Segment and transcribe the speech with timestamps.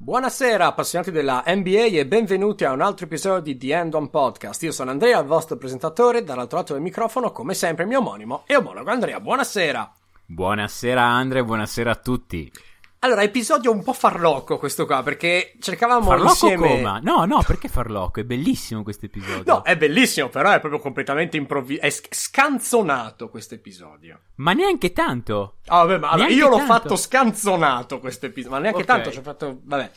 [0.00, 4.62] Buonasera appassionati della NBA e benvenuti a un altro episodio di The End On Podcast.
[4.62, 8.44] Io sono Andrea, il vostro presentatore, dall'altro lato del microfono, come sempre, il mio omonimo
[8.46, 9.18] e omologo Andrea.
[9.18, 9.92] Buonasera!
[10.24, 12.50] Buonasera Andrea, buonasera a tutti.
[13.00, 16.68] Allora, episodio un po' farlocco questo qua, perché cercavamo farlocco insieme...
[16.68, 16.98] Coma?
[17.00, 18.18] No, no, perché farlocco?
[18.18, 19.44] È bellissimo questo episodio.
[19.46, 21.86] No, è bellissimo, però è proprio completamente improvvisato.
[21.86, 24.20] È scanzonato questo episodio.
[24.36, 25.58] Ma neanche tanto.
[25.66, 26.72] Ah, vabbè, ma allora, io l'ho tanto.
[26.72, 28.96] fatto scanzonato questo episodio, ma neanche okay.
[28.96, 29.60] tanto, ci ho fatto...
[29.62, 29.90] Vabbè.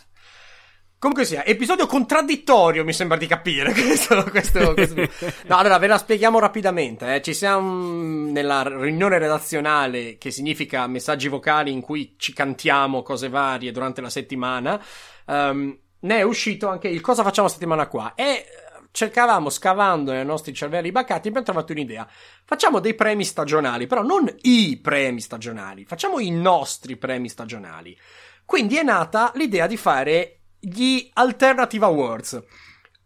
[1.01, 5.01] Comunque sia, episodio contraddittorio mi sembra di capire questo, questo, questo.
[5.47, 7.15] No, allora ve la spieghiamo rapidamente.
[7.15, 7.23] Eh.
[7.23, 13.71] Ci siamo nella riunione redazionale che significa messaggi vocali in cui ci cantiamo cose varie
[13.71, 14.79] durante la settimana.
[15.25, 18.45] Um, ne è uscito anche il cosa facciamo settimana qua e
[18.91, 22.07] cercavamo scavando nei nostri cervelli baccati abbiamo trovato un'idea.
[22.45, 27.97] Facciamo dei premi stagionali, però non i premi stagionali, facciamo i nostri premi stagionali.
[28.45, 32.43] Quindi è nata l'idea di fare gli Alternative Awards.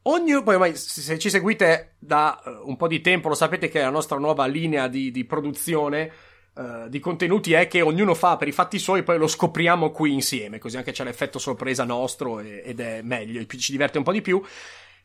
[0.04, 3.90] Ogni, poi se ci seguite da uh, un po' di tempo lo sapete che la
[3.90, 6.12] nostra nuova linea di, di produzione
[6.54, 10.14] uh, di contenuti è che ognuno fa per i fatti suoi poi lo scopriamo qui
[10.14, 14.12] insieme, così anche c'è l'effetto sorpresa nostro e, ed è meglio, ci diverte un po'
[14.12, 14.40] di più.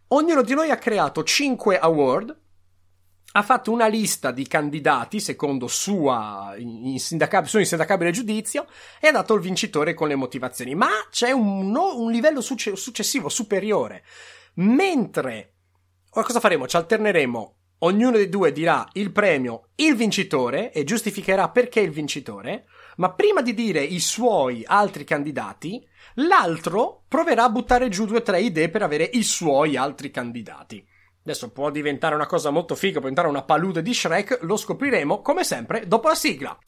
[0.08, 2.36] Ognuno di noi ha creato 5 award
[3.32, 8.66] ha fatto una lista di candidati secondo sua insindacab- suo insindacabile giudizio
[9.00, 10.74] e ha dato il vincitore con le motivazioni.
[10.74, 14.02] Ma c'è un, no, un livello succe- successivo, superiore.
[14.54, 15.54] Mentre,
[16.10, 16.66] ora cosa faremo?
[16.66, 17.54] Ci alterneremo.
[17.82, 22.66] Ognuno dei due dirà il premio, il vincitore e giustificherà perché il vincitore.
[22.96, 25.82] Ma prima di dire i suoi altri candidati,
[26.14, 30.86] l'altro proverà a buttare giù due o tre idee per avere i suoi altri candidati.
[31.22, 35.20] Adesso può diventare una cosa molto figa, può diventare una palude di Shrek, lo scopriremo
[35.20, 36.58] come sempre dopo la sigla.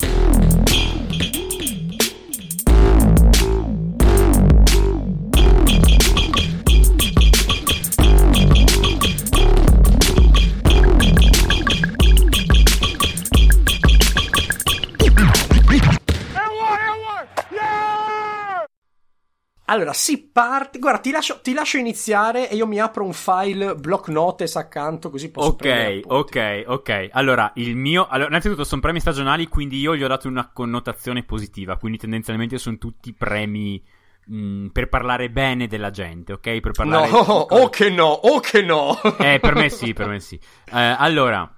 [19.72, 20.78] Allora, si parte.
[20.78, 25.08] Guarda, ti lascio, ti lascio, iniziare e io mi apro un file block notes accanto
[25.08, 27.08] così posso Ok, ok, ok.
[27.12, 28.06] Allora, il mio.
[28.06, 31.78] Allora, innanzitutto sono premi stagionali, quindi io gli ho dato una connotazione positiva.
[31.78, 33.82] Quindi tendenzialmente sono tutti premi.
[34.24, 36.60] Mh, per parlare bene della gente, ok?
[36.60, 37.10] Per parlare.
[37.10, 39.00] No, oh che no, oh che no.
[39.18, 40.38] eh, per me sì, per me sì.
[40.70, 41.50] Eh, allora.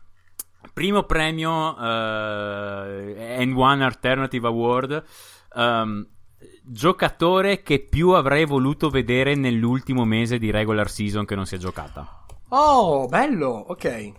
[0.73, 1.85] Primo premio uh,
[3.43, 5.05] N1 Alternative Award.
[5.55, 6.09] Um,
[6.63, 11.59] giocatore che più avrei voluto vedere nell'ultimo mese di regular season che non si è
[11.59, 12.25] giocata.
[12.49, 13.85] Oh, bello, ok.
[13.85, 14.15] Eh,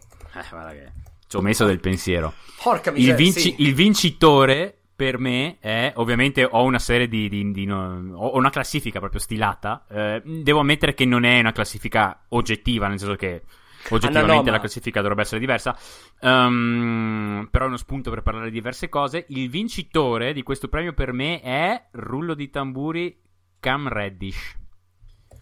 [0.50, 0.92] guarda che
[1.28, 2.34] ci ho messo del pensiero.
[2.62, 3.56] Porca miseria, il, vinci- sì.
[3.60, 8.50] il vincitore per me è ovviamente ho una serie di, di, di no, ho una
[8.50, 9.86] classifica proprio stilata.
[9.90, 13.42] Eh, devo ammettere che non è una classifica oggettiva, nel senso che
[13.90, 15.78] Oggettivamente ah, no, la classifica dovrebbe essere diversa,
[16.22, 19.26] um, però è uno spunto per parlare di diverse cose.
[19.30, 23.22] Il vincitore di questo premio per me è, rullo di tamburi,
[23.60, 24.58] Cam Reddish.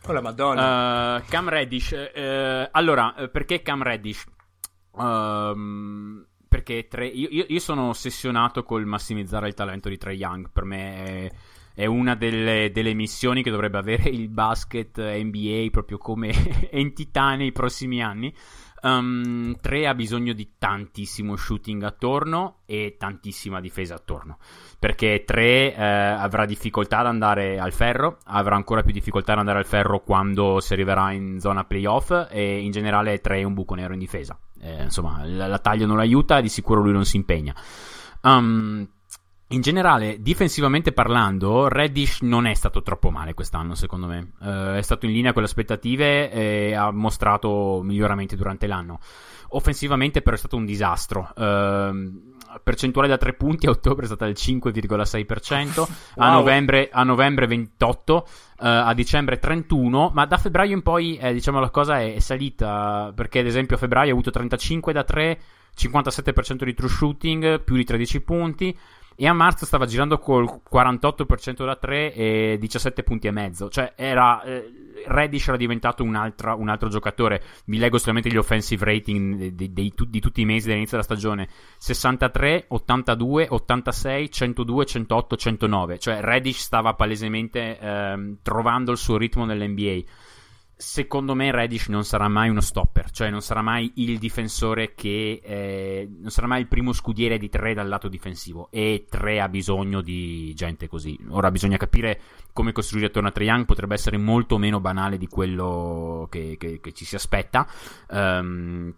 [0.06, 1.16] Oh la madonna.
[1.16, 4.26] Uh, Cam Reddish, uh, allora, perché Cam Reddish?
[4.92, 10.66] Uh, perché tre, io, io, sono ossessionato col massimizzare il talento di Trey Young, per
[10.66, 11.32] me è
[11.74, 16.32] è una delle, delle, missioni che dovrebbe avere il basket NBA proprio come
[16.72, 18.34] entità nei prossimi anni.
[18.84, 24.38] Um, 3 ha bisogno di tantissimo shooting attorno e tantissima difesa attorno.
[24.78, 29.60] Perché 3 eh, avrà difficoltà ad andare al ferro, avrà ancora più difficoltà ad andare
[29.60, 33.74] al ferro quando si arriverà in zona playoff e in generale 3 è un buco
[33.74, 34.38] nero in difesa.
[34.60, 37.56] Eh, insomma, la, la taglia non l'aiuta di sicuro lui non si impegna.
[38.22, 38.88] Um,
[39.48, 44.32] in generale, difensivamente parlando, Reddish non è stato troppo male quest'anno, secondo me.
[44.40, 49.00] Uh, è stato in linea con le aspettative e ha mostrato miglioramenti durante l'anno.
[49.50, 51.32] Offensivamente, però, è stato un disastro.
[51.36, 52.32] Uh,
[52.64, 55.88] percentuale da tre punti a ottobre è stata del 5,6%, wow.
[56.16, 58.24] a, novembre, a, novembre, 28%, uh,
[58.60, 62.20] eh, a dicembre 31%, ma da febbraio in poi, eh, diciamo, la cosa è, è
[62.20, 65.40] salita perché, ad esempio, a febbraio ha avuto 35 da 3,
[65.78, 68.78] 57% di true shooting, più di 13 punti
[69.16, 73.70] e a marzo stava girando col 48% da 3 e 17 punti e mezzo.
[73.70, 74.42] Cioè, era.
[74.44, 77.42] Eh, Reddish era diventato un, altra, un, altro giocatore.
[77.66, 81.50] Vi leggo solamente gli offensive rating di, di, di, tutti i mesi dall'inizio della stagione:
[81.78, 86.00] 63, 82, 86, 102, 108, 109.
[86.00, 90.04] Cioè, Reddish stava palesemente ehm, trovando il suo ritmo nell'NBA.
[90.76, 95.42] Secondo me Reddish non sarà mai uno stopper, cioè non sarà mai il difensore che
[95.44, 99.50] eh, non sarà mai il primo scudiere di tre dal lato difensivo e tre ha
[99.50, 101.18] bisogno di gente così.
[101.30, 102.20] Ora bisogna capire
[102.52, 106.92] come costruire attorno a Young, potrebbe essere molto meno banale di quello che, che, che
[106.92, 107.68] ci si aspetta.
[108.10, 108.94] Um,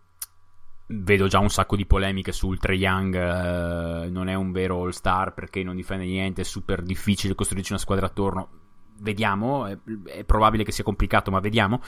[0.88, 4.92] vedo già un sacco di polemiche sul Trae Young eh, non è un vero all
[4.92, 8.65] star perché non difende niente, è super difficile costruirci una squadra attorno
[9.00, 11.82] vediamo, è, è, probabile che sia complicato, ma vediamo.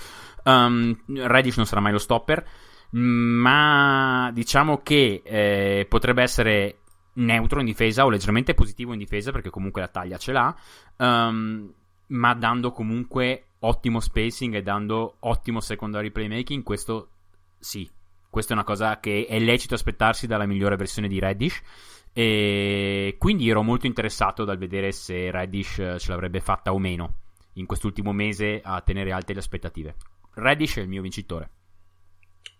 [0.43, 2.45] Um, Reddish non sarà mai lo stopper,
[2.91, 6.79] ma diciamo che eh, potrebbe essere
[7.13, 10.55] neutro in difesa o leggermente positivo in difesa perché comunque la taglia ce l'ha,
[10.97, 11.73] um,
[12.07, 17.09] ma dando comunque ottimo spacing e dando ottimo secondary playmaking, questo
[17.59, 17.89] sì,
[18.29, 21.61] questa è una cosa che è lecito aspettarsi dalla migliore versione di Reddish.
[22.17, 27.13] E quindi ero molto interessato dal vedere se Reddish eh, ce l'avrebbe fatta o meno
[27.53, 29.95] in quest'ultimo mese a tenere alte le aspettative.
[30.33, 31.51] Reddish è il mio vincitore.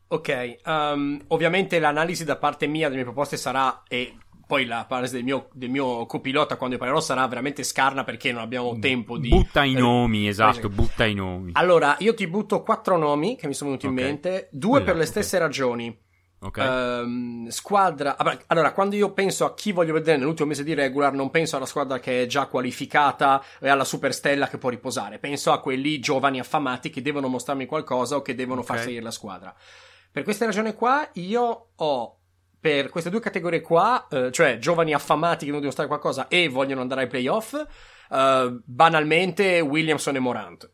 [0.09, 4.15] Ok, um, ovviamente l'analisi da parte mia delle mie proposte sarà, e
[4.45, 8.43] poi la analisi del mio, del mio copilota quando parlerò sarà veramente scarna perché non
[8.43, 9.29] abbiamo tempo di...
[9.29, 11.53] Butta i nomi, esatto, butta i nomi.
[11.53, 13.97] Allora, io ti butto quattro nomi che mi sono venuti okay.
[13.97, 15.47] in mente, due per le stesse okay.
[15.47, 16.05] ragioni.
[16.39, 17.01] Okay.
[17.01, 18.15] Um, squadra.
[18.47, 21.65] Allora, quando io penso a chi voglio vedere nell'ultimo mese di regular, non penso alla
[21.65, 25.17] squadra che è già qualificata e alla superstella che può riposare.
[25.17, 28.75] Penso a quelli giovani affamati che devono mostrarmi qualcosa o che devono okay.
[28.75, 29.55] far salire la squadra.
[30.11, 32.19] Per questa ragione qua, io ho
[32.59, 36.81] per queste due categorie qua, eh, cioè giovani affamati che devono dimostrare qualcosa e vogliono
[36.81, 37.53] andare ai playoff,
[38.11, 40.71] eh, banalmente Williamson e Morant.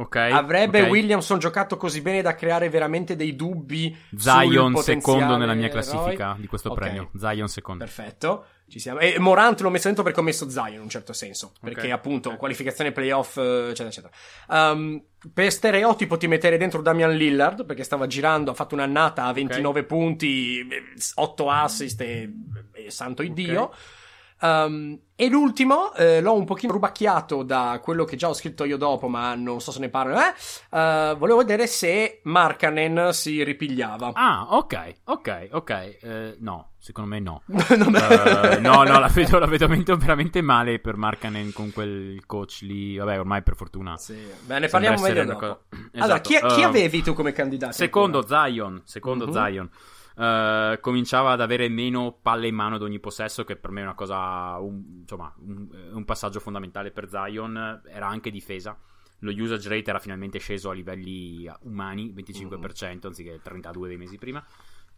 [0.00, 0.90] Okay, Avrebbe okay.
[0.90, 6.40] Williamson giocato così bene da creare veramente dei dubbi Zion secondo nella mia classifica Roy.
[6.40, 6.88] di questo okay.
[6.88, 7.10] premio.
[7.16, 7.84] Zion secondo.
[7.84, 8.44] Perfetto.
[8.68, 9.00] Ci siamo.
[9.00, 11.52] E Morant l'ho messo dentro perché ho messo Zion in un certo senso.
[11.60, 14.12] Perché appunto qualificazione playoff, eccetera, eccetera.
[14.48, 15.02] Um,
[15.32, 19.82] per stereotipo ti metterei dentro Damian Lillard perché stava girando, ha fatto un'annata a 29
[19.82, 20.64] punti,
[21.14, 22.30] 8 assist e,
[22.72, 23.72] e santo Dio.
[24.40, 28.76] Um, e l'ultimo eh, l'ho un pochino rubacchiato da quello che già ho scritto io
[28.76, 30.14] dopo, ma non so se ne parlo.
[30.16, 30.32] Eh?
[30.70, 34.12] Uh, volevo vedere se Markanen si ripigliava.
[34.14, 35.98] Ah, ok, ok, ok.
[36.02, 36.08] Uh,
[36.38, 37.42] no, secondo me no.
[37.50, 42.96] uh, no, no, la vedo, la vedo veramente male per Markanen con quel coach lì.
[42.96, 43.96] Vabbè, ormai per fortuna.
[43.96, 44.24] Sì.
[44.46, 45.38] Beh, ne parliamo meglio dopo.
[45.38, 45.98] Co- esatto.
[45.98, 47.72] Allora, chi, chi ehm, avevi tu come candidato?
[47.72, 49.32] Secondo Zion, secondo uh-huh.
[49.32, 49.70] Zion.
[50.18, 53.84] Uh, cominciava ad avere meno palle in mano ad ogni possesso, che per me è
[53.84, 57.82] una cosa, un, insomma, un, un, passaggio fondamentale per Zion.
[57.86, 58.76] Era anche difesa.
[59.20, 62.98] Lo usage rate era finalmente sceso a livelli umani, 25%, mm.
[63.04, 64.44] anziché il 32% dei mesi prima.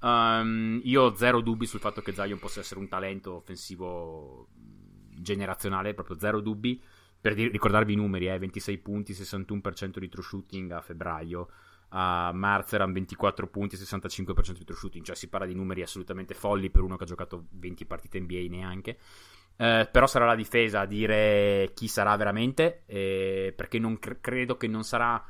[0.01, 4.49] Um, io ho zero dubbi sul fatto che Zion possa essere un talento offensivo
[5.11, 6.83] generazionale, proprio zero dubbi.
[7.21, 11.51] Per ricordarvi i numeri, eh, 26 punti, 61% di true shooting a febbraio
[11.91, 15.83] a marzo erano 24 punti e 65% di true shooting, cioè si parla di numeri
[15.83, 18.99] assolutamente folli per uno che ha giocato 20 partite NBA neanche.
[19.57, 24.57] Eh, però sarà la difesa a dire chi sarà veramente, eh, perché non cre- credo
[24.57, 25.23] che non sarà,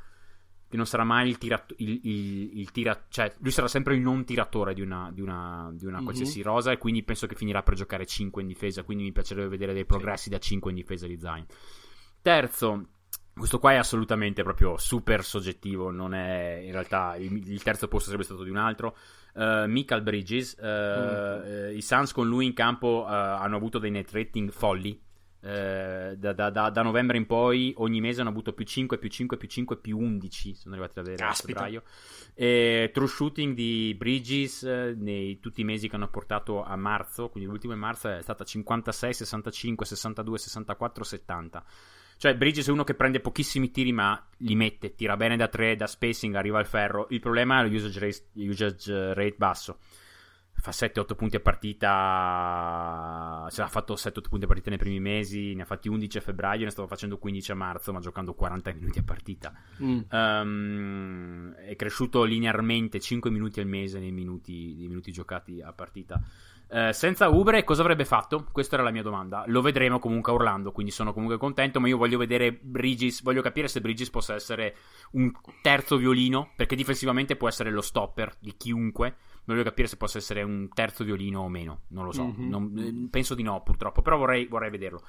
[0.69, 1.83] che non sarà mai il tiratore,
[2.71, 6.03] tira- cioè lui sarà sempre il non tiratore di una, di una, di una mm-hmm.
[6.05, 9.49] qualsiasi rosa e quindi penso che finirà per giocare 5 in difesa, quindi mi piacerebbe
[9.49, 10.29] vedere dei progressi sì.
[10.29, 11.45] da 5 in difesa di Zayn.
[12.21, 12.85] Terzo,
[13.41, 18.05] questo qua è assolutamente proprio super soggettivo, non è in realtà il, il terzo posto
[18.05, 18.95] sarebbe stato di un altro.
[19.33, 21.69] Uh, Michael Bridges, uh, mm.
[21.69, 25.01] uh, i Suns con lui in campo hanno avuto dei net rating folli.
[25.39, 29.37] Da, da, da, da, novembre in poi ogni mese hanno avuto più 5, più 5,
[29.37, 30.53] più 5, più 11.
[30.53, 31.81] Sono arrivati ad avere a febbraio.
[32.35, 37.49] E, true shooting di Bridges nei tutti i mesi che hanno portato a marzo, quindi
[37.49, 41.65] l'ultimo in marzo è stata 56, 65, 62, 64, 70.
[42.21, 45.75] Cioè, Bridges è uno che prende pochissimi tiri, ma li mette, tira bene da tre,
[45.75, 47.07] da spacing, arriva al ferro.
[47.09, 49.79] Il problema è lo usage rate, usage rate basso.
[50.61, 51.87] Fa 7-8 punti a partita.
[53.49, 56.21] Se ha fatto 7-8 punti a partita nei primi mesi, ne ha fatti 11 a
[56.21, 59.51] febbraio, ne stavo facendo 15 a marzo, ma giocando 40 minuti a partita.
[59.81, 59.99] Mm.
[60.11, 66.21] Um, è cresciuto linearmente 5 minuti al mese nei minuti, nei minuti giocati a partita.
[66.73, 68.47] Eh, senza Ubre cosa avrebbe fatto?
[68.49, 69.43] Questa era la mia domanda.
[69.47, 73.41] Lo vedremo comunque a Orlando, quindi sono comunque contento, ma io voglio vedere Bridges, voglio
[73.41, 74.77] capire se Bridges possa essere
[75.11, 75.29] un
[75.61, 79.15] terzo violino, perché difensivamente può essere lo stopper di chiunque.
[79.45, 82.49] Voglio capire se possa essere un terzo violino o meno, non lo so, mm-hmm.
[82.49, 85.01] non, eh, penso di no purtroppo, però vorrei, vorrei vederlo.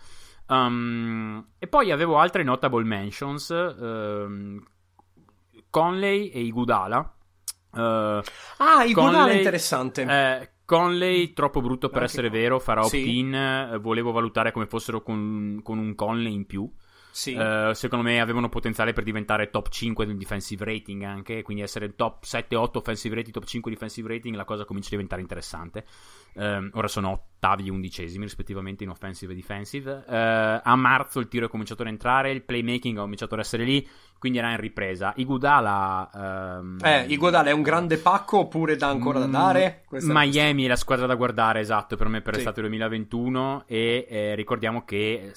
[0.49, 4.63] Um, e poi avevo altre notable mentions, um,
[5.71, 7.15] Conley e Igudala.
[7.73, 7.81] Uh,
[8.59, 10.03] ah, Igudala è interessante.
[10.03, 13.33] Eh, Conley, troppo brutto per Anche essere vero, farà opt-in.
[13.33, 13.75] Sì.
[13.75, 16.71] Eh, volevo valutare come fossero con, con, un Conley in più.
[17.13, 17.35] Sì.
[17.35, 21.95] Uh, secondo me avevano potenziale per diventare top 5 del defensive rating anche, quindi essere
[21.95, 25.85] top 7-8 offensive rating, top 5 defensive rating, la cosa comincia a diventare interessante.
[26.35, 30.05] Uh, ora sono ottavi e undicesimi rispettivamente in offensive e defensive.
[30.07, 33.65] Uh, a marzo il tiro è cominciato ad entrare, il playmaking ha cominciato ad essere
[33.65, 33.87] lì,
[34.19, 35.13] quindi era in ripresa.
[35.17, 36.59] Iguodala...
[36.61, 36.79] Um...
[36.83, 39.83] Eh, Iguodala è un grande pacco oppure da ancora da dare?
[39.87, 42.39] Questa Miami è la squadra da guardare, esatto, per me per sì.
[42.39, 45.35] l'estate 2021 e eh, ricordiamo che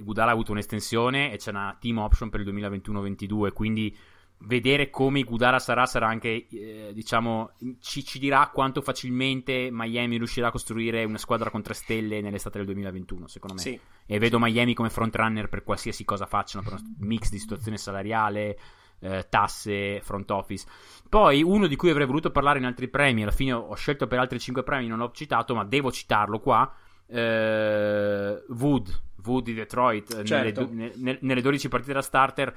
[0.00, 3.96] Gudala ha avuto un'estensione e c'è una team option per il 2021-22, quindi
[4.38, 10.48] vedere come Gudala sarà sarà anche, eh, diciamo, ci, ci, dirà quanto facilmente Miami riuscirà
[10.48, 13.60] a costruire una squadra con tre stelle nell'estate del 2021, secondo me.
[13.60, 13.78] Sì.
[14.06, 18.58] E vedo Miami come frontrunner per qualsiasi cosa facciano, per un mix di situazione salariale,
[19.00, 20.66] eh, tasse, front office.
[21.08, 24.18] Poi uno di cui avrei voluto parlare in altri premi, alla fine ho scelto per
[24.18, 26.72] altri cinque premi, non l'ho citato, ma devo citarlo qua.
[27.06, 30.68] Eh, Wood, Wood di Detroit, eh, certo.
[30.70, 32.56] nelle, nelle, nelle 12 partite da starter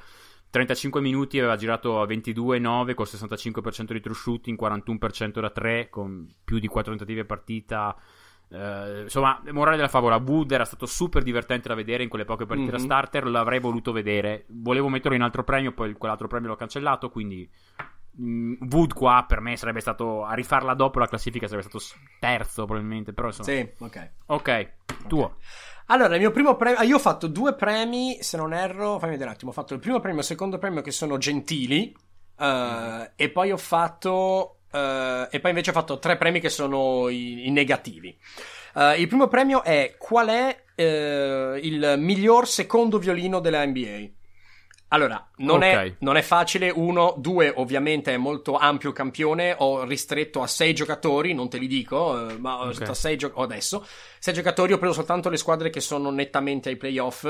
[0.50, 6.28] 35 minuti aveva girato a 22-9 con 65% di true shooting, 41% da 3 con
[6.44, 7.96] più di 4 tentative a partita.
[8.50, 12.46] Uh, insomma, morale della favola, Wood era stato super divertente da vedere in quelle poche
[12.46, 12.80] partite mm-hmm.
[12.80, 14.46] da starter, l'avrei voluto vedere.
[14.48, 17.50] Volevo metterlo in altro premio, poi quell'altro premio l'ho cancellato, quindi
[18.22, 21.84] mm, Wood qua per me sarebbe stato a rifarla dopo la classifica sarebbe stato
[22.22, 23.50] terzo probabilmente, però insomma.
[23.50, 24.12] Sì, ok.
[24.28, 24.72] Ok,
[25.08, 25.24] tuo.
[25.26, 25.38] Okay.
[25.90, 26.80] Allora, il mio primo premio.
[26.80, 29.00] Ah, io ho fatto due premi, se non erro.
[29.00, 29.52] Fammi vedere un attimo.
[29.52, 31.96] Ho fatto il primo premio e il secondo premio che sono gentili.
[32.38, 34.60] Uh, e poi ho fatto.
[34.72, 38.18] Uh, e poi invece ho fatto tre premi che sono i, i negativi.
[38.74, 44.10] Uh, il primo premio è qual è il miglior secondo violino della NBA?
[44.90, 45.90] Allora, non, okay.
[45.90, 46.70] è, non, è, facile.
[46.70, 49.54] Uno, due, ovviamente è molto ampio il campione.
[49.58, 52.88] Ho ristretto a sei giocatori, non te li dico, eh, ma ho okay.
[52.88, 53.52] a sei giocatori.
[53.52, 53.86] adesso.
[54.20, 57.26] Sei giocatori, ho preso soltanto le squadre che sono nettamente ai playoff.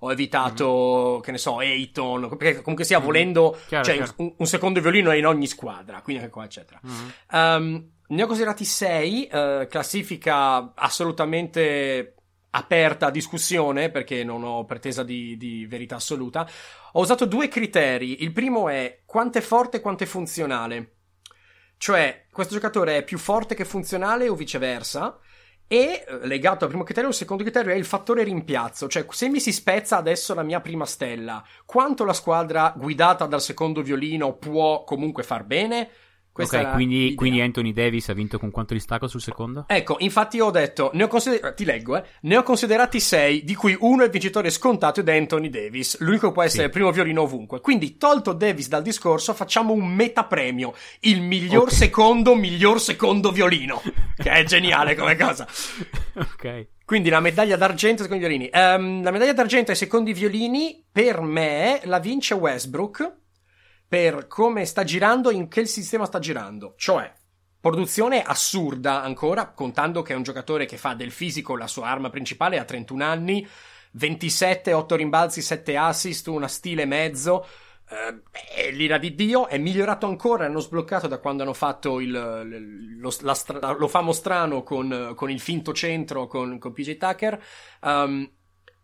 [0.00, 1.20] Ho evitato, mm-hmm.
[1.22, 3.06] che ne so, Ayton, perché comunque sia, mm-hmm.
[3.06, 4.12] volendo, chiaro, cioè, chiaro.
[4.16, 6.80] Un, un, secondo violino è in ogni squadra, quindi qua, eccetera.
[6.86, 7.62] Mm-hmm.
[7.62, 12.14] Um, ne ho considerati sei, uh, classifica assolutamente
[12.50, 16.48] aperta a discussione perché non ho pretesa di, di, verità assoluta.
[16.92, 18.22] Ho usato due criteri.
[18.22, 20.94] Il primo è quanto è forte e quanto è funzionale.
[21.76, 25.18] Cioè, questo giocatore è più forte che funzionale o viceversa.
[25.70, 29.38] E legato al primo criterio, il secondo criterio è il fattore rimpiazzo, cioè se mi
[29.38, 34.82] si spezza adesso la mia prima stella, quanto la squadra guidata dal secondo violino può
[34.84, 35.90] comunque far bene?
[36.38, 39.64] Questa ok, quindi, quindi, Anthony Davis ha vinto con quanto distacco sul secondo?
[39.66, 43.56] Ecco, infatti ho detto, ne ho consider- ti leggo, eh, ne ho considerati sei, di
[43.56, 46.66] cui uno è il vincitore scontato ed è Anthony Davis, l'unico che può essere sì.
[46.66, 47.60] il primo violino ovunque.
[47.60, 51.74] Quindi, tolto Davis dal discorso, facciamo un metapremio, il miglior okay.
[51.74, 53.82] secondo, miglior secondo violino,
[54.14, 55.44] che è geniale come cosa.
[56.14, 56.66] ok.
[56.84, 58.48] Quindi la medaglia d'argento ai secondi violini.
[58.52, 63.26] Um, la medaglia d'argento ai secondi violini, per me, la vince Westbrook
[63.88, 66.74] per come sta girando, in che sistema sta girando.
[66.76, 67.10] Cioè,
[67.58, 72.10] produzione assurda ancora, contando che è un giocatore che fa del fisico la sua arma
[72.10, 73.48] principale a 31 anni,
[73.92, 77.46] 27, 8 rimbalzi, 7 assist, una stile mezzo.
[77.88, 78.20] Uh,
[78.54, 82.10] è l'ira di Dio, è migliorato ancora, hanno sbloccato da quando hanno fatto il,
[83.00, 83.36] lo, la,
[83.78, 87.42] lo famo strano con, con, il finto centro con, con PJ Tucker.
[87.80, 88.30] Um,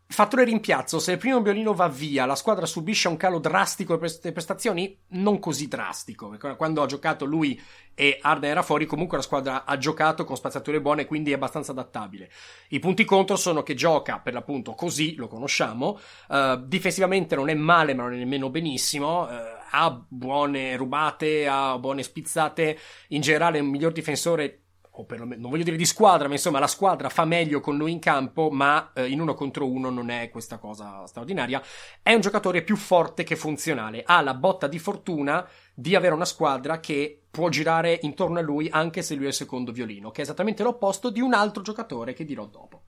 [0.07, 4.33] Fattore rimpiazzo, se il primo violino va via, la squadra subisce un calo drastico delle
[4.33, 4.97] prestazioni?
[5.09, 7.61] Non così drastico, perché quando ha giocato lui
[7.95, 11.73] e Arden era fuori, comunque la squadra ha giocato con spaziature buone, quindi è abbastanza
[11.73, 12.31] adattabile.
[12.69, 17.55] I punti contro sono che gioca per l'appunto così, lo conosciamo, uh, difensivamente non è
[17.55, 19.29] male, ma non è nemmeno benissimo, uh,
[19.71, 24.63] ha buone rubate, ha buone spizzate, in generale è un miglior difensore
[24.97, 27.91] o perlomeno, non voglio dire di squadra, ma insomma la squadra fa meglio con lui
[27.91, 31.61] in campo, ma eh, in uno contro uno non è questa cosa straordinaria.
[32.01, 36.25] È un giocatore più forte che funzionale, ha la botta di fortuna di avere una
[36.25, 40.21] squadra che può girare intorno a lui anche se lui è il secondo violino, che
[40.21, 42.83] è esattamente l'opposto di un altro giocatore che dirò dopo.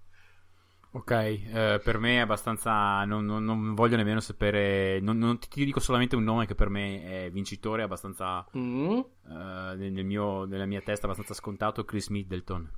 [0.96, 3.04] Ok, eh, per me è abbastanza.
[3.04, 4.98] Non, non, non voglio nemmeno sapere.
[5.00, 8.46] Non, non, ti dico solamente un nome che per me è vincitore, abbastanza.
[8.56, 8.88] Mm.
[8.88, 9.04] Uh,
[9.76, 12.70] nel mio, nella mia testa, abbastanza scontato: Chris Middleton.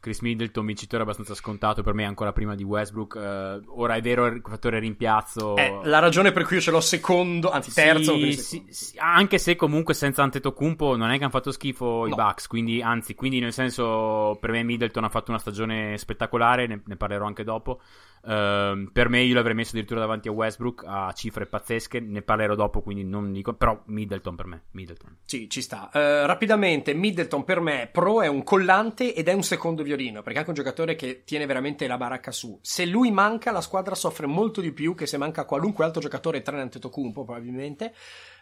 [0.00, 3.14] Chris Middleton, vincitore abbastanza scontato per me ancora prima di Westbrook.
[3.14, 5.56] Uh, ora è vero il fattore rimpiazzo.
[5.56, 8.14] È la ragione per cui io ce l'ho secondo, anzi terzo.
[8.14, 12.06] Sì, sì, sì, anche se comunque senza Antetokounmpo non è che hanno fatto schifo no.
[12.06, 12.46] i Bucks.
[12.46, 16.66] Quindi, anzi, quindi nel senso, per me Middleton ha fatto una stagione spettacolare.
[16.66, 17.80] Ne, ne parlerò anche dopo.
[18.22, 22.54] Uh, per me io l'avrei messo addirittura davanti a Westbrook a cifre pazzesche, ne parlerò
[22.54, 25.18] dopo, quindi non dico, però Middleton per me, Middleton.
[25.24, 25.90] Sì, ci sta.
[25.92, 30.34] Uh, rapidamente, Middleton per me pro è un collante ed è un secondo violino, perché
[30.34, 32.58] è anche un giocatore che tiene veramente la baracca su.
[32.62, 36.42] Se lui manca, la squadra soffre molto di più che se manca qualunque altro giocatore,
[36.42, 37.94] tranne Antetokounmpo probabilmente.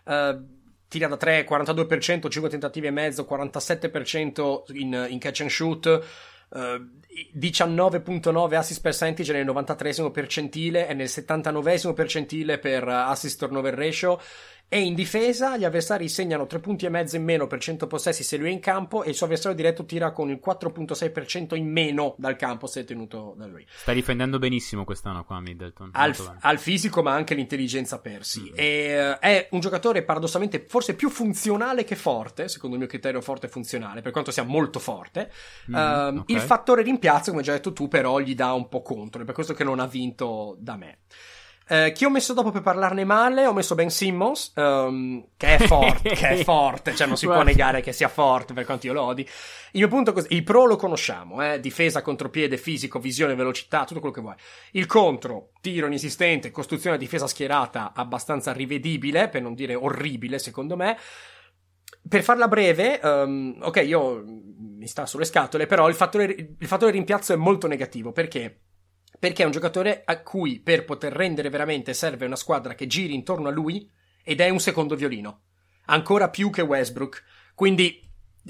[0.05, 6.05] Uh, tira da 3, 42%, 5 tentativi e mezzo, 47% in, in catch and shoot.
[6.49, 7.01] Uh,
[7.39, 14.21] 19.9 assist percentage nel 93 percentile e nel 79 percentile per assist turnover ratio
[14.69, 18.25] e in difesa gli avversari segnano 3 punti e mezzo in meno per 100 possessi
[18.25, 21.71] se lui è in campo e il suo avversario diretto tira con il 4.6% in
[21.71, 23.65] meno dal campo se è tenuto da lui.
[23.69, 25.91] Stai difendendo benissimo quest'anno qua Middleton.
[25.93, 28.41] Al, al fisico ma anche l'intelligenza persi.
[28.41, 28.55] Mm-hmm.
[28.57, 33.21] E, uh, è un giocatore paradossalmente forse più funzionale che forte, secondo il mio criterio
[33.21, 35.31] forte e funzionale, per quanto sia molto forte.
[35.71, 36.37] Mm-hmm, uh, okay.
[36.37, 39.35] Il fattore rimpiazzo, come già detto tu, però gli dà un po' contro, è per
[39.35, 40.99] questo che non ha vinto da me.
[41.69, 43.45] Eh, chi ho messo dopo per parlarne male?
[43.45, 47.43] Ho messo Ben Simmons, um, che è forte, che è forte, cioè non si può
[47.43, 49.23] negare che sia forte per quanto io lo odi.
[49.73, 51.59] Il mio punto è così, il pro lo conosciamo, eh?
[51.59, 54.37] difesa, contropiede, fisico, visione, velocità, tutto quello che vuoi.
[54.73, 60.97] Il contro, tiro inesistente, costruzione difesa schierata abbastanza rivedibile, per non dire orribile secondo me.
[62.09, 66.93] Per farla breve, um, ok, io mi sta sulle scatole, però il fattore, il fattore
[66.93, 68.61] rimpiazzo è molto negativo, perché?
[69.19, 73.15] Perché è un giocatore a cui per poter rendere veramente serve una squadra che giri
[73.15, 73.91] intorno a lui
[74.23, 75.43] ed è un secondo violino,
[75.87, 77.23] ancora più che Westbrook.
[77.55, 78.03] Quindi,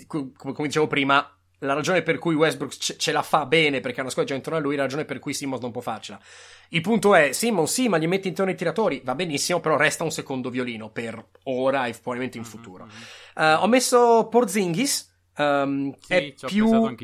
[0.06, 1.30] come dicevo prima,
[1.60, 4.58] la ragione per cui Westbrook ce la fa bene perché è una squadra già intorno
[4.58, 6.20] a lui, la ragione per cui Simmons non può farcela.
[6.70, 10.04] Il punto è, Simmons sì, ma gli metti intorno i tiratori, va benissimo, però resta
[10.04, 12.84] un secondo violino per ora e probabilmente in mm-hmm, futuro.
[13.34, 16.94] Uh, ho messo Porzingis, um, sì, è più...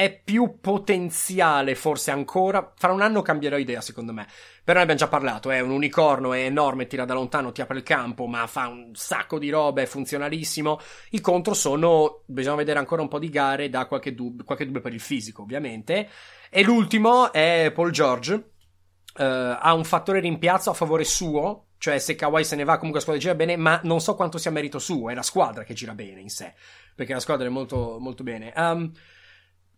[0.00, 2.72] è più potenziale forse ancora.
[2.74, 4.26] Fra un anno cambierò idea, secondo me.
[4.64, 7.76] Però ne abbiamo già parlato, è un unicorno, è enorme, tira da lontano, ti apre
[7.76, 10.80] il campo, ma fa un sacco di robe, è funzionalissimo.
[11.10, 14.80] I contro sono, bisogna vedere ancora un po' di gare, da qualche, dub- qualche dubbio
[14.80, 16.08] per il fisico, ovviamente.
[16.48, 18.32] E l'ultimo è Paul George.
[18.32, 23.00] Uh, ha un fattore rimpiazzo a favore suo, cioè se Kawhi se ne va comunque
[23.00, 25.74] la squadra gira bene, ma non so quanto sia merito suo, è la squadra che
[25.74, 26.54] gira bene in sé,
[26.94, 28.52] perché la squadra è molto, molto bene.
[28.56, 28.90] Um,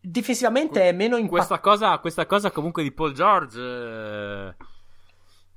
[0.05, 1.47] Difensivamente è meno impattante.
[1.47, 3.61] Questa cosa, questa cosa comunque di Paul George.
[3.61, 4.55] Eh,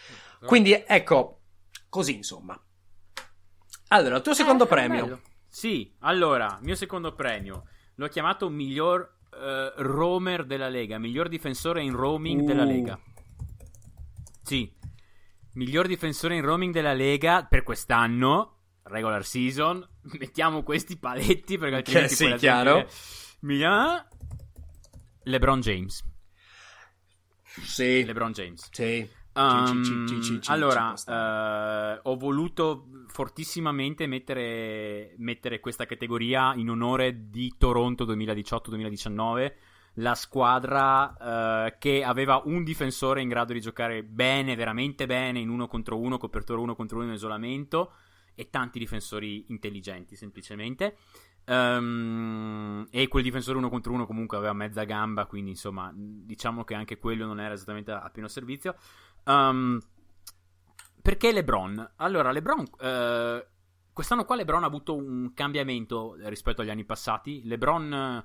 [0.44, 1.40] Quindi ecco,
[1.88, 2.60] così insomma.
[3.88, 5.04] Allora, il tuo secondo eh, premio.
[5.04, 5.20] Bello.
[5.46, 7.68] Sì, allora, mio secondo premio.
[7.94, 12.44] L'ho chiamato miglior uh, roamer della Lega, miglior difensore in roaming uh.
[12.44, 12.98] della Lega.
[14.42, 14.74] Sì,
[15.52, 19.86] miglior difensore in roaming della Lega per quest'anno regular season,
[20.18, 22.86] mettiamo questi paletti perché altrimenti sì, chiaro.
[23.40, 24.06] Mia...
[25.24, 26.04] LeBron James.
[27.42, 28.04] Sì.
[28.04, 28.68] LeBron James.
[28.70, 29.08] Sì.
[29.36, 30.06] Um,
[30.44, 39.52] allora, uh, ho voluto fortissimamente mettere, mettere, questa categoria in onore di Toronto 2018-2019,
[39.94, 45.48] la squadra uh, che aveva un difensore in grado di giocare bene, veramente bene, in
[45.48, 47.92] uno contro uno, copertura uno contro uno in isolamento,
[48.34, 50.96] e tanti difensori intelligenti, semplicemente.
[51.46, 56.74] Um, e quel difensore uno contro uno comunque aveva mezza gamba, quindi insomma, diciamo che
[56.74, 58.76] anche quello non era esattamente a, pieno servizio.
[59.24, 59.78] Um,
[61.02, 61.92] perché LeBron?
[61.96, 62.60] Allora, LeBron.
[62.60, 63.44] Uh,
[63.92, 67.42] quest'anno qua LeBron ha avuto un cambiamento rispetto agli anni passati.
[67.44, 68.24] LeBron.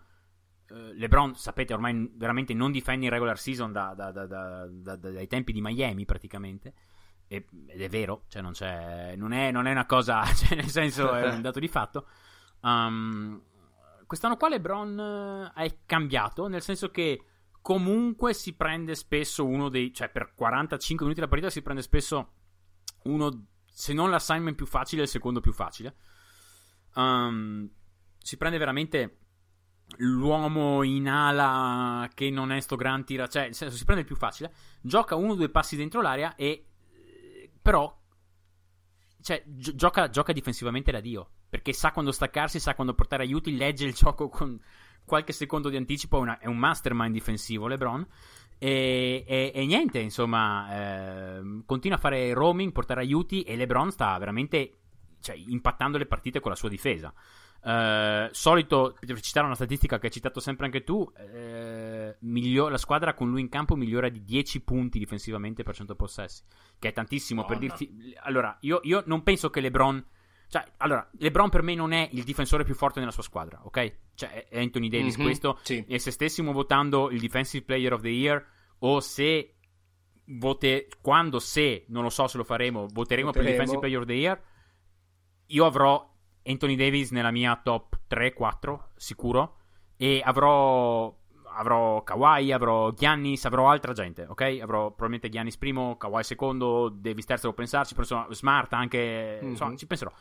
[0.71, 5.51] Uh, LeBron, sapete, ormai veramente non difende in regular season da, da, da, dai tempi
[5.51, 6.73] di Miami, praticamente.
[7.29, 7.45] Ed
[7.79, 8.53] è vero, cioè non,
[9.15, 12.07] non, è, non è una cosa, cioè nel senso è un dato di fatto.
[12.61, 13.39] Um,
[14.07, 17.23] quest'anno qua LeBron è cambiato, nel senso che
[17.61, 19.93] comunque si prende spesso uno dei...
[19.93, 22.31] cioè per 45 minuti della partita si prende spesso
[23.03, 25.95] uno, se non l'assignment più facile, il secondo più facile.
[26.95, 27.69] Um,
[28.17, 29.17] si prende veramente
[29.97, 34.07] l'uomo in ala che non è sto gran tira, cioè nel senso si prende il
[34.07, 36.68] più facile, gioca uno o due passi dentro l'area e
[37.69, 37.95] però
[39.21, 43.55] cioè, gi- gioca, gioca difensivamente da Dio perché sa quando staccarsi, sa quando portare aiuti,
[43.55, 44.59] legge il gioco con
[45.05, 48.07] qualche secondo di anticipo, è, una, è un mastermind difensivo LeBron.
[48.57, 54.17] E, e, e niente, insomma, eh, continua a fare roaming, portare aiuti e LeBron sta
[54.17, 54.77] veramente
[55.21, 57.13] cioè, impattando le partite con la sua difesa.
[57.61, 62.77] Uh, solito, per citare una statistica che hai citato sempre anche tu, uh, miglior- la
[62.77, 66.43] squadra con lui in campo migliora di 10 punti difensivamente per 100 possessi,
[66.79, 68.15] che è tantissimo oh, per dirti.
[68.21, 70.03] Allora, io, io non penso che LeBron
[70.49, 73.97] cioè, allora, LeBron per me non è il difensore più forte nella sua squadra, ok?
[74.15, 75.59] Cioè, è Anthony Davis mm-hmm, questo.
[75.61, 75.85] Sì.
[75.87, 78.43] E se stessimo votando il Defensive Player of the Year,
[78.79, 79.57] o se
[80.25, 83.31] vote, quando, se, non lo so se lo faremo, voteremo, voteremo.
[83.31, 84.43] per il Defensive Player of the Year,
[85.45, 86.08] io avrò
[86.49, 89.55] Anthony Davis nella mia top 3-4, sicuro.
[89.95, 91.15] E avrò
[91.59, 94.59] avrò Kawhi, avrò Giannis, avrò altra gente, ok?
[94.61, 99.49] Avrò probabilmente Giannis primo, Kawhi secondo, Davis terzo, devo pensarci, però insomma Smart anche, mm-hmm.
[99.49, 100.11] insomma, ci penserò.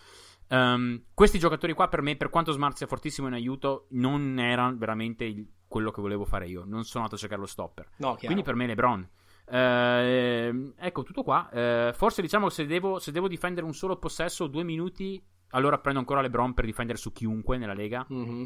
[0.50, 4.76] Um, questi giocatori qua per me, per quanto Smart sia fortissimo in aiuto, non erano
[4.78, 6.64] veramente il, quello che volevo fare io.
[6.64, 7.88] Non sono andato a cercare lo stopper.
[7.96, 9.08] No, Quindi per me LeBron.
[9.50, 11.48] Uh, ecco, tutto qua.
[11.52, 16.00] Uh, forse diciamo se devo, se devo difendere un solo possesso, due minuti, allora prendo
[16.00, 18.06] ancora LeBron per difendere su chiunque nella lega.
[18.12, 18.44] Mm-hmm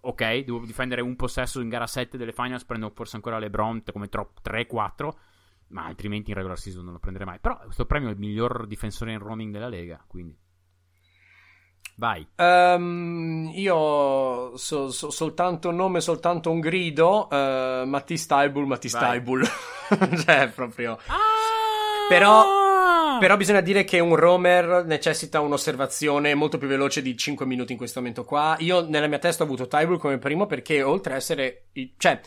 [0.00, 4.08] ok, devo difendere un possesso in gara 7 delle finals, prendo forse ancora LeBron come
[4.08, 5.08] 3-4,
[5.68, 7.38] ma altrimenti in regular season non lo prenderei mai.
[7.38, 10.36] Però questo premio è il miglior difensore in roaming della Lega, quindi...
[11.96, 12.26] Vai.
[12.36, 17.28] Um, io so, so, soltanto nome, soltanto un grido.
[17.30, 19.44] Uh, Mattis Taibul, Mattis Taibul.
[20.24, 20.92] cioè, proprio...
[20.92, 22.08] Ah!
[22.08, 22.69] Però
[23.20, 27.78] però bisogna dire che un roamer necessita un'osservazione molto più veloce di 5 minuti in
[27.78, 28.56] questo momento qua.
[28.60, 31.66] Io nella mia testa ho avuto Tybull come primo perché oltre a essere...
[31.98, 32.20] Cioè,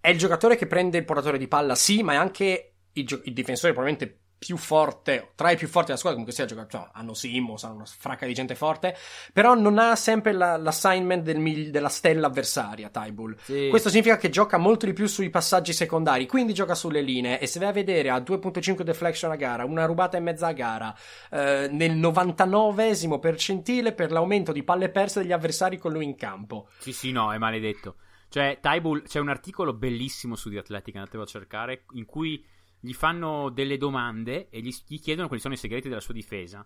[0.00, 3.32] è il giocatore che prende il portatore di palla, sì, ma è anche il, il
[3.34, 7.12] difensore probabilmente più forte, tra i più forti della squadra, comunque sia giocato, cioè, hanno
[7.12, 8.96] Simmons, hanno una fracca di gente forte,
[9.32, 13.36] però non ha sempre la, l'assignment del, della stella avversaria, Tybull.
[13.42, 13.66] Sì.
[13.68, 17.46] Questo significa che gioca molto di più sui passaggi secondari, quindi gioca sulle linee, e
[17.46, 20.96] se vai a vedere a 2.5 deflection a gara, una rubata e mezza a gara,
[21.30, 26.68] eh, nel 99esimo percentile per l'aumento di palle perse degli avversari con lui in campo.
[26.78, 27.96] Sì, sì, no, è maledetto.
[28.28, 32.44] Cioè, Tybull, c'è un articolo bellissimo su The Athletic, andatevo a cercare, in cui
[32.80, 36.64] gli fanno delle domande e gli, gli, chiedono quali sono i segreti della sua difesa.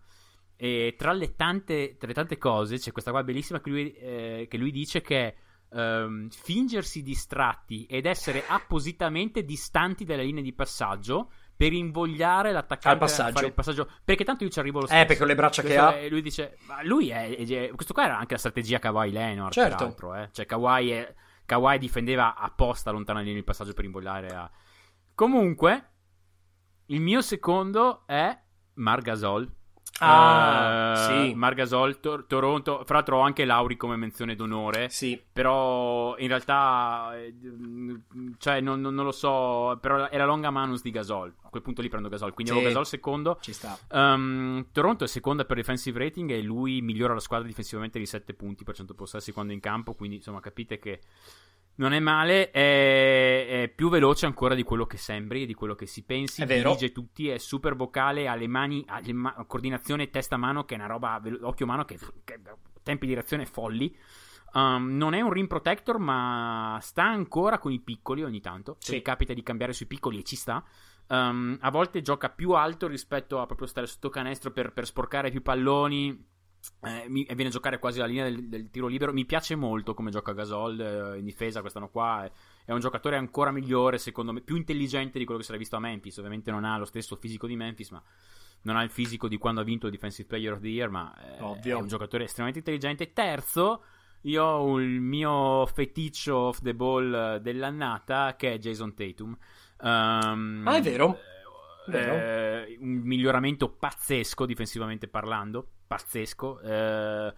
[0.57, 4.47] E tra le tante, tra le tante cose c'è questa qua bellissima che lui, eh,
[4.49, 5.35] che lui dice che
[5.73, 13.09] ehm, fingersi distratti ed essere appositamente distanti dalle linee di passaggio per invogliare l'attaccante a
[13.09, 13.89] fare il passaggio.
[14.05, 15.03] Perché tanto io ci arrivo lo eh, stesso.
[15.03, 16.09] Eh, perché le braccia questo che ha.
[16.09, 19.77] lui dice, ma lui è, è, Questo qua era anche la strategia Kawhi Leonard, certo.
[19.77, 20.15] peraltro.
[20.17, 20.29] Eh.
[20.33, 21.15] Cioè, Kawhi, è,
[21.47, 24.51] Kawhi difendeva apposta lontano dalle linee di passaggio per invogliare a.
[25.15, 25.92] Comunque,
[26.87, 28.39] il mio secondo è
[28.75, 29.51] Margasol.
[29.99, 31.35] Ah, uh, sì.
[31.35, 32.83] Margasol, Tor- Toronto.
[32.85, 34.89] Fra l'altro ho anche Lauri come menzione d'onore.
[34.89, 35.21] Sì.
[35.33, 37.35] Però in realtà, eh,
[38.39, 39.79] cioè, non, non, non, lo so.
[39.81, 41.33] Però è la longa manus di Gasol.
[41.53, 42.33] A quel punto lì prendo Gasol.
[42.33, 42.59] Quindi sì.
[42.59, 43.39] avevo Gasol secondo.
[43.43, 43.79] Ci sta.
[43.91, 48.33] Um, Toronto è seconda per defensive rating e lui migliora la squadra difensivamente di 7
[48.33, 49.93] punti per 100 possessi quando in campo.
[49.93, 51.01] Quindi insomma, capite che
[51.75, 55.85] non è male, è, è, più veloce ancora di quello che sembri, di quello che
[55.85, 56.41] si pensi.
[56.41, 56.71] È vero.
[56.71, 60.79] Dirige tutti, è super vocale, ha le mani, ha le ma- coordinazione testa-mano, che è
[60.79, 62.41] una roba occhio-mano che, che
[62.83, 63.95] tempi di reazione folli.
[64.55, 68.77] Um, non è un rim protector, ma sta ancora con i piccoli ogni tanto.
[68.79, 69.03] Se sì.
[69.03, 70.63] capita di cambiare sui piccoli e ci sta.
[71.09, 75.31] Um, a volte gioca più alto rispetto a proprio stare sotto canestro per, per sporcare
[75.31, 76.31] più palloni
[76.81, 79.13] eh, mi, viene a giocare quasi alla linea del, del, tiro libero.
[79.13, 82.25] Mi piace molto come gioca Gasol eh, in difesa quest'anno qua.
[82.25, 82.31] È,
[82.67, 85.77] è, un giocatore ancora migliore, secondo me, più intelligente di quello che si era visto
[85.77, 86.17] a Memphis.
[86.19, 88.03] Ovviamente non ha lo stesso fisico di Memphis, ma
[88.63, 91.13] non ha il fisico di quando ha vinto il Defensive Player of the Year, ma
[91.37, 93.13] eh, è un giocatore estremamente intelligente.
[93.13, 93.85] Terzo,
[94.23, 99.37] io ho il mio feticcio off the ball dell'annata che è Jason Tatum.
[99.83, 101.19] Um, ah, è vero.
[101.91, 106.61] Eh, un miglioramento pazzesco difensivamente parlando, pazzesco.
[106.61, 107.35] Eh,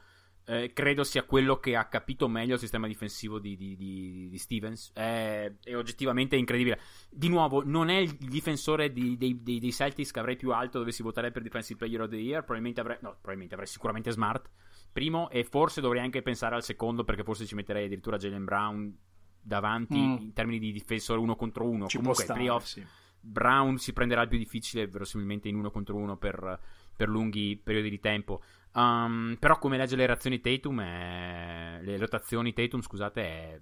[0.46, 4.38] eh, credo sia quello che ha capito meglio il sistema difensivo di, di, di, di
[4.38, 4.92] Stevens.
[4.92, 6.78] È, è, oggettivamente incredibile.
[7.08, 11.02] Di nuovo, non è il difensore dei, dei, dei, Celtics che avrei più alto dovessi
[11.02, 12.40] votare per Defensive Player of the Year.
[12.40, 14.50] Probabilmente avrei, no, probabilmente avrei sicuramente Smart.
[14.92, 18.96] Primo, e forse dovrei anche pensare al secondo, perché forse ci metterei addirittura Jalen Brown
[19.44, 20.16] davanti mm.
[20.18, 21.86] in termini di difensore uno contro uno.
[21.86, 22.64] Ci Comunque, stare, playoff.
[22.64, 22.84] Sì.
[23.20, 26.58] Brown si prenderà il più difficile, verosimilmente in uno contro uno per,
[26.96, 28.42] per lunghi periodi di tempo.
[28.72, 31.78] Um, però come legge le reazioni Tatum è...
[31.80, 33.60] le rotazioni Tatum, scusate, è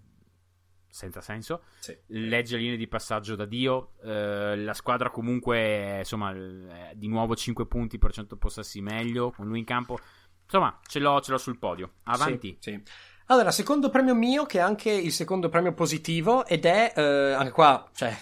[0.89, 1.63] senza senso.
[1.79, 1.97] Sì.
[2.09, 3.95] Legge le linee di passaggio da Dio.
[4.03, 9.59] Eh, la squadra comunque, insomma, di nuovo 5 punti per cento possessi meglio con lui
[9.59, 9.99] in campo.
[10.45, 11.95] Insomma, ce l'ho, ce l'ho sul podio.
[12.05, 12.57] Avanti.
[12.61, 12.83] Sì, sì.
[13.27, 17.53] Allora, secondo premio mio, che è anche il secondo premio positivo, ed è, eh, anche
[17.53, 18.17] qua, cioè,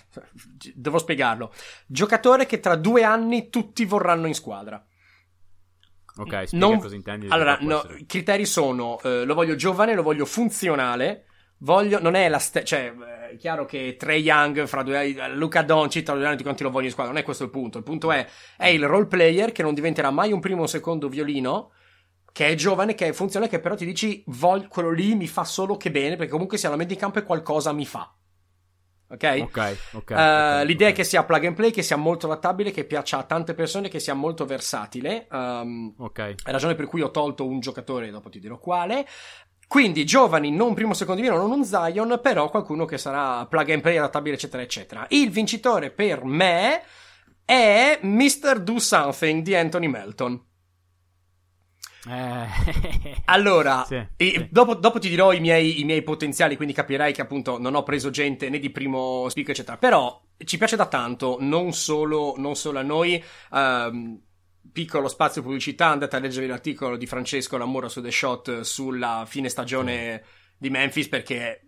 [0.74, 1.52] devo spiegarlo,
[1.86, 4.84] giocatore che tra due anni tutti vorranno in squadra.
[6.16, 6.78] Ok, spiega non...
[6.80, 7.26] cosa intendi.
[7.28, 11.24] Allora, no, i criteri sono, eh, lo voglio giovane, lo voglio funzionale,
[11.58, 12.92] voglio, non è la stessa, cioè,
[13.30, 16.62] è chiaro che Trey Young, fra due anni, Luca Doncic, tra due anni tutti quanti
[16.62, 19.06] lo voglio in squadra, non è questo il punto, il punto è, è il role
[19.06, 21.72] player che non diventerà mai un primo o secondo violino,
[22.32, 25.76] che è giovane, che funziona, che però ti dici, voglio, quello lì mi fa solo
[25.76, 28.14] che bene, perché comunque se la metti in campo e qualcosa mi fa.
[29.12, 29.38] Ok?
[29.42, 30.10] Ok, ok.
[30.10, 30.92] Uh, okay l'idea okay.
[30.92, 33.88] è che sia plug and play, che sia molto adattabile, che piaccia a tante persone,
[33.88, 35.26] che sia molto versatile.
[35.30, 36.34] Um, ok.
[36.44, 39.06] È ragione per cui ho tolto un giocatore, dopo ti dirò quale.
[39.66, 43.82] Quindi giovani, non primo, secondo vino, non un Zion, però qualcuno che sarà plug and
[43.82, 45.06] play, adattabile, eccetera, eccetera.
[45.10, 46.82] Il vincitore per me
[47.44, 48.60] è Mr.
[48.60, 50.49] Do Something di Anthony Melton.
[52.08, 53.22] Eh.
[53.26, 54.46] allora, sì, sì.
[54.50, 57.82] Dopo, dopo, ti dirò i miei, i miei, potenziali, quindi capirai che appunto non ho
[57.82, 59.76] preso gente né di primo speaker, eccetera.
[59.76, 63.22] Però ci piace da tanto, non solo, non solo a noi.
[63.50, 64.20] Um,
[64.72, 69.48] piccolo spazio pubblicità, andate a leggere l'articolo di Francesco Lamora su The Shot sulla fine
[69.48, 70.30] stagione sì.
[70.58, 71.62] di Memphis perché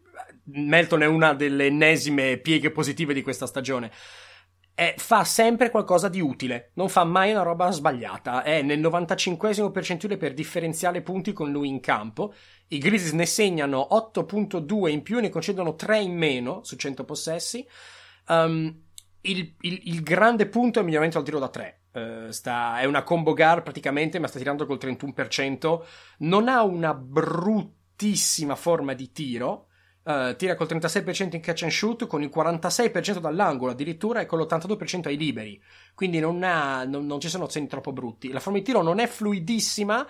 [0.44, 3.90] Melton è una delle ennesime pieghe positive di questa stagione
[4.74, 9.70] è, fa sempre qualcosa di utile, non fa mai una roba sbagliata, è nel 95
[9.70, 12.35] percentile per differenziale punti con lui in campo,
[12.68, 17.66] i Grizzlies ne segnano 8.2 in più ne concedono 3 in meno su 100 possessi,
[18.28, 18.74] um,
[19.22, 21.80] il, il, il, grande punto è il miglioramento al tiro da 3.
[21.92, 25.80] Uh, eh, sta, è una combo guard praticamente, ma sta tirando col 31%.
[26.18, 29.68] Non ha una bruttissima forma di tiro,
[30.04, 34.40] Uh, tira col 36% in catch and shoot, con il 46% dall'angolo addirittura e con
[34.40, 35.62] l'82% ai liberi.
[35.94, 38.32] Quindi non, ha, non, non ci sono segni troppo brutti.
[38.32, 40.06] La forma di tiro non è fluidissima.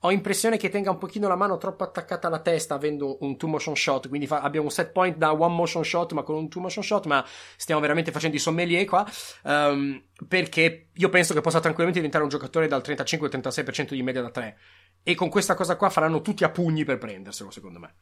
[0.00, 3.48] Ho impressione che tenga un pochino la mano troppo attaccata alla testa avendo un two
[3.48, 4.08] motion shot.
[4.08, 6.82] Quindi fa, abbiamo un set point da one motion shot, ma con un two motion
[6.82, 7.06] shot.
[7.06, 7.24] Ma
[7.56, 9.08] stiamo veramente facendo i sommelier qua.
[9.44, 14.30] Um, perché io penso che possa tranquillamente diventare un giocatore dal 35-36% di media da
[14.30, 14.58] 3.
[15.02, 17.94] E con questa cosa qua faranno tutti a pugni per prenderselo, secondo me.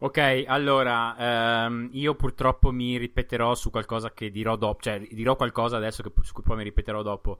[0.00, 5.76] Ok, allora, ehm, io purtroppo mi ripeterò su qualcosa che dirò dopo, cioè dirò qualcosa
[5.76, 7.38] adesso che, su cui poi mi ripeterò dopo.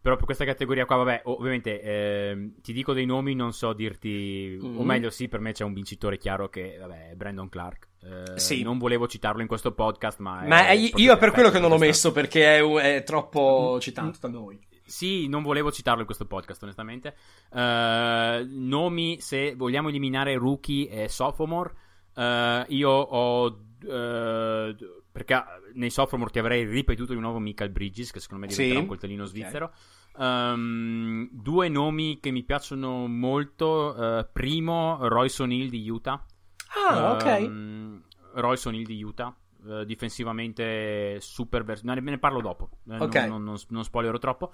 [0.00, 4.56] Però per questa categoria qua, vabbè, ovviamente ehm, ti dico dei nomi, non so dirti,
[4.56, 4.78] mm-hmm.
[4.78, 7.88] o meglio sì, per me c'è un vincitore chiaro che, vabbè, è Brandon Clark.
[8.04, 8.62] Eh, sì.
[8.62, 10.44] Non volevo citarlo in questo podcast, ma...
[10.46, 13.80] Ma è io è per quello che non l'ho messo, perché è, è troppo mm,
[13.80, 14.64] citato da noi.
[14.84, 17.16] Sì, non volevo citarlo in questo podcast, onestamente.
[17.50, 21.74] Uh, nomi, se vogliamo eliminare rookie e sophomore,
[22.16, 23.44] Uh, io ho.
[23.82, 24.74] Uh,
[25.12, 25.42] perché
[25.74, 28.82] nei sophomore ti avrei ripetuto di nuovo Michael Bridges, che secondo me diventerà sì.
[28.82, 29.72] un coltellino svizzero.
[30.12, 30.52] Okay.
[30.52, 33.94] Um, due nomi che mi piacciono molto.
[33.96, 36.24] Uh, primo, Royce O'Neill di Utah.
[36.88, 37.40] Ah, ok.
[37.40, 38.02] Um,
[38.34, 39.34] Royce O'Neill di Utah.
[39.84, 43.26] Difensivamente super vers- ne, ne parlo dopo okay.
[43.26, 44.52] non, non, non, non spoilerò troppo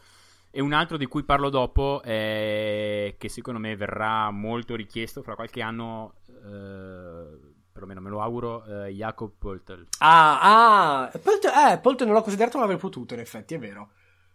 [0.54, 5.34] e un altro di cui parlo dopo è che secondo me verrà molto richiesto fra
[5.34, 9.86] qualche anno eh, perlomeno me lo auguro, eh, Jacob Poltel.
[9.98, 13.90] Ah, ah, Poltel, eh, Poltel non l'ho considerato, ma avrei potuto, in effetti, è vero,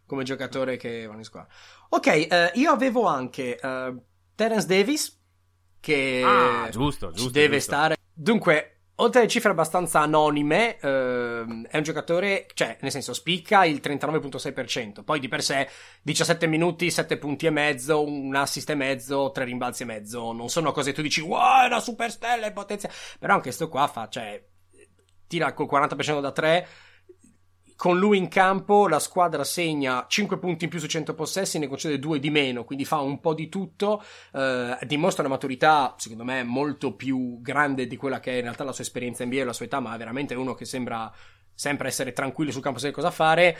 [0.05, 1.53] come giocatore che va in squadra.
[1.89, 3.95] Ok, eh, io avevo anche eh,
[4.35, 5.21] Terence Davis,
[5.79, 7.71] che ah, giusto, giusto, deve giusto.
[7.71, 7.95] stare.
[8.11, 13.79] Dunque, oltre alle cifre abbastanza anonime, ehm, è un giocatore, cioè, nel senso, spicca il
[13.81, 15.03] 39.6%.
[15.03, 15.67] Poi di per sé
[16.01, 20.31] 17 minuti, 7 punti e mezzo, un assist e mezzo, 3 rimbalzi e mezzo.
[20.31, 22.95] Non sono cose che tu dici, wow, è una superstella, è potenziale.
[23.19, 24.43] Però anche sto qua fa, cioè,
[25.27, 26.67] tira col 40% da 3.
[27.77, 31.67] Con lui in campo la squadra segna 5 punti in più su 100 possessi, ne
[31.67, 36.23] concede 2 di meno, quindi fa un po' di tutto, eh, dimostra una maturità secondo
[36.23, 39.41] me molto più grande di quella che è in realtà la sua esperienza in NBA
[39.41, 41.13] e la sua età, ma è veramente uno che sembra
[41.53, 43.57] sempre essere tranquillo sul campo, sapere cosa fare.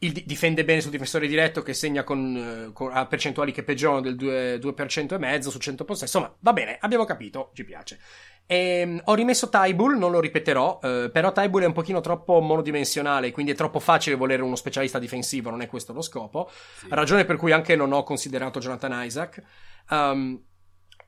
[0.00, 4.14] Il, difende bene sul difensore diretto che segna con, eh, con percentuali che peggiorano del
[4.14, 6.16] 2%, 2% e mezzo su 100 possessi.
[6.16, 7.98] Insomma, va bene, abbiamo capito, ci piace.
[8.46, 12.40] E, ehm, ho rimesso Tybull, non lo ripeterò, eh, però Tybull è un pochino troppo
[12.40, 16.50] monodimensionale, quindi è troppo facile volere uno specialista difensivo, non è questo lo scopo.
[16.50, 16.86] Sì.
[16.90, 19.42] Ragione per cui anche non ho considerato Jonathan Isaac.
[19.90, 20.42] Um,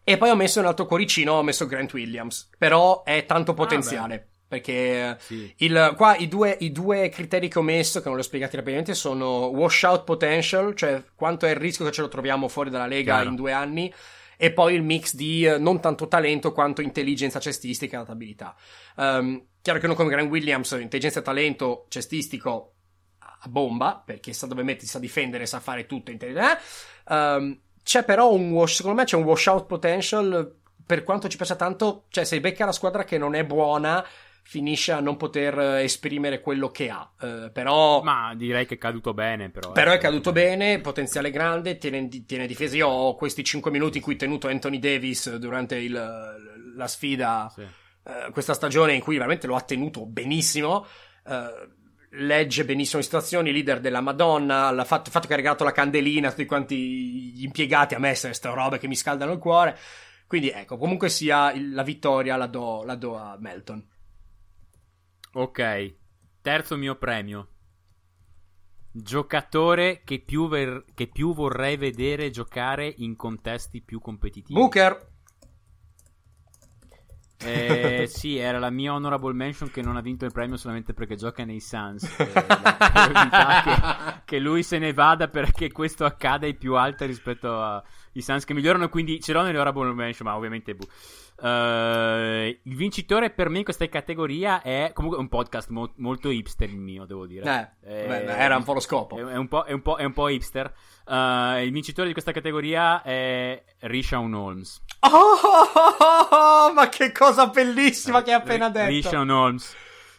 [0.03, 3.55] e poi ho messo un altro cuoricino, ho messo Grant Williams, però è tanto ah,
[3.55, 4.15] potenziale.
[4.15, 5.55] Ah, perché sì.
[5.59, 8.57] il, qua i due, i due, criteri che ho messo, che non li ho spiegati
[8.57, 12.89] rapidamente, sono washout potential, cioè quanto è il rischio che ce lo troviamo fuori dalla
[12.89, 13.29] Lega Chiaro.
[13.29, 13.95] in due anni,
[14.37, 18.57] e poi il mix di eh, non tanto talento quanto intelligenza cestistica e adattabilità.
[18.97, 22.73] Um, chiaro che uno come Grant Williams, intelligenza e talento cestistico
[23.21, 26.11] a bomba, perché sa dove mettersi, sa difendere, sa fare tutto.
[26.11, 26.59] Eh?
[27.07, 31.55] Um, c'è però un wash, secondo me c'è un washout potential per quanto ci piace
[31.55, 34.05] tanto, cioè se becca la squadra che non è buona
[34.51, 37.09] finisce a non poter eh, esprimere quello che ha.
[37.21, 39.49] Uh, però, Ma direi che è caduto bene.
[39.49, 39.95] Però, però eh.
[39.95, 42.75] è caduto bene, potenziale grande, tiene, tiene difesa.
[42.75, 45.93] Io ho questi 5 minuti in cui ho tenuto Anthony Davis durante il,
[46.75, 47.61] la sfida sì.
[47.61, 50.85] uh, questa stagione in cui veramente lo ha tenuto benissimo.
[51.25, 51.71] Uh,
[52.15, 56.27] legge benissimo le situazioni, leader della Madonna, il fatto, fatto che ha regalato la candelina
[56.27, 59.79] a tutti quanti gli impiegati, a me sono queste robe che mi scaldano il cuore.
[60.27, 63.99] Quindi ecco, comunque sia la vittoria la do, la do a Melton.
[65.33, 65.95] Ok,
[66.41, 67.49] terzo mio premio.
[68.91, 74.59] Giocatore che più, ver- che più vorrei vedere giocare in contesti più competitivi.
[74.59, 75.09] Booker!
[77.43, 81.17] Eh, sì, era la mia honorable mention che non ha vinto il premio solamente perché
[81.17, 82.03] gioca nei Suns.
[82.19, 82.33] Eh,
[83.63, 88.45] che, che, lui se ne vada perché questo accada è più alta rispetto ai Suns
[88.45, 88.89] che migliorano.
[88.89, 90.75] Quindi ce l'ho nelle honorable mention, ma ovviamente.
[90.75, 90.89] Bu-
[91.43, 96.69] Uh, il vincitore per me in questa categoria è comunque un podcast mo- molto hipster
[96.69, 97.73] il mio, devo dire.
[97.83, 99.17] Eh, eh, era un po' lo scopo.
[99.17, 100.73] È, è, un, po', è, un, po', è un, po', hipster.
[101.07, 104.83] Uh, il vincitore di questa categoria è Rishon Holmes.
[105.01, 108.89] Oh, oh, oh, ma che cosa bellissima che hai appena detto.
[108.89, 109.77] Rishon Holmes.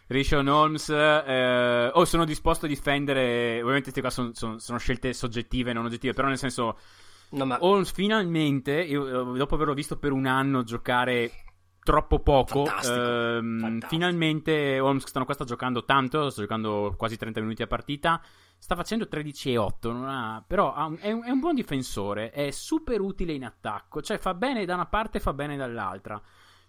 [0.08, 3.62] Rishon Holmes, eh, oh, sono disposto a difendere.
[3.62, 6.78] Ovviamente, queste qua sono, sono, sono scelte soggettive, non oggettive, però nel senso
[7.32, 7.58] No, ma...
[7.62, 11.32] Holmes finalmente, io, dopo averlo visto per un anno giocare
[11.84, 17.64] troppo poco, ehm, finalmente Holmes stanno qua sta giocando tanto, sta giocando quasi 30 minuti
[17.64, 18.22] a partita,
[18.58, 22.30] sta facendo 13 e 8, ha, però ha un, è, un, è, un, buon difensore,
[22.32, 26.22] è super utile in attacco, cioè fa bene da una parte e fa bene dall'altra.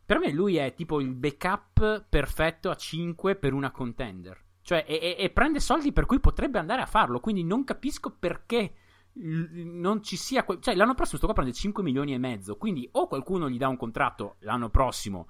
[0.04, 4.40] Per me lui è tipo il backup perfetto a 5 per una contender.
[4.62, 8.10] Cioè, e, e, e prende soldi per cui potrebbe andare a farlo, quindi non capisco
[8.10, 8.74] perché
[9.14, 10.44] non ci sia.
[10.60, 12.56] Cioè, l'anno prossimo sto qua prende 5 milioni e mezzo.
[12.56, 15.28] Quindi, o qualcuno gli dà un contratto l'anno prossimo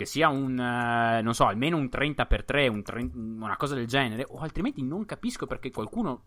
[0.00, 3.74] che sia un, uh, non so, almeno un 30 per 3, un 30, una cosa
[3.74, 6.22] del genere, o altrimenti non capisco perché qualcuno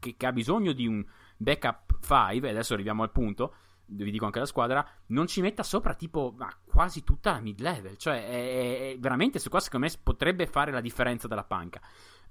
[0.00, 1.04] che, che ha bisogno di un
[1.36, 3.54] backup 5, e adesso arriviamo al punto,
[3.86, 7.60] vi dico anche la squadra, non ci metta sopra tipo ma, quasi tutta la mid
[7.60, 7.96] level.
[7.96, 11.80] Cioè, è, è veramente, su qua secondo me potrebbe fare la differenza della panca.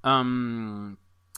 [0.01, 0.95] Um,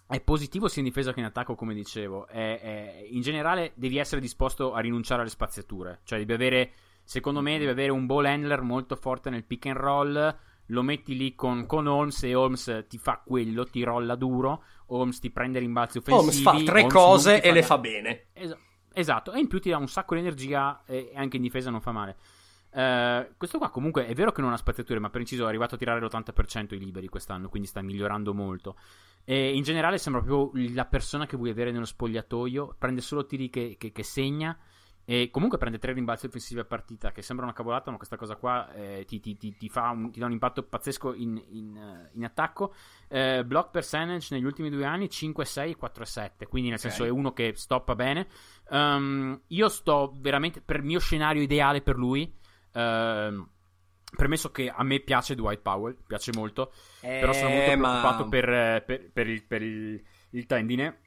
[0.08, 2.28] è positivo sia in difesa che in attacco, come dicevo.
[2.28, 6.00] È, è, in generale, devi essere disposto a rinunciare alle spaziature.
[6.04, 6.72] Cioè, devi avere,
[7.04, 10.38] secondo me, devi avere un ball handler molto forte nel pick and roll.
[10.67, 14.63] Lo metti lì con, con Holmes e Holmes ti fa quello, ti rolla duro.
[14.88, 16.46] Holmes ti prende rimbalzi offensivi.
[16.46, 18.26] Holmes fa tre Holmes cose e fa le fa bene.
[18.34, 18.58] Es-
[18.93, 21.82] esatto, e in più ti dà un sacco di energia e anche in difesa non
[21.82, 22.17] fa male.
[22.78, 25.74] Uh, questo qua comunque è vero che non ha spaziature, ma per inciso è arrivato
[25.74, 28.76] a tirare l'80% i liberi quest'anno, quindi sta migliorando molto.
[29.24, 32.76] E in generale sembra proprio la persona che vuoi avere nello spogliatoio.
[32.78, 34.56] Prende solo tiri che, che, che segna.
[35.10, 38.36] E comunque prende tre rimbalzi offensivi a partita, che sembra una cavolata, ma questa cosa
[38.36, 42.24] qua eh, ti, ti, ti, ti, un, ti, dà un impatto pazzesco in, in, in
[42.26, 42.76] attacco.
[43.08, 46.92] Eh, block percentage negli ultimi due anni 5-6 4-7, quindi nel okay.
[46.92, 48.28] senso è uno che stoppa bene.
[48.70, 52.32] Um, io sto veramente per il mio scenario ideale per lui.
[52.78, 53.48] Uh,
[54.16, 58.00] Premesso che a me piace Dwight Powell, piace molto, eh, però sono molto ma...
[58.00, 61.02] preoccupato per, per, per, il, per il, il, tendine.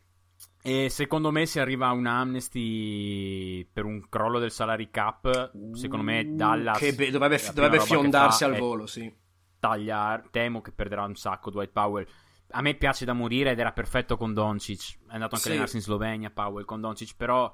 [0.62, 6.34] E secondo me se arriva un amnesty per un crollo del salary cap, secondo me
[6.34, 6.76] Dallas...
[6.76, 9.10] Che be- dovrebbe, dovrebbe fiondarsi al volo, sì.
[9.58, 12.06] Tagliare, temo che perderà un sacco Dwight Powell.
[12.50, 14.98] A me piace da morire ed era perfetto con Doncic.
[15.08, 15.48] È andato anche sì.
[15.48, 17.50] a allenarsi in Slovenia, Powell con Doncic, però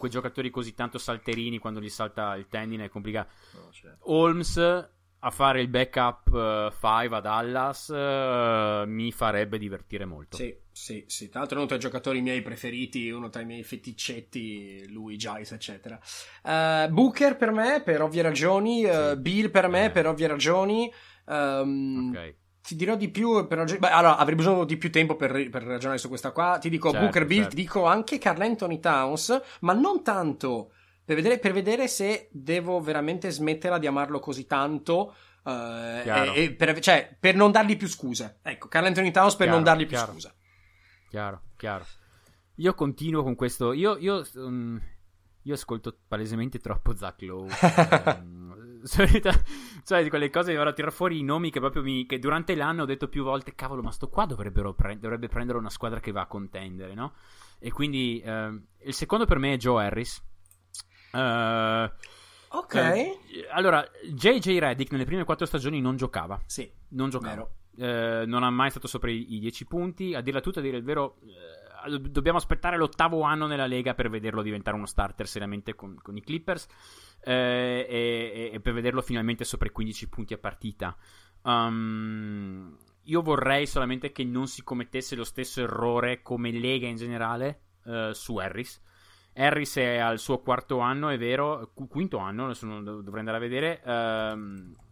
[0.00, 3.30] quei giocatori così tanto salterini quando gli salta il tendine è complicato.
[3.54, 4.10] Oh, certo.
[4.10, 4.88] Holmes
[5.22, 6.30] a fare il backup
[6.70, 10.36] 5 uh, a Dallas uh, mi farebbe divertire molto.
[10.36, 11.28] Sì, sì, sì.
[11.28, 15.18] Tra l'altro è uno tra i giocatori miei preferiti, uno tra i miei feticcetti, lui,
[15.18, 16.00] Giles, eccetera.
[16.42, 18.84] Uh, Booker per me, per ovvie ragioni.
[18.84, 19.16] Sì.
[19.18, 19.90] Bill per me, eh.
[19.90, 20.90] per ovvie ragioni.
[21.26, 22.34] Um, ok.
[22.62, 23.78] Ti dirò di più per ragioni...
[23.78, 26.58] Beh, allora, avrei bisogno di più tempo per, per ragionare su questa qua.
[26.60, 27.56] Ti dico certo, Booker, Bill, certo.
[27.56, 30.72] ti dico anche Carl Anthony Towns, ma non tanto
[31.10, 35.14] per vedere, per vedere se devo veramente smetterla di amarlo così tanto.
[35.42, 38.38] Uh, e, e per, cioè, per non dargli più scuse.
[38.42, 40.12] Ecco, Carl Anthony Towns per chiaro, non dargli più chiaro.
[40.12, 40.34] scuse.
[41.08, 41.84] Chiaro, chiaro.
[42.56, 43.72] Io continuo con questo.
[43.72, 44.80] Io, io, um,
[45.42, 47.48] io ascolto palesemente troppo Zach Lowe.
[48.20, 48.54] um,
[49.84, 52.06] cioè, di quelle cose che vado a tirare fuori i nomi che proprio mi.
[52.06, 55.70] che durante l'anno ho detto più volte: cavolo, ma sto qua pre- dovrebbe prendere una
[55.70, 57.14] squadra che va a contendere, no?
[57.58, 60.22] E quindi uh, il secondo per me è Joe Harris.
[61.12, 61.90] Uh,
[62.56, 62.74] ok.
[62.74, 63.18] Uh,
[63.52, 66.40] allora, JJ Reddick nelle prime quattro stagioni non giocava.
[66.46, 66.70] Sì.
[66.90, 67.48] Non giocava.
[67.76, 70.14] Uh, non ha mai stato sopra i, i 10 punti.
[70.14, 71.18] A dirla tutta, a dire il vero,
[72.00, 76.20] dobbiamo aspettare l'ottavo anno nella Lega per vederlo diventare uno starter seriamente con, con i
[76.20, 76.66] Clippers.
[77.22, 80.96] E, e, per vederlo finalmente sopra i 15 punti a partita.
[81.42, 87.60] Um, io vorrei solamente che non si commettesse lo stesso errore come Lega in generale
[88.12, 88.80] su Harris
[89.34, 93.82] Harris è al suo quarto anno, è vero, quinto anno, adesso dovrei andare a vedere.
[93.82, 94.88] Eh,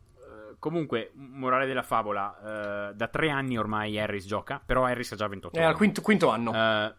[0.59, 5.27] comunque, morale della favola, uh, da tre anni ormai Harris gioca, però Harris ha già
[5.27, 5.67] 28 anni.
[5.67, 6.51] È al quinto, quinto anno.
[6.51, 6.95] Uh,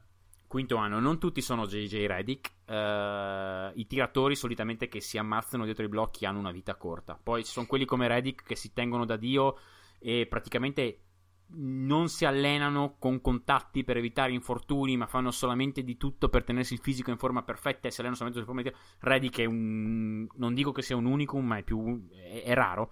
[0.47, 2.53] quinto anno, non tutti sono JJ Reddick.
[2.66, 7.20] Uh, I tiratori solitamente che si ammazzano dietro i blocchi hanno una vita corta.
[7.22, 9.57] Poi ci sono quelli come Reddick che si tengono da Dio
[9.99, 11.03] e praticamente
[11.51, 16.74] non si allenano con contatti per evitare infortuni, ma fanno solamente di tutto per tenersi
[16.74, 19.47] il fisico in forma perfetta e si allenano solamente su forma di Reddy che è
[19.47, 22.91] un non dico che sia un unicum, ma è più è, è raro.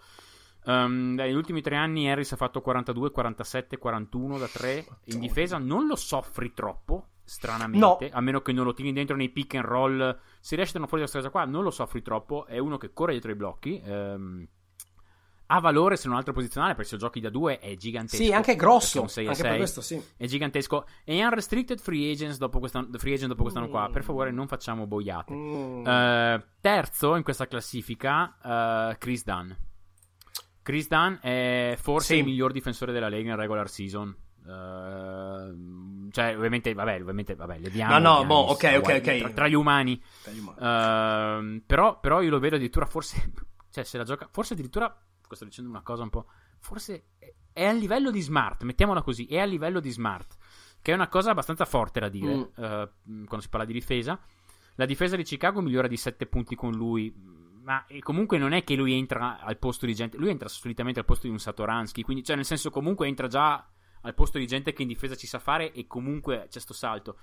[0.68, 5.58] Um, negli ultimi tre anni Harris ha fatto 42, 47, 41 da 3 in difesa,
[5.58, 7.98] non lo soffri troppo, stranamente, no.
[8.12, 10.20] a meno che non lo tieni dentro nei pick and roll.
[10.42, 12.78] Se riesci a tenere fuori da questa cosa qua, non lo soffri troppo, è uno
[12.78, 13.82] che corre dietro i blocchi.
[13.86, 14.48] Um,
[15.50, 18.22] ha valore se non altro posizionale perché se giochi da due è gigantesco.
[18.22, 19.00] Sì, anche grosso.
[19.00, 20.04] Anche 6 anche 6 per questo, sì.
[20.18, 20.86] È gigantesco.
[21.06, 23.72] E unrestricted free agents dopo quest'anno, free agent dopo quest'anno mm.
[23.72, 23.90] qua.
[23.90, 25.34] Per favore, non facciamo boiate.
[25.34, 25.86] Mm.
[25.86, 28.36] Uh, terzo in questa classifica,
[28.92, 29.52] uh, Chris Dunn.
[30.68, 32.20] Chris Dunn è forse sì.
[32.20, 34.14] il miglior difensore della Lega in regular season.
[34.44, 37.98] Uh, cioè, ovviamente, vabbè, ovviamente, vabbè, leviamo.
[37.98, 39.18] No, no, boh, ok, ok, ok.
[39.18, 39.98] Tra, tra, gli umani.
[40.22, 40.58] Tra gli umani.
[40.58, 43.32] Uh, però, però, io lo vedo addirittura forse.
[43.72, 44.28] Cioè, se la gioca.
[44.30, 44.94] Forse addirittura
[45.30, 46.26] sto dicendo una cosa un po'.
[46.60, 47.12] Forse
[47.54, 50.36] è a livello di smart, mettiamola così, è a livello di smart,
[50.82, 52.42] che è una cosa abbastanza forte da dire mm.
[52.42, 52.90] uh,
[53.26, 54.20] quando si parla di difesa.
[54.76, 57.14] La difesa di Chicago migliora di 7 punti con lui,
[57.68, 61.06] ma comunque non è che lui entra al posto di gente, lui entra solitamente al
[61.06, 63.70] posto di un Satoransky, quindi cioè nel senso comunque entra già
[64.02, 67.20] al posto di gente che in difesa ci sa fare e comunque c'è sto salto.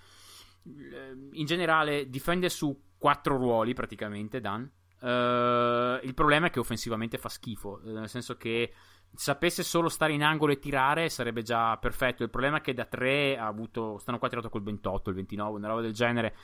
[1.33, 4.71] In generale difende su quattro ruoli praticamente Dan
[5.05, 8.73] Uh, il problema è che offensivamente fa schifo, eh, nel senso che
[9.15, 12.23] sapesse solo stare in angolo e tirare sarebbe già perfetto.
[12.23, 13.99] Il problema è che da 3 ha avuto.
[13.99, 16.35] Stanno qua tirato col 28, il 29, una roba del genere.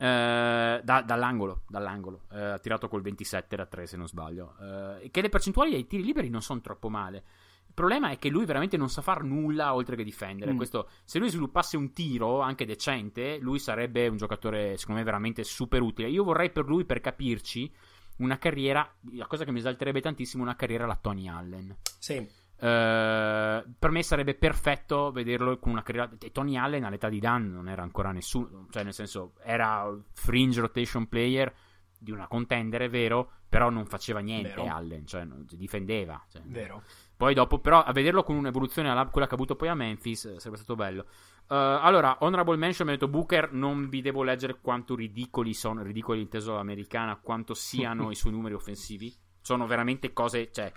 [0.00, 2.22] Uh, da, dall'angolo, dall'angolo.
[2.30, 4.54] Uh, ha tirato col 27 da 3, se non sbaglio.
[4.58, 7.24] Uh, che le percentuali ai tiri liberi non sono troppo male.
[7.66, 10.52] Il problema è che lui veramente non sa fare nulla oltre che difendere.
[10.52, 10.56] Mm.
[10.56, 15.44] Questo, se lui sviluppasse un tiro anche decente, lui sarebbe un giocatore, secondo me, veramente
[15.44, 16.08] super utile.
[16.08, 17.72] Io vorrei per lui, per capirci
[18.20, 21.76] una carriera, la cosa che mi esalterebbe tantissimo, una carriera alla Tony Allen.
[21.98, 22.16] Sì.
[22.60, 26.10] Uh, per me sarebbe perfetto vederlo con una carriera.
[26.30, 31.08] Tony Allen all'età di Dan non era ancora nessuno, cioè nel senso era fringe rotation
[31.08, 31.52] player
[31.98, 34.74] di una contender, è vero, però non faceva niente vero.
[34.74, 36.22] Allen, cioè non, difendeva.
[36.30, 36.82] Cioè, vero.
[37.16, 40.24] Poi dopo, però, a vederlo con un'evoluzione alla quella che ha avuto poi a Memphis
[40.24, 41.06] eh, sarebbe stato bello.
[41.50, 45.82] Uh, allora, Honorable Mention, mi ha detto Booker, non vi devo leggere quanto ridicoli sono,
[45.82, 49.12] ridicoli inteso all'americana, quanto siano i suoi numeri offensivi.
[49.40, 50.72] Sono veramente cose, cioè,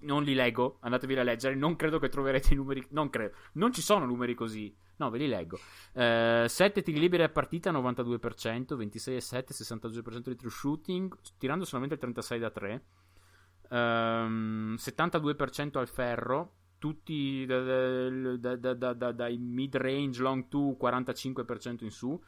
[0.00, 3.74] non li leggo, andatevi a leggere, non credo che troverete i numeri, non credo, non
[3.74, 4.74] ci sono numeri così.
[4.96, 5.58] No, ve li leggo.
[5.92, 11.66] Uh, 7 tiri liberi a partita, 92%, 26 e 7, 62% di true shooting, tirando
[11.66, 12.84] solamente il 36 da 3.
[13.68, 21.90] Um, 72% al ferro, tutti da, da, da, dai mid range, long 2, 45% in
[21.90, 22.20] su.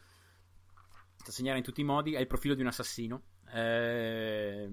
[1.25, 2.15] Da segnare in tutti i modi.
[2.15, 3.23] È il profilo di un assassino.
[3.53, 4.71] Eh,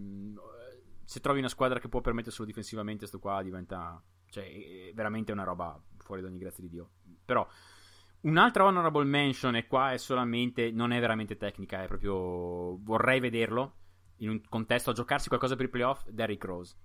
[1.04, 4.02] se trovi una squadra che può permetterselo difensivamente, sto qua diventa.
[4.30, 6.90] Cioè, veramente una roba fuori da ogni grazia di Dio.
[7.24, 7.48] Però.
[8.22, 10.72] Un'altra honorable mention, e qua è solamente.
[10.72, 12.78] Non è veramente tecnica, è proprio.
[12.82, 13.76] Vorrei vederlo
[14.18, 16.76] in un contesto a giocarsi qualcosa per i playoff, Derrick Rose.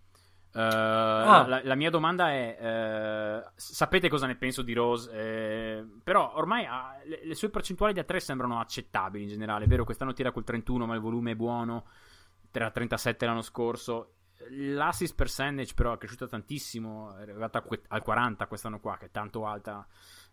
[0.53, 1.47] Uh, ah.
[1.47, 5.11] la, la, mia domanda è: uh, sapete cosa ne penso di Rose?
[5.13, 9.67] Eh, però ormai ha, le, le, sue percentuali da 3 sembrano accettabili in generale.
[9.67, 11.87] È vero, quest'anno tira col 31, ma il volume è buono.
[12.51, 14.15] Era 37 l'anno scorso.
[14.51, 17.15] L'assist percentage, però, è cresciuta tantissimo.
[17.17, 19.87] È arrivata al 40 quest'anno qua, che è tanto alta.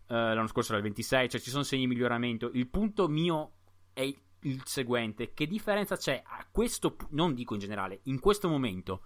[0.08, 2.50] Uh, l'anno scorso era il 26, cioè ci sono segni di miglioramento.
[2.54, 3.52] Il punto mio
[3.92, 9.02] è il seguente: che differenza c'è a questo, non dico in generale, in questo momento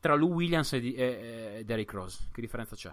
[0.00, 2.28] tra Lou Williams e, e, e Derrick Rose.
[2.32, 2.92] Che differenza c'è?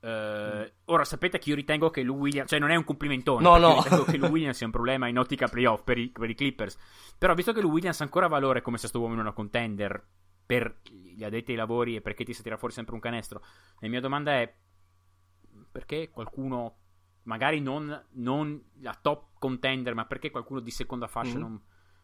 [0.00, 3.58] Uh, ora sapete che io ritengo che Lou Williams, cioè non è un complimentone, no,
[3.58, 3.82] no.
[3.82, 6.78] ritengo che Lou Williams sia un problema in ottica playoff per i, per i Clippers.
[7.18, 10.02] Però visto che Lou Williams ha ancora valore come sesto uomo in una contender
[10.46, 13.42] per gli addetti ai lavori e perché ti si tira fuori sempre un canestro,
[13.78, 14.52] la mia domanda è
[15.70, 16.78] perché qualcuno,
[17.24, 21.40] magari non, non la top contender, ma perché qualcuno di seconda fascia mm.
[21.40, 21.62] non,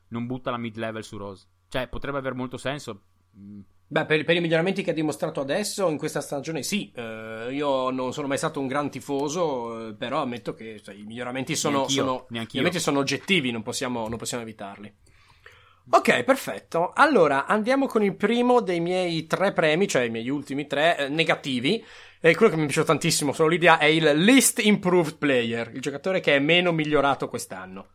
[0.08, 1.48] non, butta la mid level su Rose?
[1.68, 3.06] Cioè potrebbe avere molto senso.
[3.36, 6.93] Mm, Beh, per, per, i miglioramenti che ha dimostrato adesso in questa stagione, sì.
[6.97, 11.05] Uh, io non sono mai stato un gran tifoso, uh, però ammetto che cioè, i
[11.05, 14.93] miglioramenti sono, sono, miglioramenti sono oggettivi, non possiamo, non possiamo, evitarli.
[15.89, 16.93] Ok, perfetto.
[16.95, 21.09] Allora andiamo con il primo dei miei tre premi, cioè i miei ultimi tre eh,
[21.09, 21.84] negativi.
[22.20, 26.18] E quello che mi piace tantissimo, solo l'idea, è il Least Improved Player, il giocatore
[26.18, 27.91] che è meno migliorato quest'anno.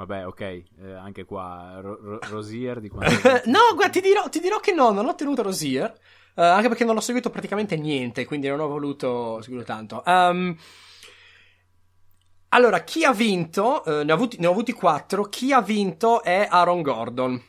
[0.00, 0.64] Vabbè, ok, eh,
[0.98, 3.20] anche qua Ro- Ro- Rosier di quanto...
[3.50, 5.92] no, guarda, ti dirò, ti dirò, che no, non ho tenuto Rosier,
[6.36, 10.02] uh, anche perché non l'ho seguito praticamente niente, quindi non ho voluto seguirlo tanto.
[10.06, 10.56] Um,
[12.48, 16.22] allora, chi ha vinto, uh, ne, ho avuti, ne ho avuti quattro, chi ha vinto
[16.22, 17.42] è Aaron Gordon.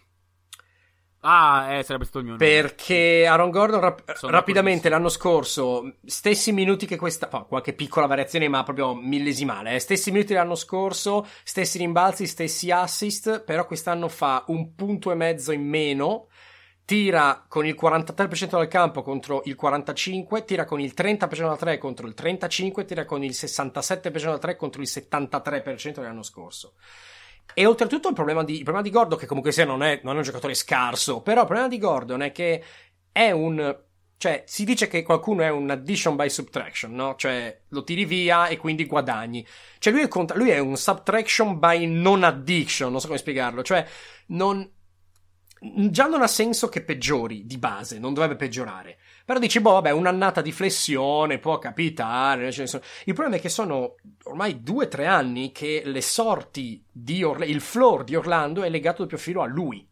[1.23, 2.45] Ah, eh, sarebbe stato il mio nome.
[2.45, 8.47] Perché Aaron Gordon rap- rapidamente l'anno scorso, stessi minuti che questa, oh, qualche piccola variazione,
[8.47, 14.43] ma proprio millesimale, eh, stessi minuti dell'anno scorso, stessi rimbalzi, stessi assist, però quest'anno fa
[14.47, 16.27] un punto e mezzo in meno,
[16.85, 21.77] tira con il 43% dal campo contro il 45%, tira con il 30% da 3
[21.77, 26.73] contro il 35%, tira con il 67% da 3 contro il 73% dell'anno scorso.
[27.53, 30.15] E oltretutto il problema di, il problema di Gordon, che comunque sia non è, non
[30.15, 32.63] è un giocatore scarso, però il problema di Gordon è che
[33.11, 33.77] è un
[34.21, 37.15] cioè, si dice che qualcuno è un addition by subtraction, no?
[37.17, 39.43] Cioè, lo tiri via e quindi guadagni.
[39.79, 43.63] Cioè, lui è, contra- lui è un subtraction by non addiction, non so come spiegarlo.
[43.63, 43.83] Cioè,
[44.27, 44.71] non...
[45.59, 48.99] Già non ha senso che peggiori di base, non dovrebbe peggiorare.
[49.31, 52.49] Però dici, boh, vabbè, un'annata di flessione può capitare.
[52.49, 57.53] Il problema è che sono ormai due o tre anni che le sorti di Orlando,
[57.53, 59.87] il floor di Orlando è legato doppio filo a lui.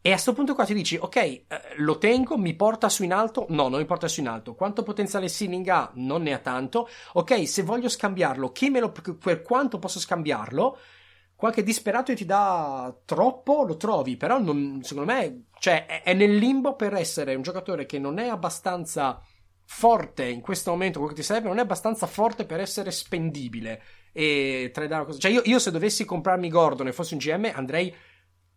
[0.00, 1.44] E a questo punto qua ti dici, ok, eh,
[1.76, 3.44] lo tengo, mi porta su in alto?
[3.50, 4.54] No, non mi porta su in alto.
[4.54, 5.90] Quanto potenziale ceiling ha?
[5.96, 6.88] Non ne ha tanto.
[7.12, 10.78] Ok, se voglio scambiarlo, chi me lo, per quanto posso scambiarlo?
[11.36, 16.34] Qualche disperato ti dà troppo, lo trovi, però non, secondo me cioè, è, è, nel
[16.34, 19.22] limbo per essere un giocatore che non è abbastanza
[19.68, 23.82] forte in questo momento, quello che ti serve, non è abbastanza forte per essere spendibile
[24.12, 25.18] e tradare cosa.
[25.18, 27.94] Cioè, io, io, se dovessi comprarmi Gordon e fossi un GM andrei,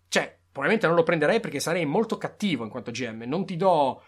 [0.08, 4.02] cioè, probabilmente non lo prenderei perché sarei molto cattivo in quanto GM, non ti do...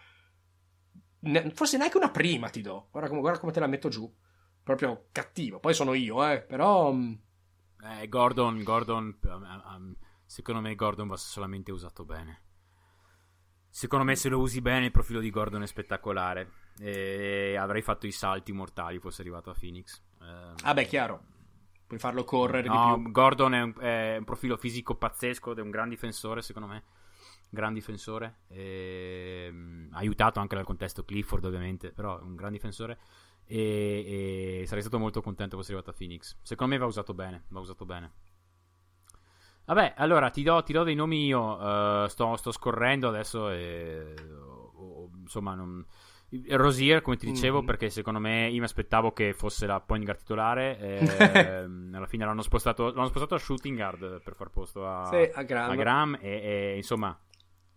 [1.53, 2.87] Forse neanche una prima ti do.
[2.89, 4.11] Guarda come, guarda come te la metto giù.
[4.63, 5.59] Proprio cattivo.
[5.59, 6.41] Poi sono io, eh.
[6.41, 7.13] Però mm,
[7.83, 12.41] eh, Gordon, Gordon, um, um, secondo me Gordon va solamente usato bene.
[13.69, 16.59] Secondo me se lo usi bene il profilo di Gordon è spettacolare.
[16.79, 20.01] E avrei fatto i salti mortali fosse arrivato a Phoenix.
[20.21, 21.23] Eh, ah beh, chiaro.
[21.87, 23.11] Puoi farlo correre no, di più.
[23.11, 26.83] Gordon è un, è un, profilo fisico pazzesco ed è un gran difensore, secondo me.
[27.49, 28.41] Gran difensore.
[28.47, 29.53] E,
[29.91, 32.99] aiutato anche dal contesto Clifford, ovviamente, però è un gran difensore.
[33.53, 36.37] E, e, sarei stato molto contento fosse arrivato a Phoenix.
[36.41, 37.43] Secondo me va usato bene.
[37.49, 38.13] Va usato bene.
[39.65, 41.57] Vabbè, allora ti do, ti do dei nomi io.
[41.57, 43.49] Uh, sto, sto, scorrendo adesso.
[43.49, 44.15] E,
[44.77, 45.85] oh, insomma, non...
[46.51, 47.65] Rosier, come ti dicevo, mm.
[47.65, 50.77] perché secondo me io mi aspettavo che fosse la point guard titolare.
[50.79, 55.29] E, alla fine l'hanno spostato, l'hanno spostato a shooting guard per far posto a, sì,
[55.33, 55.71] a Graham.
[55.71, 57.19] A Graham e, e, insomma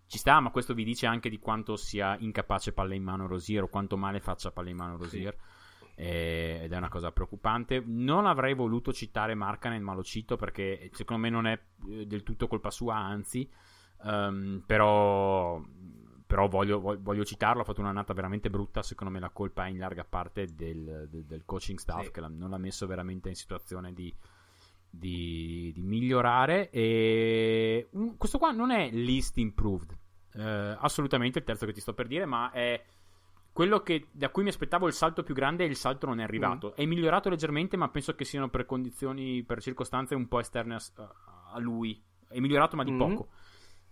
[0.07, 3.64] ci sta, ma questo vi dice anche di quanto sia incapace palle in mano Rosier
[3.64, 5.35] o quanto male faccia palle in mano Rosier.
[5.37, 5.54] Sì
[5.97, 7.83] ed è una cosa preoccupante.
[7.85, 12.23] Non avrei voluto citare Markanen, ma lo cito perché secondo me non è eh, del
[12.23, 13.49] tutto colpa sua, anzi,
[14.03, 15.63] um, però,
[16.27, 17.63] però voglio, voglio, citarlo.
[17.63, 18.83] Ha fatto un'annata veramente brutta.
[18.83, 22.11] Secondo me la colpa è in larga parte del, del, del coaching staff sì.
[22.11, 24.13] che non l'ha messo veramente in situazione di,
[24.91, 26.71] di, di migliorare.
[26.71, 29.97] E questo qua non è least improved.
[30.35, 32.83] Uh, assolutamente il terzo che ti sto per dire, ma è
[33.55, 36.25] quello che, da cui mi aspettavo il salto più grande e il salto non è
[36.25, 36.71] arrivato.
[36.71, 36.73] Mm.
[36.75, 40.81] È migliorato leggermente, ma penso che siano per condizioni, per circostanze un po' esterne a,
[41.53, 42.03] a lui.
[42.29, 42.99] È migliorato, ma di mm.
[42.99, 43.29] poco.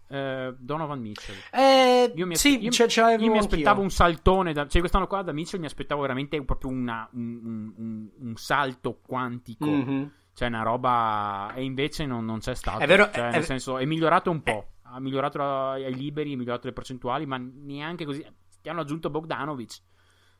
[0.09, 1.37] eh, Donovan Mitchell.
[1.53, 4.53] Eh, io mi, sì, io, ce, ce io mi aspettavo un saltone.
[4.53, 8.99] Da, cioè, quest'anno qua da Mitchell mi aspettavo veramente proprio una, un, un, un, salto
[9.01, 9.67] quantico.
[9.67, 10.05] Mm-hmm.
[10.35, 11.53] Cioè, una roba.
[11.55, 12.81] E invece non, non c'è stato.
[12.81, 13.09] È vero.
[13.13, 14.71] Cioè, è, nel senso, è migliorato un po'.
[14.83, 18.27] Ha migliorato ai liberi, ha migliorato le percentuali, ma neanche così.
[18.63, 19.83] Ti hanno aggiunto Bogdanovic.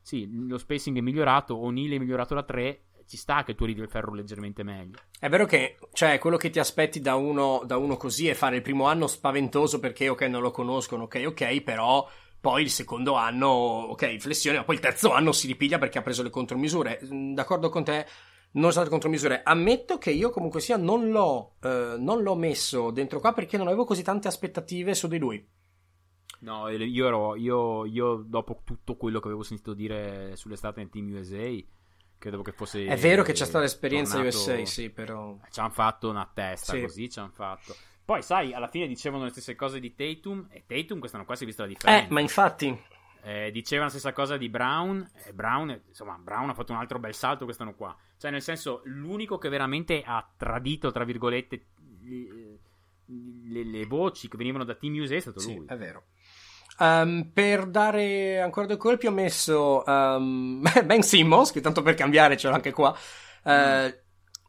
[0.01, 1.55] Sì, lo spacing è migliorato.
[1.55, 4.97] O'Neill è migliorato da 3 ci sta che tu arrivi il ferro leggermente meglio.
[5.19, 8.57] È vero che, cioè, quello che ti aspetti da uno, da uno così è fare
[8.57, 12.07] il primo anno spaventoso perché, ok, non lo conoscono, ok, ok, però
[12.39, 16.01] poi il secondo anno, ok, flessione, ma poi il terzo anno si ripiglia perché ha
[16.01, 16.99] preso le contromisure.
[17.05, 18.05] Mm, d'accordo con te?
[18.53, 19.41] Non sono state contromisure.
[19.43, 23.67] Ammetto che io comunque sia non l'ho, eh, non l'ho messo dentro qua perché non
[23.67, 25.47] avevo così tante aspettative su di lui.
[26.43, 31.09] No, io ero, io, io dopo tutto quello che avevo sentito dire sull'estate nel Team
[31.13, 31.63] USA
[32.17, 32.85] credevo che fosse.
[32.85, 34.37] È vero che c'è stata l'esperienza tornato...
[34.37, 35.37] USA, sì, però.
[35.49, 36.81] Ci hanno fatto una testa sì.
[36.81, 37.75] così, ci hanno fatto.
[38.05, 41.43] Poi, sai, alla fine dicevano le stesse cose di Tatum, e Tatum quest'anno qua si
[41.43, 42.05] è vista la differenza.
[42.05, 42.77] Eh, ma infatti.
[43.25, 46.99] Eh, diceva la stessa cosa di Brown, e Brown, insomma, Brown ha fatto un altro
[46.99, 47.95] bel salto quest'anno qua.
[48.17, 51.65] Cioè, nel senso, l'unico che veramente ha tradito, tra virgolette,
[52.01, 52.59] le,
[53.05, 55.65] le, le voci che venivano da Team USA è stato sì, lui.
[55.67, 56.05] È vero.
[56.79, 62.37] Um, per dare ancora due colpi ho messo um, Ben Simmons, che tanto per cambiare
[62.37, 62.95] ce l'ho anche qua.
[63.43, 64.01] Uh,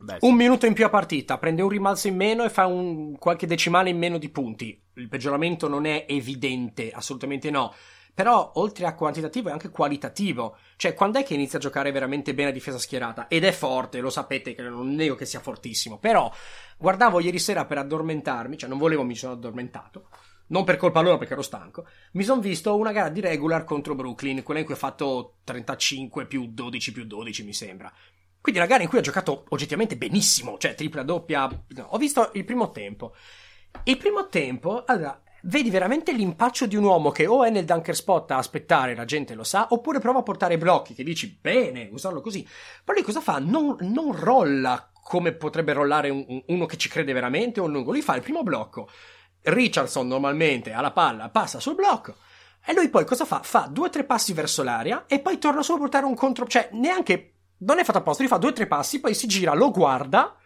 [0.05, 0.27] Beh, sì.
[0.27, 3.47] Un minuto in più a partita, prende un rimbalzo in meno e fa un, qualche
[3.47, 4.79] decimale in meno di punti.
[4.95, 7.75] Il peggioramento non è evidente, assolutamente no.
[8.13, 10.57] Però, oltre a quantitativo, è anche qualitativo.
[10.77, 13.29] Cioè, quando è che inizia a giocare veramente bene a difesa schierata?
[13.29, 15.99] Ed è forte, lo sapete, che non nego che sia fortissimo.
[15.99, 16.31] Però,
[16.79, 20.09] guardavo ieri sera per addormentarmi, cioè non volevo, mi sono addormentato
[20.49, 23.95] non per colpa loro perché ero stanco, mi sono visto una gara di regular contro
[23.95, 27.93] Brooklyn, quella in cui ha fatto 35 più 12 più 12 mi sembra.
[28.41, 31.49] Quindi una gara in cui ha giocato oggettivamente benissimo, cioè tripla doppia.
[31.69, 33.15] No, ho visto il primo tempo.
[33.85, 37.97] Il primo tempo, allora, vedi veramente l'impaccio di un uomo che o è nel dunker
[37.97, 41.89] spot a aspettare, la gente lo sa, oppure prova a portare blocchi, che dici bene,
[41.91, 42.47] usarlo così.
[42.85, 43.39] Però lui cosa fa?
[43.39, 47.93] Non, non rolla come potrebbe rollare un, uno che ci crede veramente o un lungo.
[47.93, 48.91] Lui fa il primo blocco
[49.45, 52.17] Richardson normalmente ha la palla, passa sul blocco.
[52.65, 53.41] E lui poi cosa fa?
[53.43, 56.47] Fa due o tre passi verso l'aria e poi torna solo a portare un contro.
[56.47, 57.31] Cioè, neanche.
[57.59, 60.37] Non è fatto apposta, lui fa due o tre passi, poi si gira, lo guarda.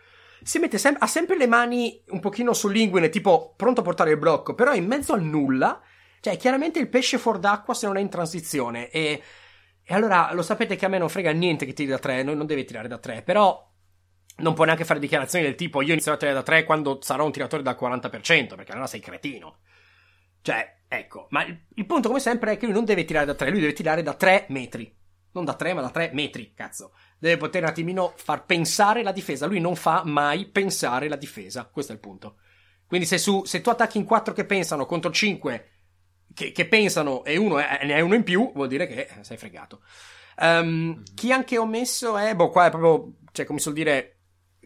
[0.42, 4.18] Si mette sem- ha sempre le mani un pochino sull'inguine, tipo pronto a portare il
[4.18, 5.80] blocco, però in mezzo al nulla.
[6.20, 8.90] Cioè, chiaramente il pesce fuor d'acqua se non è in transizione.
[8.90, 9.22] E,
[9.82, 12.44] e allora lo sapete che a me non frega niente che tiri da tre, non
[12.46, 13.67] deve tirare da tre, però
[14.38, 17.24] non può neanche fare dichiarazioni del tipo io inizierò a tirare da 3 quando sarò
[17.24, 19.58] un tiratore dal 40%, perché allora sei cretino.
[20.40, 23.34] Cioè, ecco, ma il, il, punto come sempre è che lui non deve tirare da
[23.34, 24.96] 3, lui deve tirare da 3 metri.
[25.32, 26.94] Non da 3, ma da 3 metri, cazzo.
[27.18, 29.46] Deve poter un attimino far pensare la difesa.
[29.46, 32.38] Lui non fa mai pensare la difesa, questo è il punto.
[32.86, 35.70] Quindi se, su, se tu attacchi in 4 che pensano contro 5
[36.32, 39.36] che, che pensano e uno è, ne hai uno in più, vuol dire che sei
[39.36, 39.82] fregato.
[40.40, 44.17] Um, chi anche ho messo è, boh, qua è proprio, cioè, come si suol dire,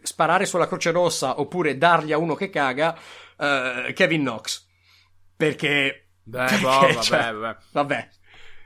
[0.02, 2.96] sparare sulla Croce Rossa oppure dargli a uno che caga,
[3.36, 4.66] uh, Kevin Knox.
[5.36, 6.08] Perché...
[6.24, 7.56] Beh, boh, vabbè, cioè, vabbè.
[7.72, 8.08] vabbè.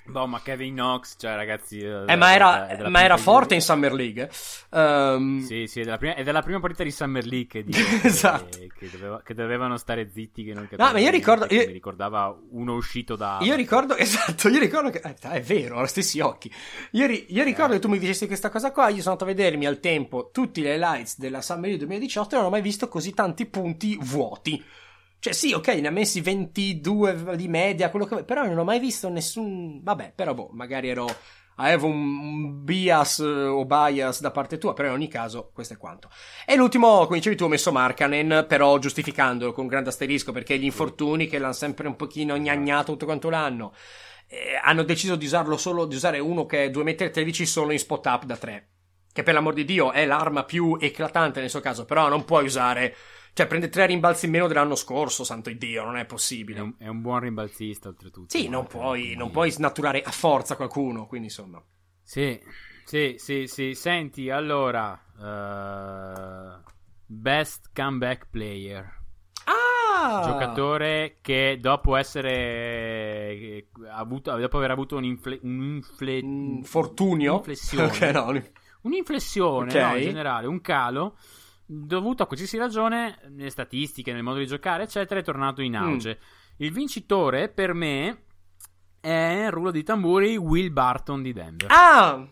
[0.08, 1.80] Boh, ma Kevin Knox, cioè, ragazzi.
[1.80, 4.30] Eh, eh ma era, ma era forte in Summer League.
[4.70, 5.40] Um...
[5.40, 8.56] Sì, sì, è della, prima, è della prima partita di Summer League che, dico, esatto.
[8.56, 10.44] che, che, doveva, che, dovevano stare zitti.
[10.44, 11.46] Che non no, ma io ricordo.
[11.50, 11.66] Io...
[11.66, 13.38] Mi ricordava uno uscito da.
[13.42, 15.00] Io ricordo, esatto, io ricordo che.
[15.04, 16.52] Eh, è vero, ho gli stessi occhi.
[16.92, 17.76] Io, ri, io ricordo eh.
[17.76, 18.88] che tu mi dicesti questa cosa qua.
[18.88, 22.38] Io sono andato a vedermi al tempo tutti le lights della Summer League 2018 e
[22.38, 24.64] non ho mai visto così tanti punti vuoti.
[25.26, 28.62] Cioè, sì, ok, ne ha messi 22 di media, quello che vuoi, però non ho
[28.62, 29.82] mai visto nessun.
[29.82, 31.12] Vabbè, però boh, magari ero.
[31.56, 36.08] Avevo un, bias o bias da parte tua, però in ogni caso questo è quanto.
[36.46, 40.58] E l'ultimo, come dicevi tu, ho messo Markanen, però giustificandolo con un grande asterisco, perché
[40.58, 43.72] gli infortuni che l'hanno sempre un pochino gnagnato tutto quanto l'anno,
[44.28, 47.80] eh, hanno deciso di usarlo solo, di usare uno che è 2,13 m solo in
[47.80, 48.68] spot up da 3.
[49.12, 52.44] Che per l'amor di Dio è l'arma più eclatante nel suo caso, però non puoi
[52.44, 52.94] usare
[53.36, 56.58] cioè, prende tre rimbalzi in meno dell'anno scorso, santo Dio, non è possibile.
[56.58, 58.34] È un, è un buon rimbalzista, oltretutto.
[58.34, 61.62] Sì, non puoi, non puoi snaturare a forza qualcuno, quindi insomma.
[62.02, 62.40] Sì,
[62.86, 63.74] sì, sì, sì.
[63.74, 64.98] Senti, allora...
[65.18, 66.62] Uh,
[67.04, 69.02] best comeback player.
[69.44, 70.22] Ah!
[70.24, 73.66] Giocatore che dopo essere...
[73.90, 77.32] Avuto, dopo aver avuto un, infle, un infle, un fortunio.
[77.32, 77.84] Un'inflessione.
[77.92, 78.42] Okay, no.
[78.80, 79.90] Un'inflessione, okay.
[79.90, 81.16] no, in generale, un calo
[81.66, 86.18] dovuto a qualsiasi ragione, nelle statistiche, nel modo di giocare, eccetera, è tornato in auge.
[86.18, 86.64] Mm.
[86.64, 88.24] Il vincitore, per me,
[89.00, 91.70] è rullo di tamburi Will Barton di Denver.
[91.70, 92.26] Ah!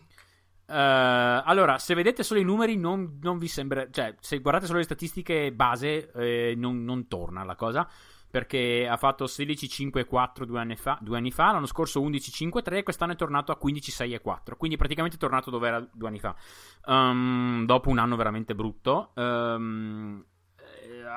[0.67, 3.91] Uh, allora, se vedete solo i numeri, non, non, vi sembra.
[3.91, 7.87] Cioè, se guardate solo le statistiche base, eh, non, non torna la cosa.
[8.35, 13.15] Perché ha fatto 16-5-4 due anni fa, due anni fa l'anno scorso 11-5-3 quest'anno è
[13.15, 16.35] tornato a 15-6-4, quindi praticamente è tornato dove era due anni fa,
[16.87, 20.21] um, dopo un anno veramente brutto, um,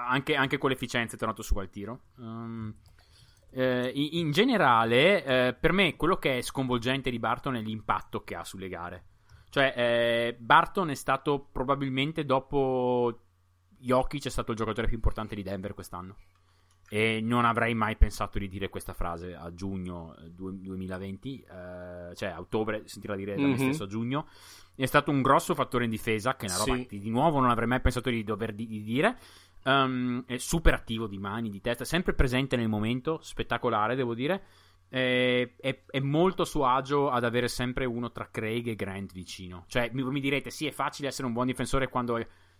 [0.08, 2.02] anche, anche, con l'efficienza è tornato su al tiro.
[2.18, 2.72] Um,
[3.50, 8.36] eh, in generale, eh, per me quello che è sconvolgente di Barton è l'impatto che
[8.36, 9.06] ha sulle gare.
[9.50, 13.22] Cioè, eh, Barton è stato probabilmente dopo
[13.80, 16.16] Jokic è stato il giocatore più importante di Denver quest'anno.
[16.90, 22.40] E non avrei mai pensato di dire questa frase a giugno 2020, eh, cioè a
[22.40, 23.52] ottobre, sentirla dire da mm-hmm.
[23.52, 23.64] me mhm.
[23.66, 24.28] stesso a giugno.
[24.74, 26.86] È stato un grosso fattore in difesa, che è una roba sì.
[26.86, 29.18] che di nuovo non avrei mai pensato di dover di, di dire.
[29.64, 34.44] Um, è super attivo di mani, di testa, sempre presente nel momento, spettacolare devo dire.
[34.88, 39.12] È, è, è, molto a suo agio ad avere sempre uno tra Craig e Grant
[39.12, 39.66] vicino.
[39.68, 42.18] Cioè, mi, mi direte, sì, è facile essere un buon difensore quando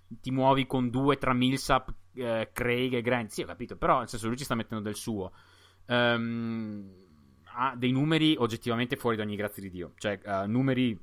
[0.08, 3.30] ti muovi con due tra Millsap, eh, Craig e Grant.
[3.30, 5.32] Sì, ho capito, però nel senso lui ci sta mettendo del suo.
[5.88, 7.06] Um,
[7.46, 9.94] ha dei numeri oggettivamente fuori da ogni grazia di Dio.
[9.98, 11.00] Cioè, uh, numeri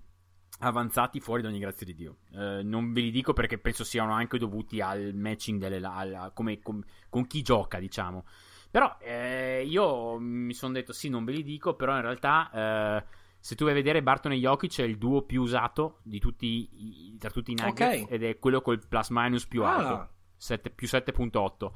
[0.60, 2.18] avanzati fuori da ogni grazia di Dio.
[2.30, 6.60] Uh, non ve li dico perché penso siano anche dovuti al matching delle al, come,
[6.60, 8.24] com, con chi gioca, diciamo.
[8.70, 13.04] Però eh, io mi sono detto sì, non ve li dico, però in realtà eh,
[13.38, 16.68] se tu vai a vedere Barton e Jokic è il duo più usato di tutti
[16.72, 18.06] i, tra tutti i Nuggets okay.
[18.12, 20.08] ed è quello col plus minus più ah.
[20.52, 21.70] Alto, 7, più 7.8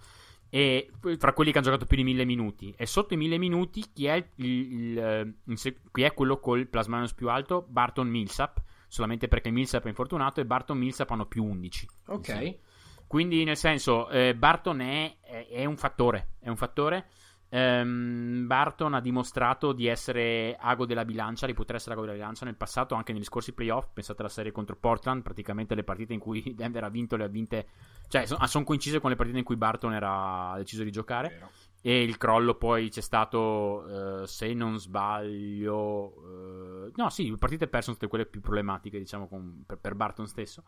[0.50, 2.74] e fra quelli che hanno giocato più di 1000 minuti.
[2.76, 6.86] E sotto i 1000 minuti chi è, il, il, il, chi è quello col plus
[6.86, 7.64] minus più alto?
[7.68, 8.62] Barton Millsap.
[8.88, 12.58] Solamente perché Millsap è infortunato e Barton Millsap hanno più 11 ok.
[13.06, 17.08] Quindi nel senso eh, Barton è, è, è, un fattore è un fattore
[17.50, 22.44] Um, Barton ha dimostrato di essere ago della bilancia, di poter essere ago della bilancia
[22.44, 23.88] nel passato, anche negli scorsi playoff.
[23.94, 27.28] Pensate alla serie contro Portland, praticamente le partite in cui Denver ha vinto le ha
[27.28, 27.68] vinte,
[28.08, 31.28] cioè sono son coincise con le partite in cui Barton era deciso di giocare.
[31.28, 31.50] Vero.
[31.80, 37.66] E il crollo poi c'è stato, uh, se non sbaglio, uh, no, sì, le partite
[37.68, 40.64] perse sono state quelle più problematiche, diciamo, con, per, per Barton stesso.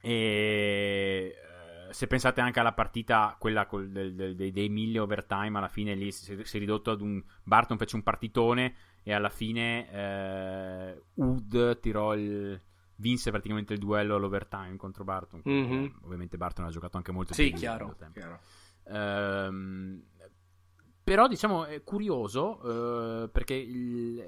[0.00, 1.34] E
[1.92, 5.94] se pensate anche alla partita, quella col, del, del, dei, dei mille overtime, alla fine
[5.94, 7.22] lì si, si, è ridotto ad un.
[7.42, 12.60] Barton fece un partitone e alla fine eh, Wood tirò il.
[12.96, 15.42] Vinse praticamente il duello all'overtime contro Barton.
[15.48, 15.86] Mm-hmm.
[16.02, 18.38] Ovviamente Barton ha giocato anche molto sì, più chiaro, chiaro.
[18.84, 20.04] Ehm,
[21.02, 24.22] però diciamo è curioso eh, perché il,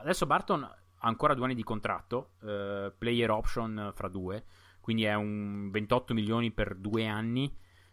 [0.00, 4.44] adesso Barton ha ancora due anni di contratto, eh, player option fra due
[4.86, 7.52] quindi è un 28 milioni per due anni.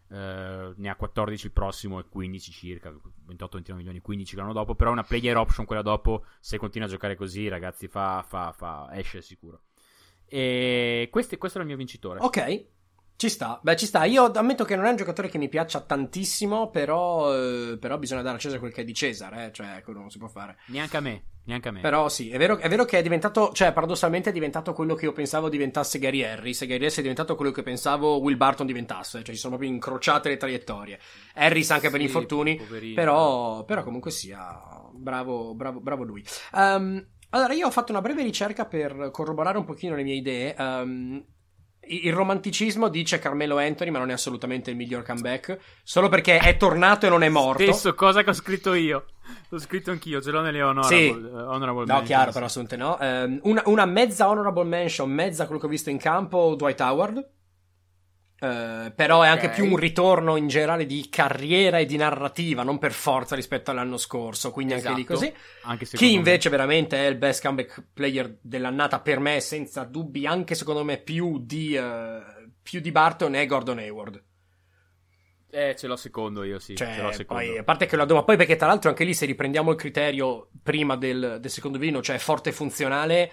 [0.09, 4.91] Uh, ne ha 14 il prossimo e 15 circa 28-29 milioni 15 l'anno dopo però
[4.91, 9.23] una player option quella dopo se continua a giocare così ragazzi fa, fa, fa esce
[9.23, 9.61] sicuro
[10.25, 12.65] e questo, questo, è il mio vincitore ok
[13.15, 15.81] ci sta, beh ci sta, io ammetto che non è un giocatore che mi piaccia
[15.81, 19.51] tantissimo, però, eh, però bisogna dare a Cesare quel che è di Cesare, eh?
[19.51, 20.57] cioè quello non si può fare.
[20.67, 21.79] Neanche a me, neanche a me.
[21.79, 25.05] Però sì, è vero, è vero, che è diventato, cioè paradossalmente è diventato quello che
[25.05, 28.65] io pensavo diventasse Gary Harris, e Gary Harris è diventato quello che pensavo Will Barton
[28.65, 30.99] diventasse, cioè ci sono proprio incrociate le traiettorie.
[31.35, 32.59] Harris anche sì, per gli infortuni,
[32.93, 34.59] però, però comunque sia,
[34.91, 36.25] bravo, bravo, bravo lui.
[36.51, 40.55] Um, allora, io ho fatto una breve ricerca per corroborare un pochino le mie idee.
[40.57, 41.25] Um,
[41.87, 45.57] il romanticismo dice Carmelo Anthony, ma non è assolutamente il miglior comeback.
[45.83, 47.63] Solo perché è tornato e non è morto.
[47.63, 49.05] Stesso cosa che ho scritto io.
[49.49, 51.09] L'ho scritto anch'io, ce l'ho nelle honorable, sì.
[51.09, 52.97] honorable No, chiaro, però assolutamente no.
[52.99, 57.29] Um, una, una, mezza honorable mention, mezza quello che ho visto in campo, Dwight Howard.
[58.43, 59.55] Uh, però è anche okay.
[59.55, 63.95] più un ritorno in generale di carriera e di narrativa, non per forza rispetto all'anno
[63.95, 64.51] scorso.
[64.51, 64.89] Quindi esatto.
[64.89, 65.33] anche lì così.
[65.61, 66.57] Anche Chi invece me.
[66.57, 71.39] veramente è il best comeback player dell'annata per me, senza dubbi, anche secondo me più
[71.39, 74.21] di, uh, più di Barton, è Gordon Hayward.
[75.49, 76.75] Eh, ce l'ho secondo io, sì.
[76.75, 79.25] Cioè, poi, a parte che lo do, ma poi perché tra l'altro anche lì se
[79.25, 83.31] riprendiamo il criterio prima del, del secondo vino, cioè forte e funzionale,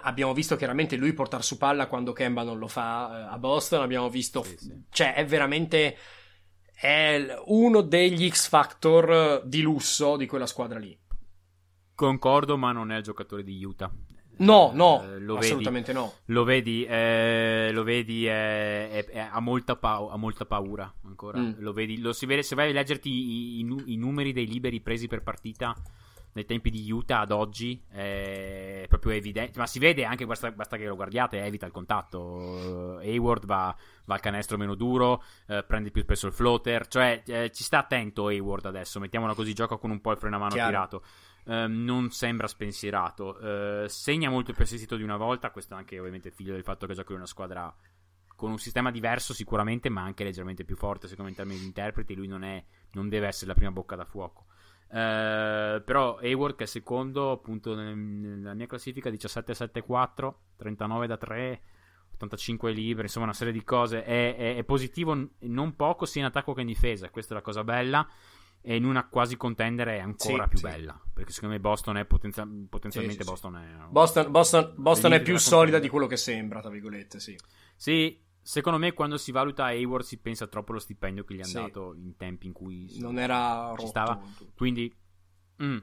[0.00, 3.82] Abbiamo visto chiaramente lui portare su palla quando Kemba non lo fa eh, a Boston.
[3.82, 4.82] Abbiamo visto, sì, sì.
[4.90, 5.96] cioè, è veramente
[6.78, 10.98] è uno degli X Factor di lusso di quella squadra lì.
[11.94, 13.90] Concordo, ma non è il giocatore di Utah.
[14.38, 16.12] No, no, eh, assolutamente vedi, no.
[16.26, 21.38] Lo vedi, eh, lo vedi è, ha, molta pa- ha, molta paura ancora.
[21.38, 21.52] Mm.
[21.58, 24.82] Lo vedi, lo si vede, se vai a leggerti i, i, i numeri dei liberi
[24.82, 25.74] presi per partita
[26.36, 30.76] nei tempi di Utah ad oggi è proprio evidente, ma si vede anche, basta, basta
[30.76, 32.98] che lo guardiate, evita il contatto.
[32.98, 33.74] Hayward va,
[34.04, 37.78] va al canestro meno duro, eh, prende più spesso il floater, cioè eh, ci sta
[37.78, 40.68] attento Hayward adesso, mettiamola così, gioca con un po' il freno a mano Chiaro.
[40.68, 41.02] tirato.
[41.46, 45.50] Uh, non sembra spensierato, uh, segna molto più assistito di una volta.
[45.50, 47.74] Questo è anche ovviamente figlio del fatto che gioca in una squadra
[48.34, 51.66] con un sistema diverso sicuramente, ma anche leggermente più forte secondo me in termini di
[51.66, 52.62] interpreti, lui non, è,
[52.92, 54.46] non deve essere la prima bocca da fuoco.
[54.88, 61.60] Uh, però Hayward che è secondo appunto nella mia classifica 17-7-4 39 da 3
[62.12, 64.04] 85 libri insomma una serie di cose.
[64.04, 67.42] È, è, è, positivo non poco sia in attacco che in difesa questa è la
[67.42, 68.08] cosa bella.
[68.62, 70.64] E in una quasi contender è ancora sì, più sì.
[70.64, 75.22] bella perché secondo me Boston è potenzia- potenzialmente sì, Boston è Boston, Boston, Boston è
[75.22, 77.38] più solida di quello che sembra tra virgolette sì.
[77.76, 81.48] Sì Secondo me, quando si valuta Hayward, si pensa troppo allo stipendio che gli hanno
[81.48, 81.56] sì.
[81.56, 84.22] dato in tempi in cui non era ci stava.
[84.54, 84.94] Quindi,
[85.60, 85.78] mm.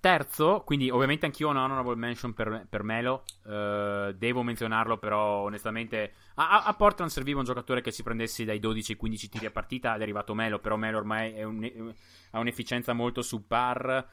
[0.00, 3.24] terzo, quindi ovviamente anch'io ho un honorable mention per, per Melo.
[3.44, 8.60] Uh, devo menzionarlo, però, onestamente, a, a, Portland serviva un giocatore che si prendesse dai
[8.60, 9.94] 12 ai 15 tiri a partita.
[9.94, 11.94] Ed è arrivato Melo, però Melo ormai un,
[12.32, 14.06] ha un'efficienza molto subpar.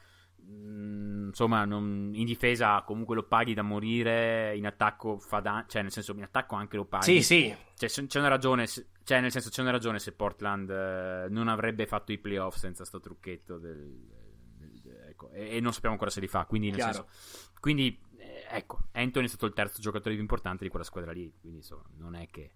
[0.44, 5.82] Mm, insomma, non, in difesa comunque lo paghi da morire, in attacco fa danno, cioè
[5.82, 7.04] nel senso in attacco anche lo paghi.
[7.04, 7.56] Sì, sì.
[7.76, 11.86] Cioè, c'è una ragione, cioè nel senso c'è una ragione se Portland eh, non avrebbe
[11.86, 13.98] fatto i playoff senza sto trucchetto del,
[14.56, 17.08] del, del, ecco, e, e, non sappiamo ancora se li fa, quindi nel senso,
[17.60, 21.32] quindi eh, ecco, Anthony è stato il terzo giocatore più importante di quella squadra lì,
[21.40, 22.52] quindi insomma, non è che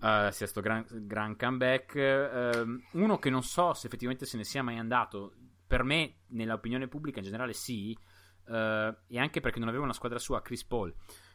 [0.00, 1.94] uh, sia stato gran, gran comeback.
[1.94, 5.34] Uh, uno che non so se effettivamente se ne sia mai andato
[5.68, 7.96] per me, nell'opinione pubblica in generale, sì.
[8.46, 10.92] Uh, e anche perché non aveva una squadra sua, Chris Paul.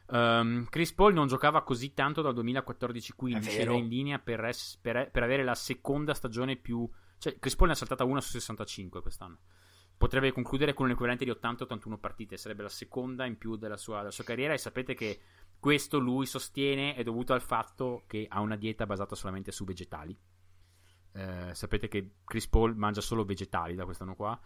[0.08, 5.10] Um, Chris Paul non giocava così tanto dal 2014-15, era in linea per, es- per,
[5.12, 6.90] per, avere la seconda stagione più.
[7.20, 9.38] Cioè, Chris Paul ne ha saltata una su 65 quest'anno.
[9.96, 14.00] Potrebbe concludere con un equivalente di 80-81 partite, sarebbe la seconda in più della sua,
[14.00, 14.54] della sua carriera.
[14.54, 15.22] E sapete che
[15.60, 20.18] questo lui sostiene è dovuto al fatto che ha una dieta basata solamente su vegetali.
[21.16, 24.40] Eh, sapete che Chris Paul mangia solo vegetali da quest'anno qua.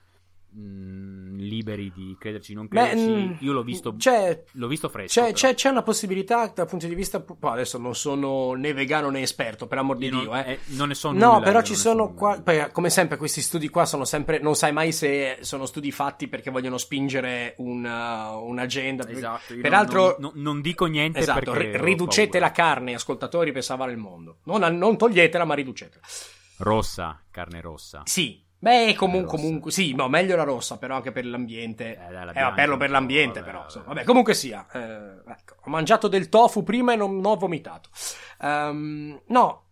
[0.56, 5.22] Mm, liberi di crederci non crederci Beh, mm, io l'ho visto c'è, l'ho visto fresco
[5.22, 9.22] c'è, c'è, c'è, una possibilità dal punto di vista adesso non sono né vegano né
[9.22, 10.52] esperto per amor di Dio non, eh.
[10.54, 13.68] eh, non ne sono no nulla, però ci sono qua, poi, come sempre questi studi
[13.68, 18.48] qua sono sempre non sai mai se sono studi fatti perché vogliono spingere una, uh,
[18.48, 19.06] un'agenda.
[19.08, 23.98] Esatto, peraltro non, non, non, dico niente esatto, riducete la carne ascoltatori per salvare il
[23.98, 24.38] mondo.
[24.46, 26.02] Non, non toglietela ma riducetela
[26.58, 28.02] Rossa, carne rossa.
[28.06, 28.44] Sì.
[28.60, 31.96] Beh, comunque, comunque, sì, no, meglio la rossa, però anche per l'ambiente.
[31.96, 33.66] Eh, dai, eh perlo per l'ambiente, vabbè, però.
[33.68, 33.86] Vabbè.
[33.86, 34.66] Vabbè, comunque sia.
[34.72, 37.90] Eh, ecco, ho mangiato del tofu prima e non, non ho vomitato.
[38.40, 39.67] Um, no,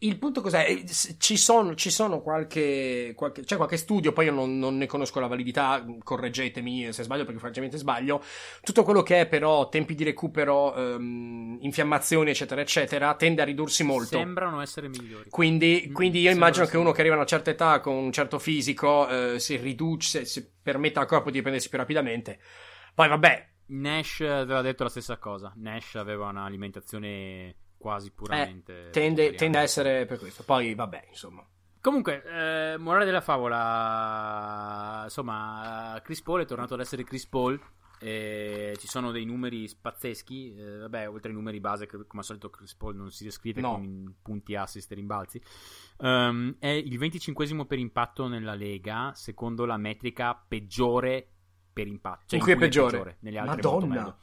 [0.00, 0.64] il punto cos'è?
[0.68, 0.84] Eh,
[1.18, 5.18] ci sono, ci sono qualche, qualche, c'è qualche studio, poi io non, non, ne conosco
[5.18, 8.22] la validità, correggetemi se sbaglio perché francamente sbaglio.
[8.62, 13.82] Tutto quello che è però tempi di recupero, um, infiammazioni, eccetera, eccetera, tende a ridursi
[13.82, 14.16] molto.
[14.16, 15.30] Sembrano essere migliori.
[15.30, 18.12] Quindi, mm, quindi io immagino che uno che arriva a una certa età con un
[18.12, 22.38] certo fisico eh, si riduce, si permetta al corpo di riprendersi più rapidamente.
[22.94, 23.46] Poi vabbè.
[23.70, 25.52] Nash aveva detto la stessa cosa.
[25.56, 28.88] Nash aveva un'alimentazione quasi puramente.
[28.88, 30.42] Eh, tende, tende, a essere per questo.
[30.42, 31.46] Poi, vabbè, insomma.
[31.80, 37.58] Comunque, eh, morale della favola, insomma, Chris Paul è tornato ad essere Chris Paul.
[38.00, 40.54] E ci sono dei numeri pazzeschi.
[40.54, 43.60] Eh, vabbè, oltre ai numeri base, che come al solito Chris Paul non si descrive
[43.60, 43.72] no.
[43.72, 45.42] con punti assist e rimbalzi.
[45.98, 51.26] Um, è il 25 per impatto nella Lega, secondo la metrica peggiore
[51.72, 52.24] per impatto.
[52.26, 52.90] Cioè in cui è peggiore?
[52.90, 54.16] peggiore nelle altre Madonna.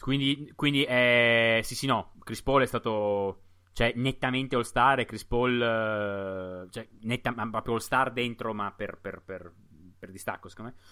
[0.00, 2.12] Quindi, quindi eh, sì, sì, no.
[2.20, 3.42] Chris Paul è stato
[3.72, 5.00] cioè, nettamente all star.
[5.00, 9.52] E Chris Paul, eh, cioè, netta, proprio all star dentro, ma per, per, per,
[9.98, 10.82] per distacco, secondo me.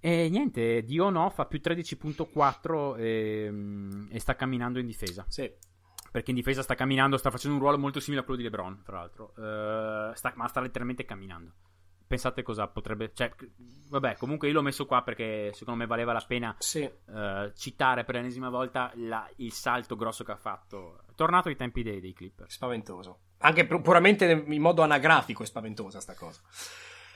[0.00, 5.24] E niente, Dio no, fa più 13.4 e, e, sta camminando in difesa.
[5.28, 5.50] Sì.
[6.10, 8.82] Perché in difesa sta camminando, sta facendo un ruolo molto simile a quello di LeBron,
[8.84, 9.32] tra l'altro.
[9.36, 11.52] Uh, sta, ma sta letteralmente camminando
[12.06, 13.12] pensate cosa potrebbe.
[13.12, 13.32] Cioè,
[13.88, 16.82] vabbè, comunque io l'ho messo qua perché secondo me valeva la pena sì.
[16.82, 21.04] uh, citare per l'ennesima volta la, il salto grosso che ha fatto.
[21.14, 22.50] Tornato ai tempi dei, dei Clipper.
[22.50, 23.18] Spaventoso.
[23.38, 26.40] Anche puramente in modo anagrafico è spaventosa sta cosa.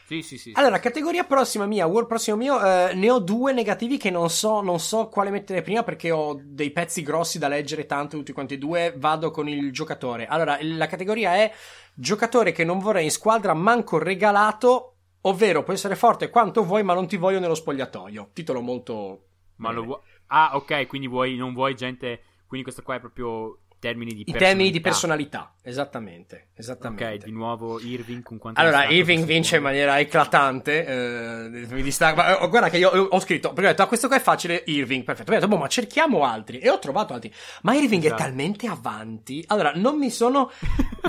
[0.09, 0.53] Sì, sì, sì.
[0.55, 4.63] Allora, categoria prossima mia, World prossimo mio, eh, ne ho due negativi che non so,
[4.63, 8.55] non so quale mettere prima perché ho dei pezzi grossi da leggere tanto, tutti quanti
[8.55, 8.95] e due.
[8.97, 10.25] Vado con il giocatore.
[10.25, 11.53] Allora, la categoria è
[11.93, 16.95] giocatore che non vorrei in squadra manco regalato, ovvero può essere forte quanto vuoi, ma
[16.95, 18.31] non ti voglio nello spogliatoio.
[18.33, 19.25] Titolo molto.
[19.57, 20.01] Ma lo vuoi.
[20.29, 22.23] Ah, ok, quindi vuoi, non vuoi gente.
[22.47, 27.05] Quindi questo qua è proprio termini di I termini di personalità, esattamente, esattamente.
[27.05, 32.21] Ok, di nuovo Irving con quanto Allora, Irving vince in maniera eclatante, eh, mi distacco,
[32.21, 35.05] oh, guarda che io ho scritto, perché ho detto, ah, questo qua è facile, Irving,
[35.05, 35.27] perfetto.
[35.31, 37.33] Poi ho detto, boh, ma cerchiamo altri, e ho trovato altri.
[37.63, 38.23] Ma Irving esatto.
[38.23, 40.51] è talmente avanti, allora, non mi sono,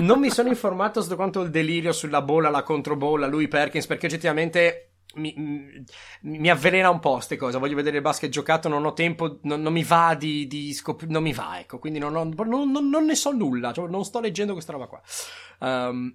[0.00, 4.06] non mi sono informato su quanto il delirio sulla bolla, la controbolla, lui Perkins, perché
[4.06, 5.34] oggettivamente mi,
[6.22, 7.58] mi, avvelena un po' queste cose.
[7.58, 11.12] Voglio vedere il basket giocato, non ho tempo, non, non mi va di, di scoprire,
[11.12, 11.78] non mi va, ecco.
[11.78, 15.00] Quindi non, ho, non, non, ne so nulla, cioè non sto leggendo questa roba qua.
[15.60, 16.14] Um,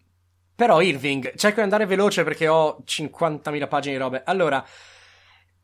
[0.56, 4.24] però Irving, cerco di andare veloce perché ho 50.000 pagine di robe.
[4.26, 4.66] Allora,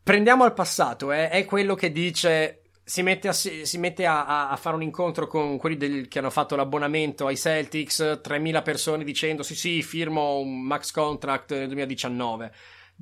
[0.03, 4.55] prendiamo al passato, eh, è quello che dice si mette, a, si mette a, a,
[4.57, 9.43] fare un incontro con quelli del, che hanno fatto l'abbonamento ai Celtics, 3.000 persone dicendo
[9.43, 12.51] sì sì, firmo un max contract nel 2019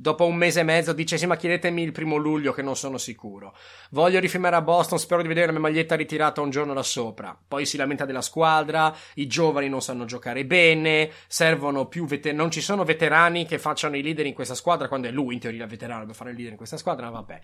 [0.02, 2.97] Dopo un mese e mezzo dice: Sì, ma chiedetemi il primo luglio che non sono
[2.97, 3.54] sicuro.
[3.89, 7.38] Voglio rifilmare a Boston, spero di vedere la mia maglietta ritirata un giorno da sopra.
[7.45, 12.39] Poi si lamenta della squadra, i giovani non sanno giocare bene, servono più veterani.
[12.39, 15.41] Non ci sono veterani che facciano i leader in questa squadra, quando è lui in
[15.41, 17.41] teoria veterano per fare il leader in questa squadra, ma vabbè.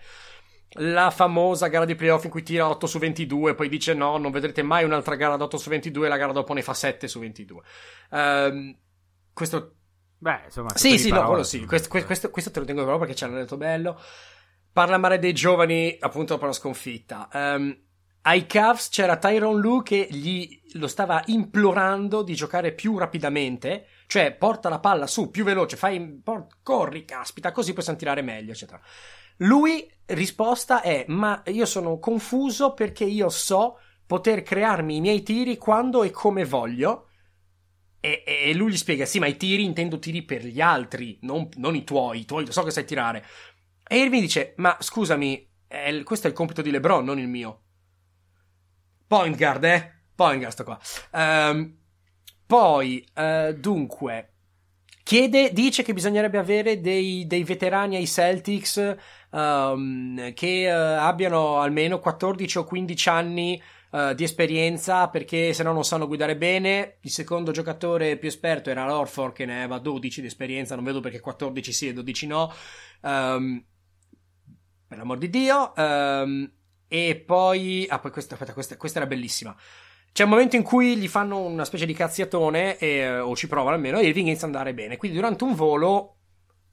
[0.78, 4.32] La famosa gara di playoff in cui tira 8 su 22, poi dice no, non
[4.32, 7.06] vedrete mai un'altra gara da 8 su 22 e la gara dopo ne fa 7
[7.06, 7.60] su 22.
[8.12, 8.76] Um, ehm,
[9.34, 9.75] questo
[10.18, 11.64] Beh, insomma, sì, sì, no, quello sì.
[11.64, 14.00] Questo, questo, questo, te lo tengo proprio perché ci hanno detto bello.
[14.72, 17.28] Parla male dei giovani, appunto, dopo la sconfitta.
[17.32, 17.76] Um,
[18.22, 24.32] ai Cavs c'era Tyron Lu che gli lo stava implorando di giocare più rapidamente, cioè
[24.32, 28.80] porta la palla su più veloce, fai port, corri, caspita, così possiamo tirare meglio, eccetera.
[29.38, 35.56] Lui risposta è: "Ma io sono confuso perché io so poter crearmi i miei tiri
[35.56, 37.05] quando e come voglio
[38.00, 41.48] e, e, lui gli spiega: Sì, ma i tiri intendo tiri per gli altri, non,
[41.56, 42.20] non i tuoi.
[42.20, 43.24] I tuoi so che sai tirare.
[43.86, 47.62] E Irving dice: Ma scusami, è, questo è il compito di LeBron, non il mio.
[49.06, 49.92] Point guard, eh?
[50.14, 50.78] Point guard, sto qua.
[51.12, 51.76] Um,
[52.46, 54.34] poi, uh, dunque,
[55.02, 58.96] chiede, dice che bisognerebbe avere dei, dei veterani ai Celtics
[59.30, 63.62] um, che uh, abbiano almeno 14 o 15 anni
[63.96, 66.98] uh, di esperienza perché se no non sanno guidare bene.
[67.00, 71.00] Il secondo giocatore più esperto era l'Orford che ne aveva 12 di esperienza, non vedo
[71.00, 72.52] perché 14 sì e 12 no.
[73.00, 73.64] Um,
[74.86, 75.72] per l'amor di Dio.
[75.76, 76.50] Um,
[76.88, 77.86] e poi...
[77.88, 79.56] Ah, poi questa, aspetta, questa, questa era bellissima.
[80.12, 83.74] C'è un momento in cui gli fanno una specie di cazziatone, e, o ci provano
[83.74, 84.96] almeno, e Irving inizia ad andare bene.
[84.96, 86.15] Quindi durante un volo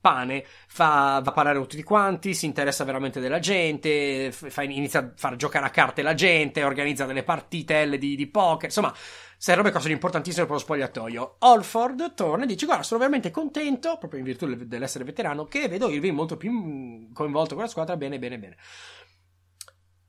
[0.03, 4.99] pane, fa, va a parlare con tutti quanti, si interessa veramente della gente, fa, inizia
[4.99, 8.93] a far giocare a carte la gente, organizza delle partitelle di, di poker, insomma,
[9.37, 11.35] serve cose importantissime per lo spogliatoio.
[11.39, 15.89] Olford torna e dice: Guarda, sono veramente contento, proprio in virtù dell'essere veterano, che vedo
[15.89, 17.95] Irving molto più mm, coinvolto con la squadra.
[17.95, 18.57] Bene, bene, bene.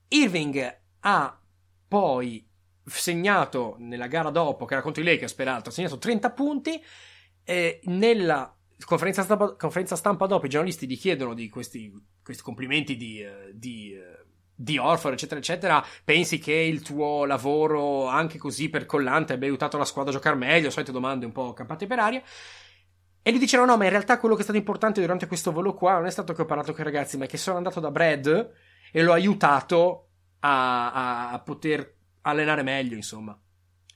[0.08, 1.40] Irving ha
[1.86, 2.44] poi
[2.84, 6.84] segnato nella gara dopo, che era contro i Lakers, peraltro, ha segnato 30 punti.
[7.46, 8.53] Eh, nella
[8.84, 13.50] conferenza stampa, conferenza stampa dopo i giornalisti gli chiedono di questi, questi complimenti di, uh,
[13.52, 15.84] di, uh, di Orford, eccetera, eccetera.
[16.04, 20.36] Pensi che il tuo lavoro, anche così per collante, abbia aiutato la squadra a giocare
[20.36, 20.70] meglio?
[20.70, 22.22] Solite domande un po' campate per aria.
[23.22, 25.74] E gli dicono: No, ma in realtà quello che è stato importante durante questo volo
[25.74, 27.90] qua non è stato che ho parlato con i ragazzi, ma che sono andato da
[27.90, 28.52] Brad
[28.92, 30.08] e l'ho aiutato
[30.40, 33.38] a, a, a poter allenare meglio, insomma.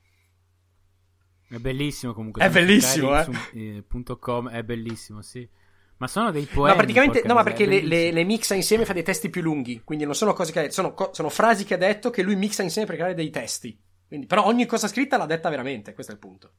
[1.49, 2.43] È bellissimo comunque.
[2.43, 3.24] È bellissimo, eh.
[3.24, 3.84] Su, eh,
[4.20, 5.49] .com, è bellissimo, sì.
[5.98, 6.70] Ma sono dei poemi.
[6.70, 9.82] Ma praticamente, no, ma perché le, le, le, mixa insieme fa dei testi più lunghi.
[9.84, 12.36] Quindi non sono cose che ha detto, sono, sono, frasi che ha detto che lui
[12.36, 13.80] mixa insieme per creare dei testi.
[14.08, 16.52] Quindi, però ogni cosa scritta l'ha detta veramente, questo è il punto.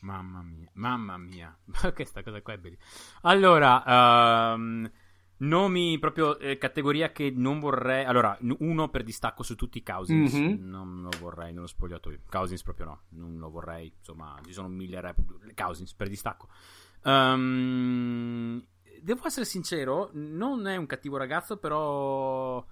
[0.00, 1.56] Mamma mia, mamma mia.
[1.94, 2.86] Questa cosa qua è bellissima.
[3.22, 4.90] Allora, um,
[5.38, 8.04] nomi proprio eh, categoria che non vorrei.
[8.04, 10.34] Allora, uno per distacco su tutti i Cousins.
[10.34, 10.68] Mm-hmm.
[10.68, 12.20] Non lo vorrei nello spogliatoio.
[12.28, 13.92] Cousins proprio no, non lo vorrei.
[13.98, 15.20] Insomma, ci sono mille rap.
[15.54, 16.48] Cousins per distacco.
[17.02, 18.64] Um,
[19.00, 22.64] devo essere sincero, non è un cattivo ragazzo, però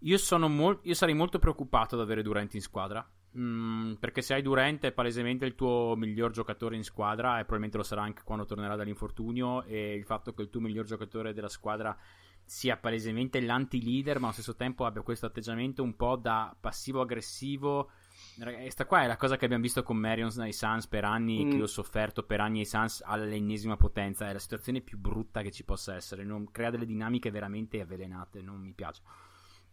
[0.00, 3.06] io, mol- io sarei molto preoccupato ad avere Durant in squadra.
[3.36, 7.76] Mm, perché se hai Durant è palesemente il tuo miglior giocatore in squadra e probabilmente
[7.76, 11.48] lo sarà anche quando tornerà dall'infortunio e il fatto che il tuo miglior giocatore della
[11.48, 11.96] squadra
[12.42, 17.90] sia palesemente l'anti-leader ma allo stesso tempo abbia questo atteggiamento un po' da passivo-aggressivo
[18.38, 21.50] questa qua è la cosa che abbiamo visto con Marion ai Suns per anni mm.
[21.50, 25.50] che ho sofferto per anni ai Suns all'ennesima potenza è la situazione più brutta che
[25.50, 29.02] ci possa essere non, crea delle dinamiche veramente avvelenate non mi piace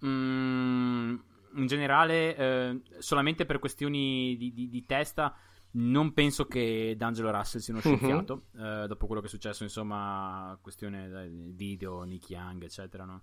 [0.06, 1.16] mm,
[1.56, 5.36] in generale eh, solamente per questioni di, di, di, testa
[5.72, 7.96] non penso che D'Angelo Russell sia uno mhm.
[7.96, 8.84] scienziato uh-huh.
[8.84, 13.22] eh, dopo quello che è successo insomma questione del video Nick Young eccetera no?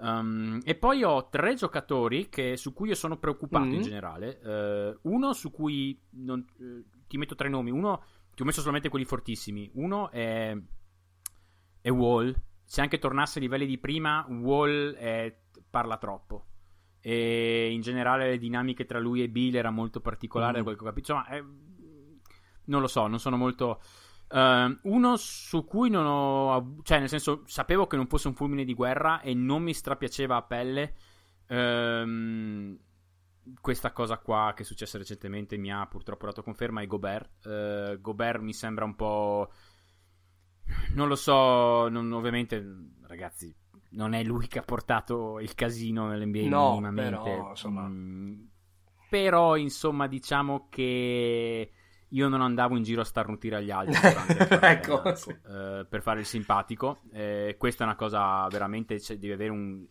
[0.00, 3.74] Um, e poi ho tre giocatori che, su cui io sono preoccupato mm-hmm.
[3.74, 4.40] in generale.
[5.02, 7.70] Uh, uno su cui non, uh, ti metto tre nomi.
[7.70, 8.02] Uno
[8.34, 9.70] ti ho messo solamente quelli fortissimi.
[9.74, 10.56] Uno è,
[11.80, 12.34] è Wall.
[12.64, 15.36] Se anche tornasse ai livelli di prima, Wall è,
[15.68, 16.46] parla troppo.
[17.00, 20.62] E in generale le dinamiche tra lui e Bill era molto particolare.
[20.62, 20.96] Mm-hmm.
[20.96, 21.42] Insomma, è,
[22.64, 23.80] non lo so, non sono molto.
[24.28, 26.76] Uh, uno su cui non ho.
[26.82, 30.36] cioè, nel senso, sapevo che non fosse un fulmine di guerra e non mi strapiaceva
[30.36, 30.94] a pelle.
[31.48, 32.78] Uh,
[33.60, 36.82] questa cosa qua che è successa recentemente mi ha purtroppo dato conferma.
[36.82, 37.46] È Gobert.
[37.46, 39.50] Uh, Gobert mi sembra un po'.
[40.94, 42.62] Non lo so, non, ovviamente,
[43.06, 43.54] ragazzi,
[43.90, 47.30] non è lui che ha portato il casino nell'NBA no, minimamente.
[47.30, 47.88] Però, insomma.
[47.88, 48.40] Mm,
[49.08, 51.72] però, insomma, diciamo che
[52.10, 53.94] io non andavo in giro a starnutire agli altri
[54.60, 55.30] ecco, tempo, sì.
[55.30, 57.00] uh, per fare il simpatico.
[57.12, 59.00] Eh, questa è una cosa veramente.
[59.00, 59.84] Cioè, devi avere un.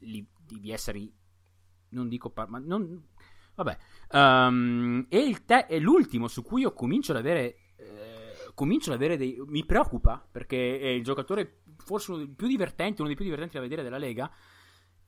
[0.00, 1.06] Li, devi essere.
[1.90, 2.30] Non dico.
[2.30, 3.02] Par- ma non,
[3.54, 3.78] vabbè.
[4.12, 7.56] Um, e, te- e, l'ultimo su cui io comincio ad avere.
[7.76, 9.36] Eh, comincio ad avere dei.
[9.46, 13.56] Mi preoccupa perché è il giocatore forse uno dei più divertenti, uno dei più divertenti
[13.56, 14.30] da vedere della Lega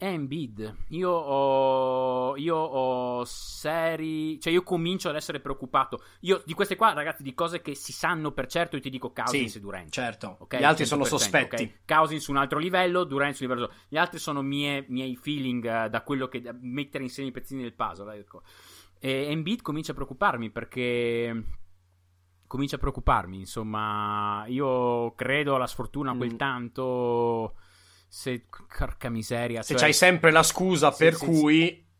[0.03, 0.77] Embiid.
[0.89, 4.41] Io ho, io ho seri.
[4.41, 6.03] Cioè, io comincio ad essere preoccupato.
[6.21, 9.13] Io di queste qua, ragazzi, di cose che si sanno per certo, io ti dico
[9.13, 9.91] Cousins sì, e Durant.
[9.91, 10.39] Certo.
[10.41, 10.61] Okay?
[10.61, 11.55] Gli altri sono sospetti.
[11.55, 11.75] Okay?
[11.87, 13.73] Cousins su un altro livello, Durant su un livello.
[13.89, 16.41] Gli altri sono mie, miei feeling uh, da quello che.
[16.41, 18.17] Da mettere insieme i pezzini del puzzle.
[18.17, 18.43] Ecco.
[18.99, 21.45] E Embiid comincia a preoccuparmi perché.
[22.49, 23.39] Comincia a preoccuparmi.
[23.39, 26.37] Insomma, io credo alla sfortuna quel mm.
[26.37, 27.55] tanto
[28.13, 28.45] se,
[28.77, 29.63] porca miseria.
[29.63, 31.65] Se cioè, c'hai sempre la scusa sì, per sì, cui...
[31.65, 31.91] Sì.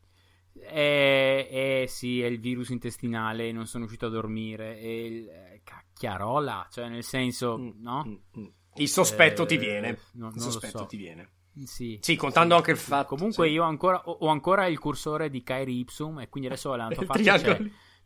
[0.65, 4.79] Eh, eh, sì, è il virus intestinale, non sono riuscito a dormire.
[4.79, 8.05] E il, eh, cacchiarola, cioè nel senso, mm, no?
[8.07, 8.47] Mm, mm.
[8.75, 9.99] Il sospetto eh, ti viene.
[10.13, 10.87] No, il sospetto so.
[10.87, 11.31] ti viene.
[11.65, 13.17] Sì, sì contando sì, anche il fatto.
[13.17, 16.91] Comunque, io ancora, ho, ho, ancora il cursore di Kyrie Ipsum, e quindi adesso la
[17.07, 17.39] faccia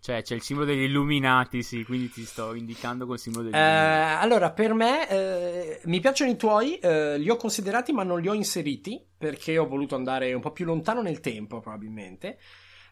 [0.00, 3.58] cioè, c'è il simbolo degli illuminati, sì, quindi ti sto indicando col simbolo degli eh,
[3.58, 4.24] illuminati.
[4.24, 8.28] Allora, per me, eh, mi piacciono i tuoi, eh, li ho considerati ma non li
[8.28, 12.38] ho inseriti, perché ho voluto andare un po' più lontano nel tempo, probabilmente.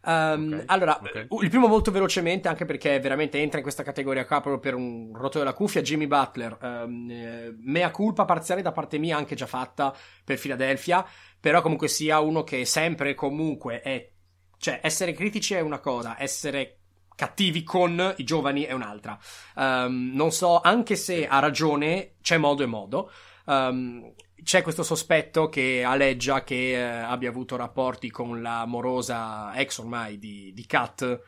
[0.07, 1.26] Um, okay, allora, okay.
[1.40, 5.12] il primo molto velocemente, anche perché veramente entra in questa categoria qua proprio per un
[5.14, 6.59] rotto della cuffia, Jimmy Butler.
[6.61, 11.07] Um, mea culpa parziale da parte mia, anche già fatta per Philadelphia,
[11.40, 14.11] però comunque sia uno che sempre e comunque è...
[14.59, 16.80] Cioè, essere critici è una cosa, essere
[17.14, 19.18] cattivi con i giovani è un'altra.
[19.56, 23.10] Um, non so, anche se ha ragione, c'è modo e modo.
[23.46, 24.12] Um,
[24.42, 30.18] c'è questo sospetto che aleggia che eh, abbia avuto rapporti con la morosa ex ormai
[30.18, 31.20] di, di Kat,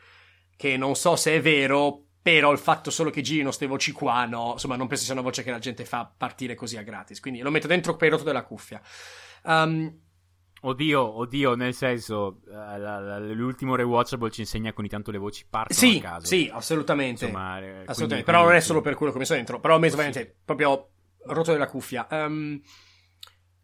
[0.55, 4.25] che non so se è vero, però il fatto solo che girino queste voci qua,
[4.25, 7.19] no, insomma, non penso sia una voce che la gente fa partire così a gratis,
[7.19, 8.81] quindi lo metto dentro per rotto della cuffia.
[9.43, 10.06] Um,
[10.61, 15.77] Oddio, oddio, nel senso, uh, l'ultimo rewatchable ci insegna che ogni tanto le voci partono
[15.77, 16.25] sì, a caso.
[16.25, 17.25] Sì, assolutamente.
[17.25, 18.05] Insomma, eh, assolutamente.
[18.07, 20.35] Quindi, però non è solo per quello che ho messo dentro, però ho messo veramente
[20.43, 20.89] proprio
[21.25, 22.07] rotto della cuffia.
[22.09, 22.59] Um,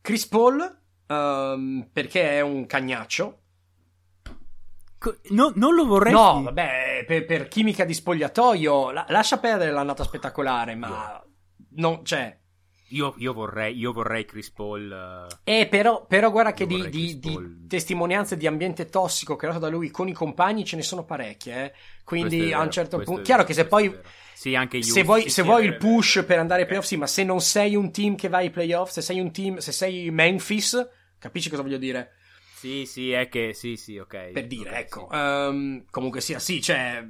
[0.02, 3.39] Chris Paul, um, perché è un cagnaccio.
[5.30, 6.13] No, non lo vorrei.
[6.13, 11.22] No, vabbè, per, per chimica di spogliatoio, la, lascia perdere l'annata spettacolare, ma...
[11.76, 12.39] Non, cioè,
[12.93, 15.28] io, io, vorrei, io, vorrei, Chris Paul.
[15.29, 15.36] Uh...
[15.43, 19.89] Eh, però, però guarda che di, di, di, testimonianze di ambiente tossico creato da lui
[19.89, 21.65] con i compagni ce ne sono parecchie.
[21.65, 21.74] Eh?
[22.03, 23.21] Quindi vero, a un certo punto.
[23.21, 23.93] Chiaro che se poi.
[24.33, 24.83] Sì, anche io.
[24.83, 26.28] Se vuoi, se vuoi il push vero.
[26.28, 28.91] per andare ai playoff, sì, ma se non sei un team che va ai playoff,
[28.91, 30.87] se sei un team, se sei Memphis,
[31.17, 32.13] capisci cosa voglio dire?
[32.55, 34.32] Sì, sì, è che sì, sì, ok.
[34.32, 35.07] Per dire, okay, ecco.
[35.09, 35.17] Sì.
[35.17, 37.05] Um, comunque sia, sì, cioè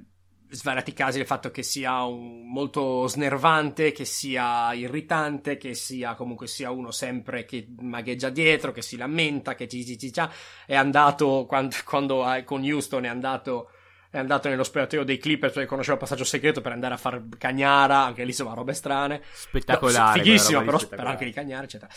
[0.54, 6.48] svariati casi il fatto che sia un, molto snervante, che sia irritante, che sia comunque
[6.48, 10.22] sia uno sempre che magheggia dietro, che si lamenta, che ci, ci, ci,
[10.66, 13.70] è andato quando, quando con Houston è andato
[14.14, 17.24] è andato nello spogliatoio dei Clippers perché conosceva il passaggio segreto per andare a fare
[17.36, 19.24] cagnara, anche lì insomma robe strane.
[19.34, 20.20] Spettacolare.
[20.20, 21.92] No, fighissimo, però spera anche di cagnare, eccetera.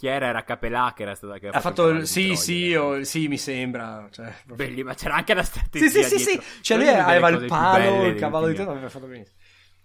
[0.00, 0.28] Chi era?
[0.28, 4.08] Era Capelà che era stata che ha fatto, il, sì, sì, o, sì, mi sembra.
[4.10, 5.90] Cioè, Belli, ma c'era anche la strategia.
[5.90, 6.42] Sì, sì, sì, sì.
[6.62, 9.36] Cioè, lui aveva il palo, il cavallo di tutto, aveva fatto benissimo.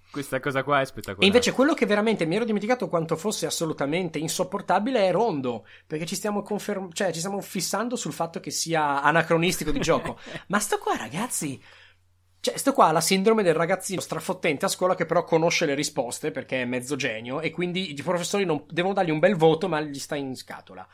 [0.10, 1.22] Questa cosa qua è spettacolare.
[1.22, 6.06] E invece quello che veramente mi ero dimenticato quanto fosse assolutamente insopportabile è Rondo, perché
[6.06, 10.18] ci stiamo conferm- cioè ci stiamo fissando sul fatto che sia anacronistico di gioco.
[10.48, 11.62] Ma sto qua, ragazzi,
[12.46, 15.74] cioè, sto qua ha la sindrome del ragazzino strafottente a scuola che però conosce le
[15.74, 19.68] risposte perché è mezzo genio e quindi i professori non, devono dargli un bel voto
[19.68, 20.88] ma gli sta in scatola.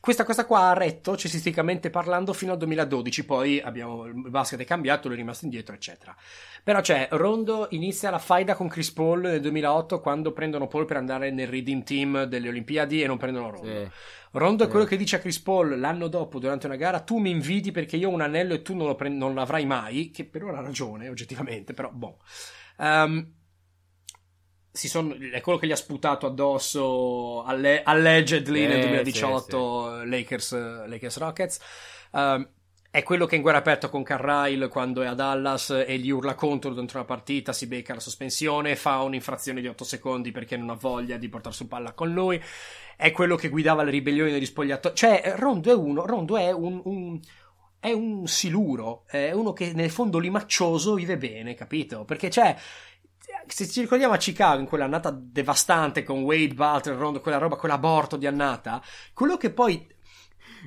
[0.00, 4.64] Questa cosa qua ha retto cestisticamente parlando fino al 2012, poi abbiamo, il basket è
[4.64, 6.14] cambiato, lui è rimasto indietro, eccetera.
[6.62, 10.98] Però c'è, Rondo inizia la faida con Chris Paul nel 2008 quando prendono Paul per
[10.98, 13.66] andare nel Redeem Team delle Olimpiadi e non prendono Rondo.
[13.66, 13.90] Sì.
[14.32, 17.30] Rondo è quello che dice a Chris Paul l'anno dopo durante una gara, tu mi
[17.30, 20.44] invidi perché io ho un anello e tu non, pre- non l'avrai mai, che per
[20.44, 22.18] ora ha ragione oggettivamente, però boh.
[22.76, 23.37] Um,
[24.86, 30.08] sono, è quello che gli ha sputato addosso alle, allegedly eh, nel 2018 sì, sì.
[30.08, 31.58] Lakers, Lakers, Rockets.
[32.12, 32.46] Uh,
[32.90, 36.34] è quello che in guerra aperta con Carryle quando è a Dallas e gli urla
[36.34, 40.70] contro dentro una partita, si becca la sospensione, fa un'infrazione di 8 secondi perché non
[40.70, 42.40] ha voglia di portare su palla con lui.
[42.96, 44.94] È quello che guidava le ribellioni degli spogliatoi.
[44.94, 47.20] Cioè, Rondo è uno, Rondo è un, un
[47.80, 52.04] è un siluro, è uno che nel fondo limaccioso vive bene, capito?
[52.04, 52.56] Perché c'è
[53.46, 58.16] se ci ricordiamo a Chicago in quell'annata devastante con Wade, Butler, Rondo, quella roba, quell'aborto
[58.16, 58.82] di annata,
[59.12, 59.86] quello che poi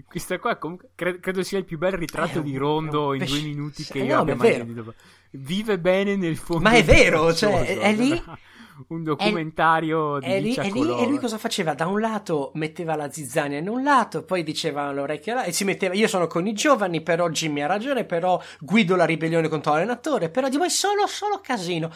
[0.07, 3.41] questa qua comunque credo, credo, sia il più bel ritratto eh, di Rondo in due
[3.41, 4.93] minuti che io no, abbia mai sentito.
[5.31, 6.63] Vive bene nel fondo.
[6.63, 8.21] Ma è vero, cioè, è, è lì
[8.88, 11.73] un documentario è, di è lì, lì, e lui cosa faceva?
[11.73, 15.63] Da un lato metteva la zizzania in un lato, poi diceva all'orecchio là, e si
[15.63, 19.73] metteva io sono con i giovani, però Jimmy ha ragione, però guido la ribellione contro
[19.73, 21.91] l'allenatore, però di voi solo, solo casino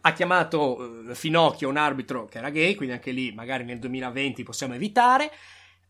[0.00, 4.42] ha chiamato eh, Finocchio un arbitro che era gay, quindi anche lì magari nel 2020
[4.42, 5.30] possiamo evitare.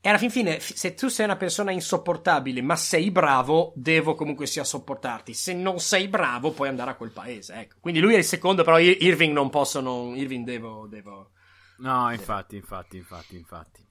[0.01, 4.47] E alla fin fine, se tu sei una persona insopportabile, ma sei bravo, devo comunque
[4.47, 5.35] sia sopportarti.
[5.35, 7.55] Se non sei bravo, puoi andare a quel paese.
[7.55, 7.77] Ecco.
[7.81, 11.31] Quindi lui è il secondo, però Irving non posso, non, Irving devo, devo...
[11.79, 13.87] No, infatti, infatti, infatti, infatti.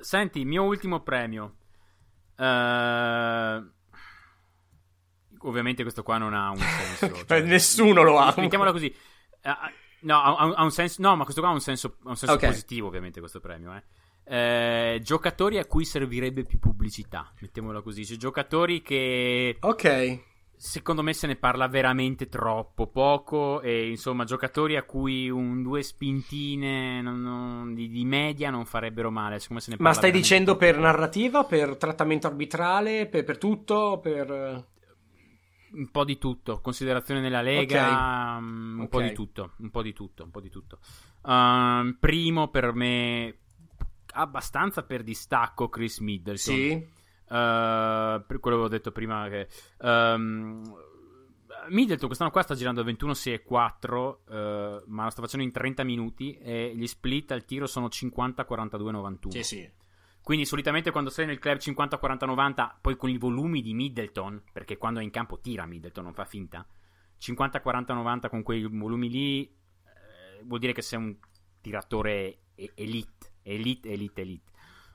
[0.00, 1.56] Senti, mio ultimo premio.
[2.36, 3.74] Uh...
[5.40, 6.58] Ovviamente questo qua non ha un
[6.98, 7.24] senso.
[7.26, 8.34] cioè, Nessuno lo ha.
[8.36, 8.94] Mettiamola così.
[9.46, 9.70] Uh,
[10.00, 11.00] no, ha, ha, un senso.
[11.00, 12.50] No, ma questo qua ha un senso, ha un senso okay.
[12.50, 13.82] positivo, ovviamente, questo premio, eh.
[14.28, 18.04] Eh, giocatori a cui servirebbe più pubblicità, mettiamola così.
[18.04, 19.56] Cioè, giocatori che.
[19.60, 20.20] Ok.
[20.58, 23.60] Secondo me se ne parla veramente troppo poco.
[23.60, 29.10] E insomma, giocatori a cui un due spintine non, non, di, di, media non farebbero
[29.10, 29.38] male.
[29.78, 30.64] Ma stai dicendo poco.
[30.64, 34.00] per narrativa, per trattamento arbitrale, per, per tutto?
[34.02, 34.64] Per
[35.76, 38.38] un po' di tutto, considerazione nella Lega, okay.
[38.38, 38.88] um, un okay.
[38.88, 40.78] po' di tutto, un po' di tutto, un po' di tutto.
[41.22, 43.38] Um, primo per me
[44.12, 46.54] abbastanza per distacco Chris Middleton.
[46.54, 46.94] Sì.
[47.28, 49.48] Uh, per quello che ho detto prima che
[49.78, 50.62] um,
[51.70, 54.34] Middleton quest'anno qua sta girando 21-6 e 4 uh,
[54.86, 59.42] ma lo sta facendo in 30 minuti e gli split al tiro sono 50-42-91 sì
[59.42, 59.70] sì
[60.26, 64.98] quindi solitamente quando sei nel club 50-40-90 poi con i volumi di Middleton perché quando
[64.98, 66.66] è in campo tira Middleton non fa finta
[67.20, 71.16] 50-40-90 con quei volumi lì eh, vuol dire che sei un
[71.60, 72.38] tiratore
[72.74, 74.50] elite elite, elite, elite.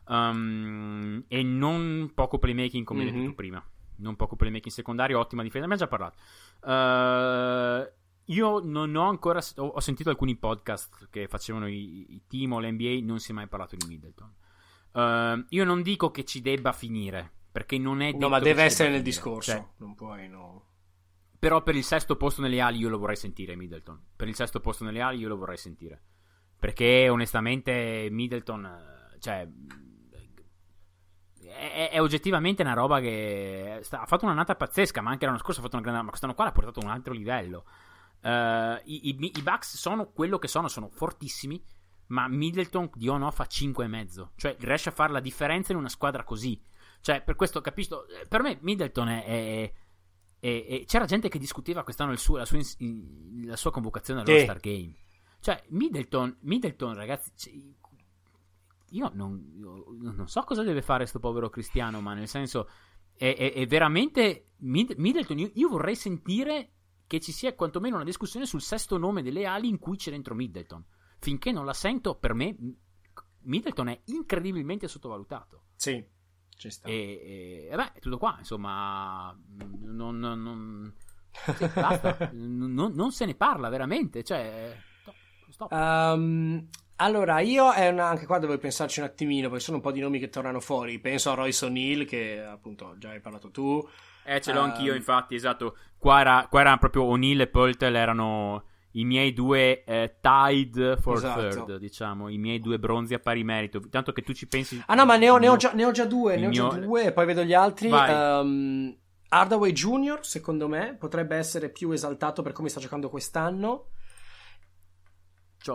[0.08, 3.22] Um, e non poco playmaking come mm-hmm.
[3.22, 3.66] detto prima.
[3.98, 5.66] Non poco playmaking secondario, ottima difesa.
[5.66, 6.18] Abbiamo già parlato.
[6.64, 7.90] Uh,
[8.26, 9.40] io non ho ancora.
[9.58, 13.00] Ho, ho, sentito alcuni podcast che facevano i, i team o l'NBA.
[13.02, 14.34] Non si è mai parlato di Middleton.
[14.94, 17.32] Uh, io non dico che ci debba finire.
[17.52, 18.14] Perché non è.
[18.14, 19.52] No, ma deve essere nel discorso.
[19.52, 20.68] Cioè, non puoi, no.
[21.38, 24.00] Però per il sesto posto nelle ali io lo vorrei sentire Middleton.
[24.16, 26.02] Per il sesto posto nelle ali io lo vorrei sentire.
[26.58, 29.48] Perché onestamente Middleton, cioè,
[31.40, 35.60] è, è, oggettivamente una roba che sta, ha fatto un'annata pazzesca, ma anche l'anno scorso
[35.60, 37.66] ha fatto una grande, ma quest'anno qua l'ha portato a un altro livello.
[38.22, 41.62] Uh, i, i, i, Bucks sono quello che sono, sono fortissimi,
[42.12, 44.30] ma Middleton di on off fa 5,5.
[44.36, 46.62] Cioè, riesce a fare la differenza in una squadra così.
[47.00, 48.06] Cioè, per questo capisco.
[48.28, 49.26] Per me, Middleton è.
[49.26, 49.74] è,
[50.40, 52.60] è, è c'era gente che discuteva quest'anno suo, la, sua,
[53.46, 54.94] la, sua, convocazione all'All-Star Game.
[55.40, 57.54] Cioè, Middleton, Middleton ragazzi, cioè,
[58.90, 62.70] io, non, io non, so cosa deve fare questo povero cristiano, ma nel senso,
[63.16, 65.40] è, è, è veramente Middleton.
[65.40, 66.74] Io, io, vorrei sentire
[67.08, 70.36] che ci sia quantomeno una discussione sul sesto nome delle ali in cui c'è dentro
[70.36, 70.86] Middleton.
[71.22, 72.56] Finché non la sento, per me,
[73.44, 75.66] Middleton è incredibilmente sottovalutato.
[75.76, 76.04] Sì.
[76.84, 79.36] E, e, beh, è tutto qua, insomma,
[79.84, 80.94] non, non, non,
[81.32, 84.76] sì, basta, non, non, se ne parla veramente, cioè,
[85.50, 85.72] stop.
[85.72, 86.68] Um,
[86.98, 90.00] allora, io è una, anche qua devo pensarci un attimino, perché sono un po' di
[90.00, 91.00] nomi che tornano fuori.
[91.00, 93.88] Penso a Royce O'Neill, che appunto già hai parlato tu.
[94.24, 95.78] Eh, ce l'ho um, anch'io, infatti, esatto.
[95.98, 101.18] Qua era, qua era proprio O'Neill e Poltel erano i miei due eh, tied for
[101.18, 101.42] esatto.
[101.42, 103.82] third, diciamo, i miei due bronzi a pari merito.
[103.90, 104.82] Tanto che tu ci pensi.
[104.88, 106.38] Ah, no, ma ne ho, ne ho, già, ne ho già, due.
[106.38, 107.90] Ne ho già due, e poi vedo gli altri.
[107.90, 108.96] Um,
[109.30, 113.88] Hardaway Jr., secondo me, potrebbe essere più esaltato per come sta giocando quest'anno.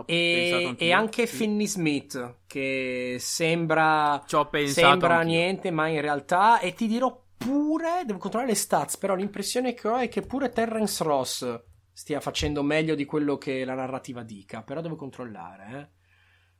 [0.05, 1.37] E, e, anche sì.
[1.37, 4.21] Finney Smith, che sembra,
[4.65, 6.59] sembra niente, ma in realtà.
[6.59, 10.49] E ti dirò pure, devo controllare le stats, però l'impressione che ho è che pure
[10.49, 11.61] Terrence Ross
[11.97, 15.95] stia facendo meglio di quello che la narrativa dica, però devo controllare,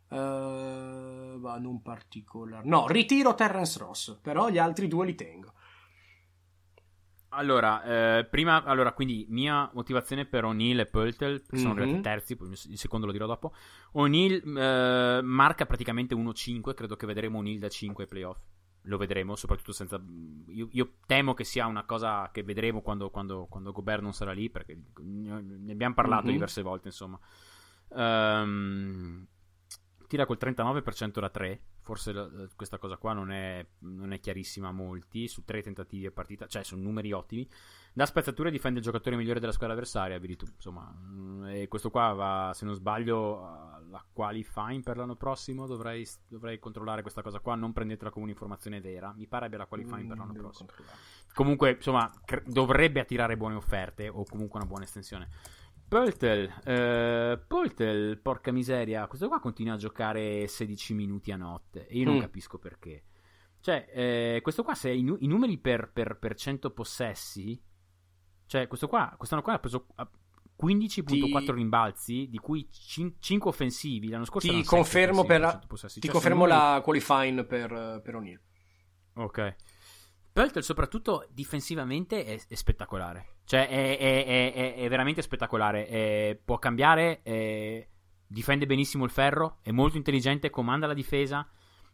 [0.09, 0.15] eh.
[0.17, 2.67] Uh, ma non particolare.
[2.67, 5.53] No, ritiro Terrence Ross, però gli altri due li tengo.
[7.29, 11.81] Allora, eh, prima, allora, quindi mia motivazione per O'Neill e Pöltel, che sono mm-hmm.
[11.83, 13.53] arrivati terzi, poi il secondo lo dirò dopo.
[13.91, 18.39] O'Neill eh, marca praticamente 1-5, credo che vedremo O'Neill da 5 ai playoff
[18.87, 20.01] lo vedremo, soprattutto senza...
[20.47, 24.31] Io, io, temo che sia una cosa che vedremo quando, quando, quando Gobert non sarà
[24.31, 26.33] lì, perché ne abbiamo parlato mm-hmm.
[26.33, 27.19] diverse volte, insomma.
[27.89, 29.25] Um,
[30.07, 34.73] tira col 39% da 3, forse questa cosa qua non è, non è, chiarissima a
[34.73, 37.47] molti, su 3 tentativi a partita, cioè sono numeri ottimi.
[37.97, 40.95] Da spezzatura difende il giocatore migliore della squadra avversaria, vedi tu, insomma.
[40.95, 43.39] Mm, e questo qua va, se non sbaglio,
[43.89, 48.81] la qualifying per l'anno prossimo, dovrei, dovrei, controllare questa cosa qua, non prendetela come un'informazione
[48.81, 50.69] vera, mi pare abbia la qualifying mm, per l'anno prossimo.
[51.33, 55.29] Comunque, insomma, cre- dovrebbe attirare buone offerte o comunque una buona estensione.
[55.87, 61.97] Poltel, eh, Poltel, porca miseria, questo qua continua a giocare 16 minuti a notte e
[61.97, 62.19] io non mm.
[62.19, 63.05] capisco perché.
[63.59, 67.59] Cioè, eh, questo qua, se i, nu- i numeri per, per, per, 100 possessi,
[68.47, 69.87] cioè, questo qua, quest'anno qua ha preso
[70.59, 71.51] 15.4 ti...
[71.51, 74.09] rimbalzi, di cui 5 offensivi.
[74.09, 75.57] L'anno scorso ti confermo, per la...
[75.57, 76.59] ti cioè, confermo numeri...
[76.59, 78.41] la qualifying per, per O'Neill.
[79.15, 79.55] Ok.
[80.31, 83.37] Pöltl soprattutto difensivamente è, è spettacolare.
[83.43, 86.39] Cioè è, è, è veramente spettacolare.
[86.43, 87.21] può cambiare,
[88.25, 91.47] difende benissimo il ferro, è molto intelligente, comanda la difesa.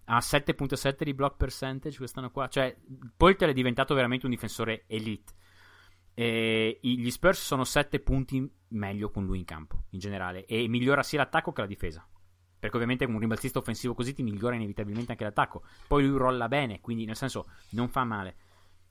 [0.06, 2.50] Ha 7.7 di block percentage quest'anno qua.
[2.50, 2.76] Cioè,
[3.16, 5.32] Pöltl è diventato veramente un difensore elite.
[6.14, 10.46] E gli Spurs sono 7 punti meglio con lui in campo, in generale.
[10.46, 12.08] E migliora sia l'attacco che la difesa.
[12.60, 15.64] Perché ovviamente un rimbalzista offensivo così ti migliora inevitabilmente anche l'attacco.
[15.88, 18.36] Poi lui rolla bene, quindi nel senso non fa male.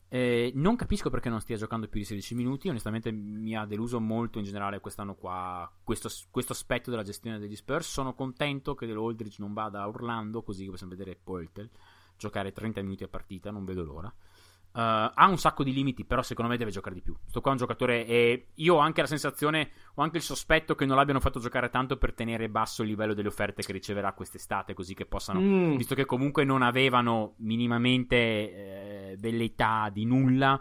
[0.09, 2.69] Eh, non capisco perché non stia giocando più di 16 minuti.
[2.69, 7.57] Onestamente mi ha deluso molto in generale quest'anno qua questo, questo aspetto della gestione degli
[7.57, 7.89] Spurs.
[7.91, 11.71] Sono contento che dell'Oldridge non vada a Orlando, così possiamo vedere Poeltel
[12.19, 13.51] giocare 30 minuti a partita.
[13.51, 14.15] Non vedo l'ora.
[14.75, 17.15] Uh, ha un sacco di limiti, però secondo me deve giocare di più.
[17.27, 20.75] Sto qua è un giocatore e io ho anche la sensazione, ho anche il sospetto
[20.75, 24.15] che non l'abbiano fatto giocare tanto per tenere basso il livello delle offerte che riceverà
[24.15, 25.77] quest'estate, così che possano, mm.
[25.77, 30.59] visto che comunque non avevano minimamente eh, velleità di nulla,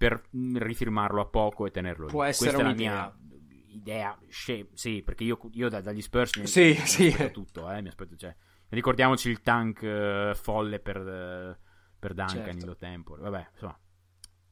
[0.00, 2.12] per rifirmarlo a poco e tenerlo lì.
[2.12, 2.92] Può essere Questa un'idea.
[2.92, 7.06] è la mia idea, sì, perché io, io da, dagli Spurs mi, sì, mi sì.
[7.08, 8.34] aspetto tutto, eh, mi aspetto, cioè,
[8.70, 10.96] ricordiamoci il tank uh, folle per...
[10.96, 11.68] Uh,
[12.00, 12.66] per Duncan certo.
[12.66, 13.16] in tempo.
[13.16, 13.78] Vabbè, insomma,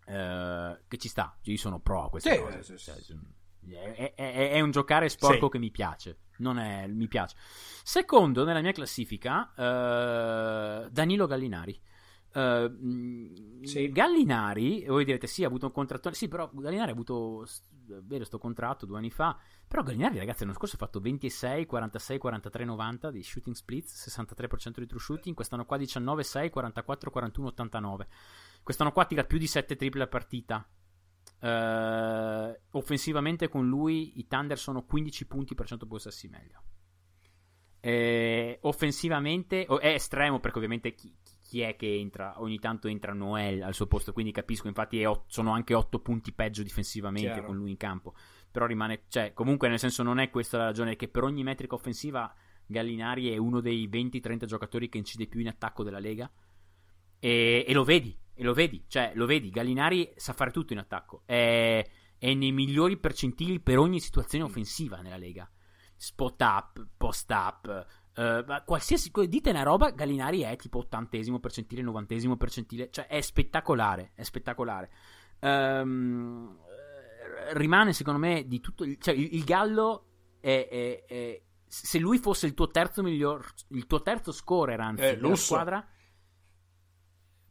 [0.07, 1.37] eh, che ci sta.
[1.43, 2.63] Io sono pro a queste sì, cose.
[2.63, 3.19] Sì, cioè, sì.
[3.71, 6.19] È, è, è, un giocare sporco che mi piace.
[6.39, 7.37] Non è, mi piace.
[7.83, 11.79] Secondo nella mia classifica, uh, Danilo Gallinari.
[12.31, 13.91] Uh, sì.
[13.91, 16.13] Gallinari, voi direte sì, ha avuto un contratto.
[16.13, 17.47] Sì, però Gallinari ha avuto
[18.03, 19.39] vero sto contratto due anni fa.
[19.67, 24.79] Però Gallinari, ragazzi, l'anno scorso ha fatto 26, 46, 43, 90 di shooting splits, 63%
[24.79, 25.35] di true shooting.
[25.35, 28.09] Quest'anno qua 19, 6, 44, 41, 89.
[28.63, 30.69] Quest'anno qua tira più di 7 triple a partita.
[31.41, 36.63] Uh, offensivamente con lui i Thunder sono 15 punti per 100 possessi meglio.
[37.81, 43.15] Eh, offensivamente oh, è estremo perché ovviamente chi, chi, è che entra ogni tanto entra
[43.15, 47.47] Noel al suo posto quindi capisco infatti ot- sono anche 8 punti peggio difensivamente Chiaro.
[47.47, 48.15] con lui in campo.
[48.51, 51.75] Però rimane cioè comunque nel senso non è questa la ragione che per ogni metrica
[51.75, 52.33] offensiva
[52.67, 56.31] Gallinari è uno dei 20-30 giocatori che incide più in attacco della Lega.
[57.19, 60.79] E, e lo vedi e lo vedi cioè lo vedi Gallinari sa fare tutto in
[60.79, 61.23] attacco.
[61.25, 61.83] È,
[62.19, 65.51] è nei migliori percentili per ogni situazione offensiva nella Lega.
[65.97, 67.87] Spot up, post up,
[68.19, 74.13] uh, qualsiasi dite una roba, Gallinari è tipo ottantesimo percentile, novantesimo percentile, cioè è spettacolare,
[74.15, 74.91] è spettacolare.
[75.41, 76.59] Um,
[77.53, 80.07] rimane secondo me di tutto, il, cioè il, il Gallo
[80.41, 85.03] è, è, è, se lui fosse il tuo terzo miglior, il tuo terzo scorer anzi,
[85.05, 85.89] eh, della squadra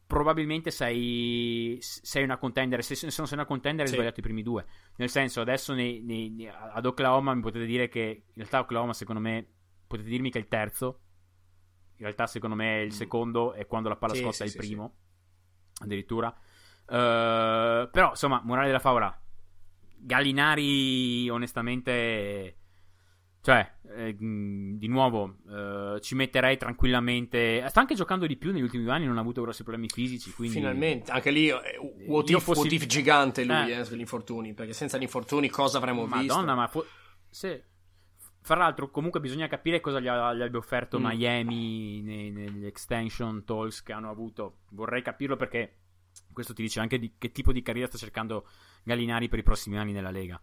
[0.08, 2.84] probabilmente sei, sei una contender.
[2.84, 3.96] Se, se non sei una contender, hai sì.
[3.96, 4.66] sbagliato i primi due.
[4.96, 9.22] Nel senso, adesso nei, nei, ad Oklahoma mi potete dire che in realtà Oklahoma, secondo
[9.22, 9.48] me,
[9.88, 11.02] potete dirmi che è il terzo.
[11.98, 12.98] In realtà, secondo me, il mm.
[12.98, 14.96] secondo è quando la palla sì, scotta sì, è il primo.
[15.80, 16.28] Addirittura.
[16.86, 19.20] Uh, però, insomma, morale della favola.
[20.00, 22.58] Gallinari, onestamente
[23.48, 23.66] cioè,
[23.96, 27.64] eh, di nuovo, eh, ci metterei tranquillamente.
[27.70, 30.34] Sta anche giocando di più negli ultimi anni, non ha avuto grossi problemi fisici.
[30.34, 30.58] Quindi...
[30.58, 31.78] Finalmente, anche lì, eh,
[32.08, 32.60] what, if, fossi...
[32.60, 33.80] what if gigante lui eh.
[33.80, 34.54] eh sugli infortuni.
[34.54, 36.36] Perché senza gli infortuni cosa avremmo Madonna, visto?
[36.36, 36.68] Madonna, ma.
[36.68, 36.84] Fu...
[37.30, 37.64] Se...
[38.48, 41.06] Fra l'altro, comunque, bisogna capire cosa gli, ha, gli abbia offerto mm.
[41.06, 44.60] Miami nei, negli extension talks che hanno avuto.
[44.70, 45.80] Vorrei capirlo perché
[46.32, 48.48] questo ti dice anche di che tipo di carriera sta cercando
[48.86, 50.40] Gallinari per i prossimi anni nella Lega.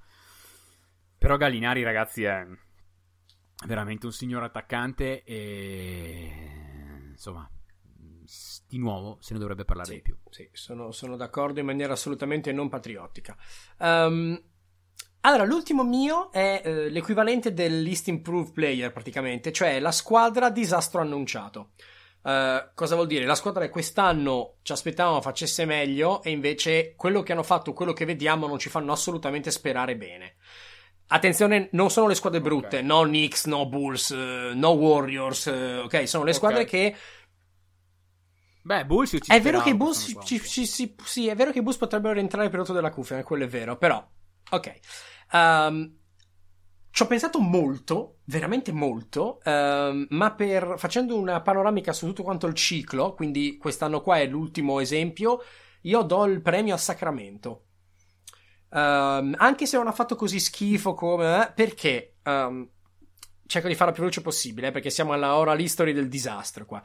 [1.17, 2.47] Però Gallinari, ragazzi, è
[3.67, 7.51] veramente un signor attaccante e insomma
[8.69, 11.93] di nuovo se ne dovrebbe parlare sì, di più sì, sono, sono, d'accordo in maniera
[11.93, 13.37] assolutamente non patriottica
[13.79, 14.43] um,
[15.25, 21.01] allora l'ultimo mio è uh, l'equivalente del list improved player praticamente cioè la squadra disastro
[21.01, 21.71] annunciato
[22.25, 23.27] Uh, cosa vuol dire?
[23.27, 27.93] La squadra che quest'anno ci aspettavamo facesse meglio e invece quello che hanno fatto, quello
[27.93, 30.37] che vediamo non ci fanno assolutamente sperare bene.
[31.09, 32.83] Attenzione, non sono le squadre brutte, okay.
[32.83, 36.09] no Knicks, no Bulls, uh, no Warriors, uh, ok?
[36.09, 36.93] Sono le squadre okay.
[36.93, 36.97] che.
[38.63, 41.77] Beh, Bulls ci È vero che Bulls ci, ci, ci, sì, è vero che Bulls
[41.77, 44.03] potrebbero rientrare per rotto della cuffia, quello è vero, però.
[44.49, 44.79] Ok.
[45.33, 45.97] Um,
[46.91, 52.47] ci ho pensato molto, veramente molto, um, ma per, facendo una panoramica su tutto quanto
[52.47, 55.41] il ciclo, quindi quest'anno qua è l'ultimo esempio,
[55.83, 57.65] io do il premio a Sacramento.
[58.69, 61.43] Um, anche se non ha fatto così schifo come...
[61.43, 62.17] Eh, perché?
[62.25, 62.69] Um,
[63.47, 66.83] cerco di farlo più veloce possibile, eh, perché siamo alla oral history del disastro qua.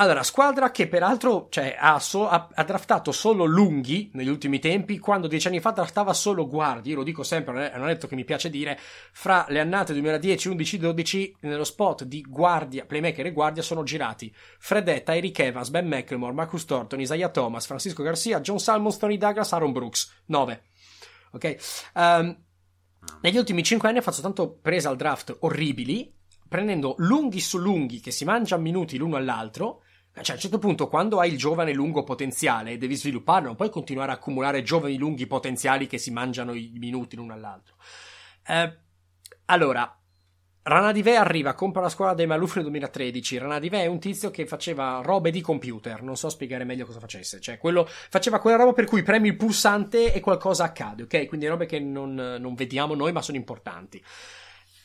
[0.00, 4.98] Allora, squadra che peraltro cioè, ha, so- ha, ha, draftato solo lunghi negli ultimi tempi,
[4.98, 7.92] quando dieci anni fa draftava solo guardi, io lo dico sempre, non è, non è
[7.92, 12.86] detto che mi piace dire, fra le annate 2010, 11, 12, nello spot di guardia,
[12.86, 18.02] playmaker e guardia sono girati Fredetta, Eric Evans, Ben McLemore, Marcus Thornton, Isaiah Thomas, Francisco
[18.02, 20.62] Garcia, John Salmon, Tony Douglas, Aaron Brooks, 9
[21.32, 21.90] ok?
[21.94, 22.36] Um,
[23.20, 26.12] negli ultimi 5 anni ha fatto tanto prese al draft orribili,
[26.48, 29.82] prendendo lunghi su lunghi che si mangiano minuti l'uno all'altro.
[30.22, 33.70] Cioè, a un certo punto, quando hai il giovane lungo potenziale, devi svilupparlo, non puoi
[33.70, 37.76] continuare a accumulare giovani lunghi potenziali che si mangiano i minuti l'uno all'altro.
[38.46, 38.78] Eh,
[39.46, 40.00] allora,
[40.62, 43.38] Ranadive arriva, compra la scuola dei Maluf nel 2013.
[43.38, 47.40] Ranadive è un tizio che faceva robe di computer, non so spiegare meglio cosa facesse.
[47.40, 51.26] Cioè, quello, faceva quella roba per cui premi il pulsante e qualcosa accade, ok?
[51.26, 54.02] Quindi robe che non, non vediamo noi, ma sono importanti.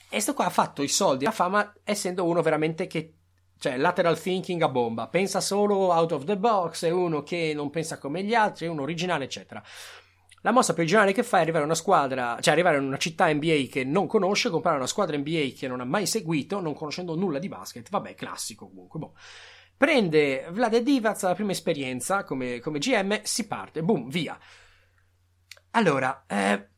[0.10, 3.14] E sto qua ha fatto i soldi, la fama, essendo uno veramente che
[3.58, 7.70] cioè lateral thinking a bomba, pensa solo out of the box, è uno che non
[7.70, 9.64] pensa come gli altri, è uno originale, eccetera.
[10.42, 12.98] La mossa più generale che fa è arrivare a una squadra, cioè arrivare in una
[12.98, 16.76] città NBA che non conosce, comprare una squadra NBA che non ha mai seguito, non
[16.76, 17.90] conoscendo nulla di basket.
[17.90, 19.00] Vabbè, classico comunque.
[19.00, 19.14] Boh.
[19.76, 24.38] Prende Vlade Divac la prima esperienza come, come GM, si parte, boom, via.
[25.72, 26.70] Allora, eh,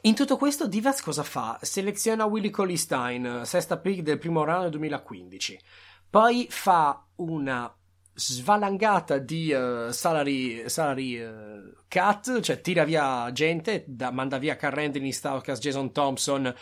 [0.00, 1.58] in tutto questo Divac cosa fa?
[1.60, 5.60] Seleziona Willy Colistein, sesta pick del primo round 2015.
[6.10, 7.72] Poi fa una
[8.12, 14.78] svalangata di uh, salary, salary uh, cut, cioè tira via gente, da, manda via Carl
[14.78, 16.52] Anthony Staukas, Jason Thompson,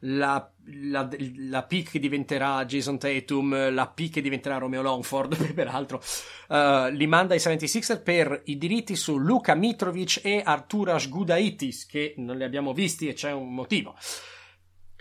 [0.00, 0.52] la,
[0.90, 1.08] la,
[1.48, 6.02] la pick che diventerà Jason Tatum, la pick che diventerà Romeo Longford, peraltro,
[6.48, 12.14] uh, li manda ai 76er per i diritti su Luka Mitrovic e Arturas Gudaitis, che
[12.18, 13.96] non li abbiamo visti e c'è un motivo.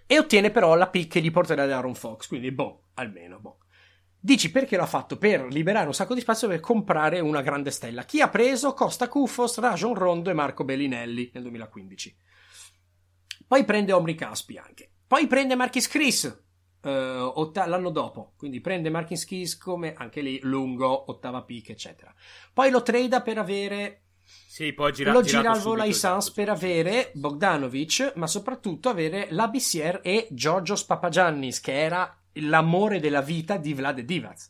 [0.08, 3.57] E ottiene però la pick che gli porterà da Aaron Fox, quindi boh, almeno boh.
[4.20, 5.18] Dici perché l'ha fatto?
[5.18, 8.04] Per liberare un sacco di spazio per comprare una grande stella.
[8.04, 8.74] Chi ha preso?
[8.74, 12.18] Costa Cufos, Rajon Rondo e Marco Bellinelli nel 2015.
[13.48, 14.92] Poi prende Omri Caspi anche.
[15.08, 16.46] Poi prende Marquis Chris
[16.82, 18.34] eh, otta- l'anno dopo.
[18.38, 22.14] Quindi prende Marquis Chris come anche lì lungo, ottava pick, eccetera.
[22.54, 24.02] Poi lo trada per avere
[24.48, 28.90] sì, poi gira, lo gira al volo ai Suns esatto, per avere Bogdanovic, ma soprattutto
[28.90, 34.50] avere la Bissier e Giorgios Papagiannis, che era l'amore della vita di Vlad Divac.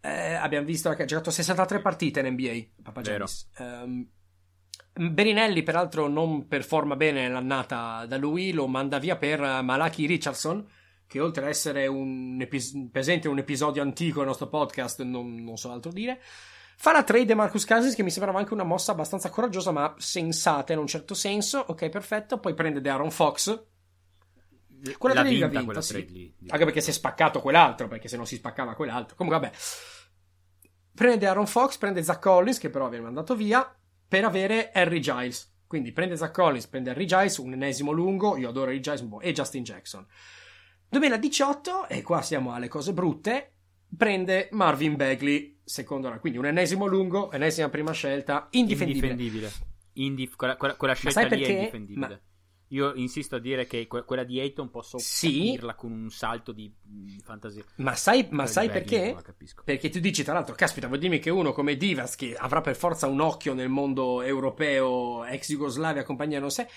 [0.00, 3.48] Eh, abbiamo visto che ha giocato 63 partite in NBA, Papagiannis.
[3.58, 4.06] Um,
[4.92, 10.64] Berinelli, peraltro, non performa bene l'annata da lui, lo manda via per Malaki Richardson,
[11.06, 15.56] che oltre ad essere un epi- presente un episodio antico del nostro podcast, non, non
[15.56, 16.20] so altro dire.
[16.76, 20.72] Fa la trade Marcus Cousins, che mi sembrava anche una mossa abbastanza coraggiosa, ma sensata
[20.72, 21.58] in un certo senso.
[21.58, 22.38] Ok, perfetto.
[22.38, 23.66] Poi prende De Aaron Fox,
[24.98, 26.06] quella trade vinta, vinta sì.
[26.10, 26.34] Lì.
[26.48, 29.16] Anche perché si è spaccato quell'altro, perché se non si spaccava quell'altro.
[29.16, 29.56] Comunque, vabbè.
[30.94, 33.74] prende Aaron Fox, prende Zach Collins, che però viene mandato via,
[34.06, 35.52] per avere Harry Giles.
[35.66, 39.32] Quindi prende Zach Collins, prende Harry Giles, un ennesimo lungo, io adoro Harry Giles, e
[39.32, 40.06] Justin Jackson.
[40.88, 43.54] 2018, e qua siamo alle cose brutte,
[43.96, 49.08] prende Marvin Bagley, secondo la, quindi un ennesimo lungo, ennesima prima scelta, indifendibile.
[49.08, 49.52] Indifendibile.
[49.94, 51.46] Indif- quella, quella, quella scelta lì perché?
[51.46, 52.06] è indifendibile.
[52.06, 52.20] Ma...
[52.68, 55.28] Io insisto a dire che quella di Ayton posso sì.
[55.28, 57.64] capirla con un salto di mm, fantasia.
[57.76, 59.16] Ma sai, ma sai perché?
[59.64, 62.74] Perché tu dici, tra l'altro, caspita, vuol dirmi che uno come Divas, che avrà per
[62.74, 66.68] forza un occhio nel mondo europeo, ex Jugoslavia, compagnia non sé,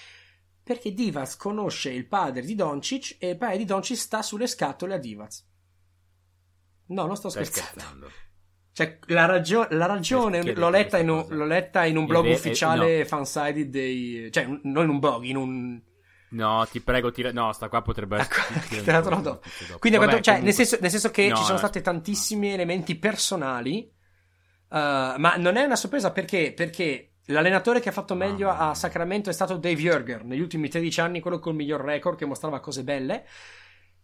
[0.62, 4.96] perché Divas conosce il padre di Doncic e il padre di Doncic sta sulle scatole
[4.96, 5.46] a Divas.
[6.88, 7.70] No, non sto scherzando.
[7.70, 8.12] scherzando.
[8.78, 12.98] Cioè, la, ragio- la ragione l'ho letta, un, l'ho letta, in un, blog ve- ufficiale
[12.98, 13.06] eh, no.
[13.06, 14.30] fansided dei...
[14.32, 15.82] Cioè, non in un blog, in un...
[16.30, 17.32] No, ti prego, tira...
[17.32, 18.98] no, sta qua potrebbe essere...
[18.98, 19.40] Ecco, no, no.
[19.80, 22.54] Quindi, Vabbè, cioè, nel, senso, nel, senso, che no, ci sono stati tantissimi no.
[22.54, 23.92] elementi personali,
[24.70, 26.54] uh, ma non è una sorpresa perché?
[26.56, 31.02] Perché l'allenatore che ha fatto meglio a Sacramento è stato Dave Jurger, negli ultimi 13
[31.02, 33.26] anni quello col miglior record che mostrava cose belle.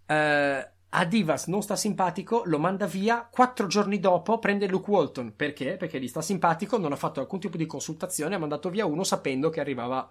[0.07, 5.35] Uh, a Divas non sta simpatico, lo manda via, quattro giorni dopo prende Luke Walton,
[5.35, 5.75] perché?
[5.75, 9.03] Perché gli sta simpatico, non ha fatto alcun tipo di consultazione, ha mandato via uno
[9.03, 10.07] sapendo che arrivava,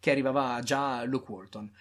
[0.00, 1.72] che arrivava già Luke Walton.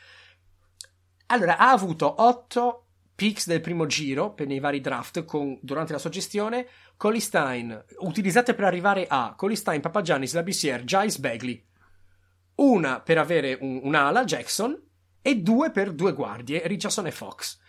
[1.28, 2.86] Allora, ha avuto otto
[3.16, 8.54] picks del primo giro per nei vari draft con, durante la sua gestione, Colistein, utilizzate
[8.54, 11.66] per arrivare a Colistein, Papagiannis, Labissiere, Giles, Bagley.
[12.56, 14.80] Una per avere un, un'ala, Jackson,
[15.24, 17.62] e due per due guardie, Richardson e Fox.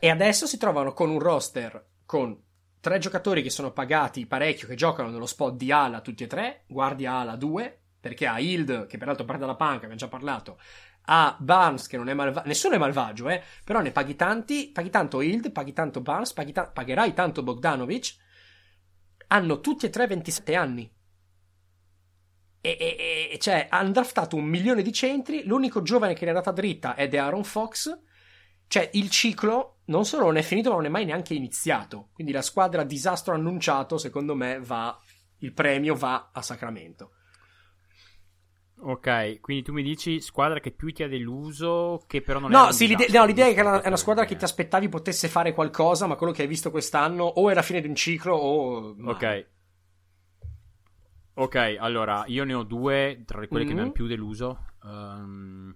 [0.00, 2.38] E adesso si trovano con un roster con
[2.80, 6.64] tre giocatori che sono pagati parecchio, che giocano nello spot di ala tutti e tre,
[6.66, 10.58] guardia ala 2, perché ha Hild, che peraltro parte dalla panca, abbiamo già parlato,
[11.02, 14.90] ha Barnes, che non è malvagio, nessuno è malvagio, eh, però ne paghi tanti, paghi
[14.90, 18.16] tanto Hild, paghi tanto Barnes, paghi ta- pagherai tanto Bogdanovic,
[19.28, 20.90] hanno tutti e tre 27 anni.
[22.60, 26.34] E, e, e cioè, hanno draftato un milione di centri, l'unico giovane che ne è
[26.34, 27.98] andata dritta è The Aaron Fox,
[28.66, 32.08] cioè, il ciclo non solo non è finito, ma non è mai neanche iniziato.
[32.12, 34.98] Quindi la squadra disastro annunciato, secondo me, va.
[35.40, 37.12] Il premio va a Sacramento.
[38.80, 42.68] Ok, quindi tu mi dici squadra che più ti ha deluso, che però non no,
[42.68, 42.72] è.
[42.72, 46.06] Sì, l'idea, no, l'idea è che è una, squadra che ti aspettavi potesse fare qualcosa,
[46.06, 48.94] ma quello che hai visto quest'anno o è la fine di un ciclo o.
[49.04, 49.46] Ok.
[51.34, 53.66] Ok, allora io ne ho due tra quelle mm-hmm.
[53.66, 53.92] che mi hanno mm-hmm.
[53.92, 54.64] più deluso.
[54.82, 55.74] Um,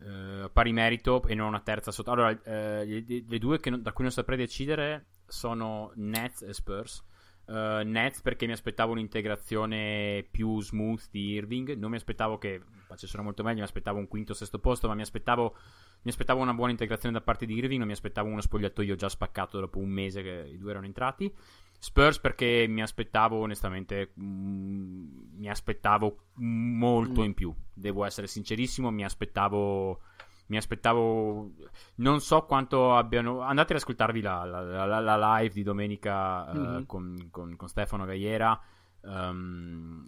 [0.00, 2.10] eh, pari merito e non una terza sotto.
[2.10, 7.04] Allora, uh, le, le, due non, da cui non saprei decidere sono Nets e Spurs.
[7.48, 11.76] Uh, Nets perché mi aspettavo un'integrazione più smooth di Irving.
[11.76, 14.94] Non mi aspettavo che facessero molto meglio, mi aspettavo un quinto o sesto posto, ma
[14.94, 15.56] mi aspettavo,
[16.02, 17.78] mi aspettavo, una buona integrazione da parte di Irving.
[17.78, 21.32] Non mi aspettavo uno spogliatoio già spaccato dopo un mese che i due erano entrati.
[21.80, 27.24] Spurs perché mi aspettavo onestamente mm, mi aspettavo molto mm.
[27.24, 30.00] in più devo essere sincerissimo mi aspettavo
[30.48, 31.50] mi aspettavo
[31.96, 36.76] non so quanto abbiano andate ad ascoltarvi la, la, la, la live di domenica mm-hmm.
[36.76, 38.58] uh, con, con, con, Stefano Gaiera
[39.02, 40.04] um,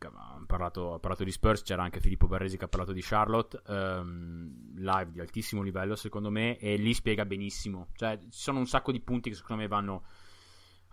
[0.00, 3.60] ha, parlato, ha, parlato, di Spurs c'era anche Filippo Barresi che ha parlato di Charlotte.
[3.66, 7.88] Um, live di altissimo livello secondo me e lì spiega benissimo.
[7.94, 10.04] Cioè ci sono un sacco di punti che secondo me vanno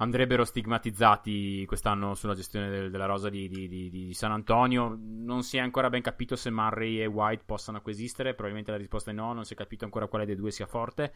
[0.02, 4.98] andrebbero stigmatizzati quest'anno sulla gestione del, della rosa di, di, di, di, San Antonio.
[5.00, 8.32] Non si è ancora ben capito se Murray e White possano coesistere.
[8.32, 9.32] Probabilmente la risposta è no.
[9.34, 11.14] Non si è capito ancora quale dei due sia forte.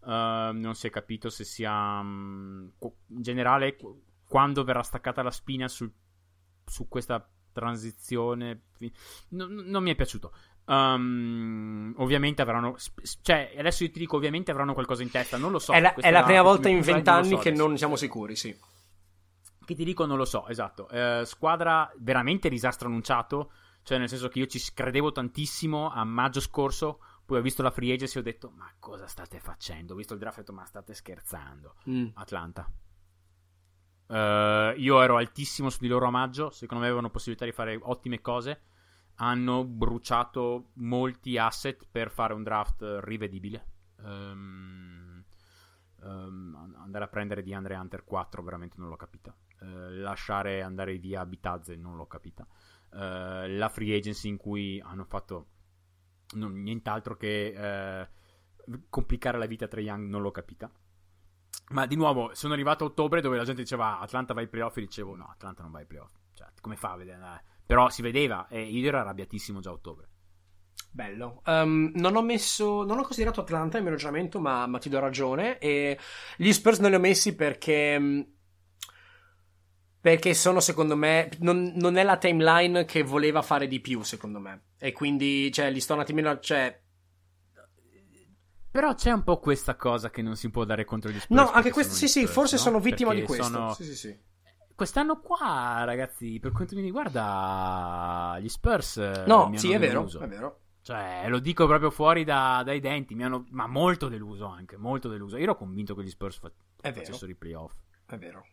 [0.00, 3.76] Uh, non si è capito se sia um, in generale
[4.24, 5.92] quando verrà staccata la spina sul,
[6.64, 8.66] su questa transizione.
[9.30, 10.32] No, non mi è piaciuto.
[10.68, 12.76] Um, ovviamente avranno.
[13.22, 15.38] Cioè, adesso io ti dico, ovviamente avranno qualcosa in testa.
[15.38, 15.72] Non lo so.
[15.72, 18.54] È la, è la prima volta in vent'anni so che non siamo sicuri, sì.
[19.64, 20.86] Che ti dico, non lo so, esatto.
[20.90, 23.52] Uh, squadra veramente disastro annunciato.
[23.82, 27.00] Cioè, nel senso che io ci credevo tantissimo a maggio scorso.
[27.24, 29.94] Poi ho visto la free agency e ho detto: Ma cosa state facendo?
[29.94, 31.76] Ho visto il draft e ho detto: Ma state scherzando.
[31.88, 32.08] Mm.
[32.14, 32.70] Atlanta.
[34.08, 36.50] Uh, io ero altissimo su di loro a maggio.
[36.50, 38.60] Secondo me avevano possibilità di fare ottime cose
[39.20, 43.66] hanno bruciato molti asset per fare un draft rivedibile.
[44.02, 45.24] Um,
[46.02, 49.34] um, andare a prendere di Andre Hunter 4 veramente non l'ho capita.
[49.60, 52.46] Uh, lasciare andare via Bitazze non l'ho capita.
[52.90, 55.46] Uh, la free agency in cui hanno fatto
[56.36, 58.06] non, nient'altro che
[58.66, 60.70] uh, complicare la vita a Trae Young non l'ho capita.
[61.70, 64.76] Ma di nuovo, sono arrivato a ottobre dove la gente diceva Atlanta vai ai playoff
[64.76, 66.14] e dicevo no, Atlanta non va ai playoff.
[66.34, 67.18] Cioè, come fa a vedere?
[67.68, 70.08] Però si vedeva e io ero arrabbiatissimo già a ottobre.
[70.90, 71.42] Bello.
[71.44, 72.82] Um, non ho messo.
[72.82, 75.58] Non ho considerato Atlanta nel mio ragionamento, ma, ma, ti do ragione.
[75.58, 75.98] E
[76.38, 77.96] gli Spurs non li ho messi perché.
[77.98, 78.26] Um,
[80.00, 84.38] Perché sono, secondo me, non, non, è la timeline che voleva fare di più, secondo
[84.38, 84.68] me.
[84.78, 86.80] E quindi, cioè, li sto un attimino, cioè...
[88.70, 91.38] Però c'è un po' questa cosa che non si può dare contro gli Spurs.
[91.38, 92.62] No, anche questo, sì, sì, forse no?
[92.62, 93.52] sono vittima perché di questo.
[93.52, 93.74] Sono...
[93.74, 94.18] Sì, sì, sì.
[94.78, 98.98] Quest'anno qua, ragazzi, per quanto mi riguarda, gli Spurs...
[99.26, 100.60] No, sì, è vero, è vero.
[100.82, 105.08] Cioè, lo dico proprio fuori da, dai denti, mi hanno, ma molto deluso anche, molto
[105.08, 105.36] deluso.
[105.36, 107.74] Io ero convinto che gli Spurs fa- facessero i playoff.
[108.06, 108.46] È vero.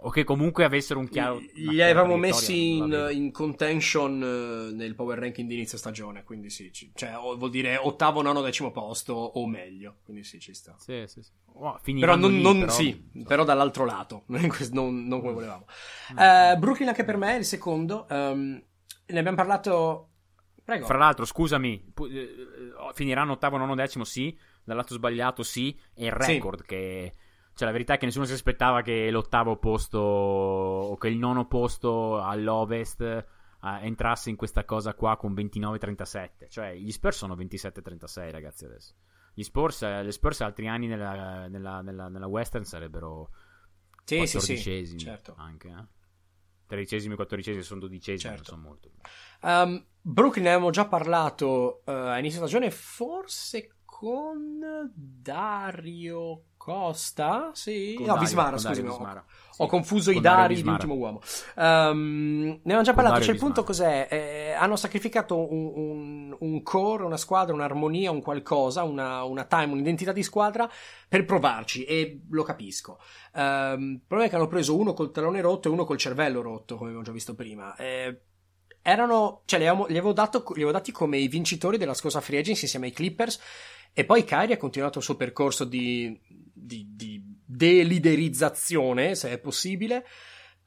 [0.00, 1.40] O che comunque avessero un chiaro.
[1.54, 6.22] Li avevamo messi in, in, contention uh, nel power ranking di inizio stagione.
[6.22, 9.96] Quindi sì, ci, cioè, vuol dire ottavo, nono, decimo posto o meglio.
[10.04, 10.74] Quindi sì, ci sta.
[10.78, 11.30] Sì, sì, sì.
[11.54, 13.22] Oh, però, non, lì, non però, sì, so.
[13.24, 14.24] però dall'altro lato,
[14.72, 15.64] non, non come volevamo.
[16.10, 18.06] Uh, Brooklyn anche per me è il secondo.
[18.10, 18.62] Um,
[19.06, 20.10] ne abbiamo parlato.
[20.62, 20.84] Prego.
[20.84, 22.28] Fra l'altro, scusami, eh,
[22.92, 24.36] finiranno ottavo, nono, decimo, sì.
[24.62, 25.74] Dal lato sbagliato, sì.
[25.94, 26.66] E il record sì.
[26.66, 27.14] che
[27.56, 31.46] cioè, la verità è che nessuno si aspettava che l'ottavo posto o che il nono
[31.46, 33.24] posto all'ovest eh,
[33.80, 36.50] entrasse in questa cosa qua con 29-37.
[36.50, 38.94] Cioè, gli Spurs sono 27-36, ragazzi, adesso.
[39.32, 43.30] Gli Spurs, eh, le Spurs altri anni nella, nella, nella, nella Western sarebbero
[44.04, 45.34] sì, 14esimi sì, sì, certo.
[45.38, 45.94] anche, eh?
[46.66, 48.50] Tredicesimi, quattordicesimi, sono dodicesimi, certo.
[48.50, 48.90] sono molto.
[49.40, 57.50] Um, Brooklyn ne avevamo già parlato uh, a inizio stagione, forse con Dario Costa?
[57.52, 57.94] Sì.
[57.94, 58.88] Con no, Dario, Bismara, scusami.
[58.88, 59.24] Bismara.
[59.58, 61.20] Ho, ho confuso con i Dari di Ultimo Uomo.
[61.54, 63.22] Um, ne abbiamo già con parlato.
[63.22, 64.08] Cioè, il punto cos'è?
[64.10, 69.74] Eh, hanno sacrificato un, un, un, core, una squadra, un'armonia, un qualcosa, una, una, time,
[69.74, 70.68] un'identità di squadra
[71.08, 71.84] per provarci.
[71.84, 72.98] E lo capisco.
[73.34, 76.42] Um, il problema è che hanno preso uno col talone rotto e uno col cervello
[76.42, 77.76] rotto, come abbiamo già visto prima.
[77.76, 78.22] Eh,
[78.82, 82.20] erano, cioè, li avevo, li avevo, dato, li avevo dati come i vincitori della scorsa
[82.20, 83.38] free agency insieme ai Clippers.
[83.92, 86.20] E poi Kyrie ha continuato il suo percorso di
[86.56, 90.04] di, di deliderizzazione, se è possibile.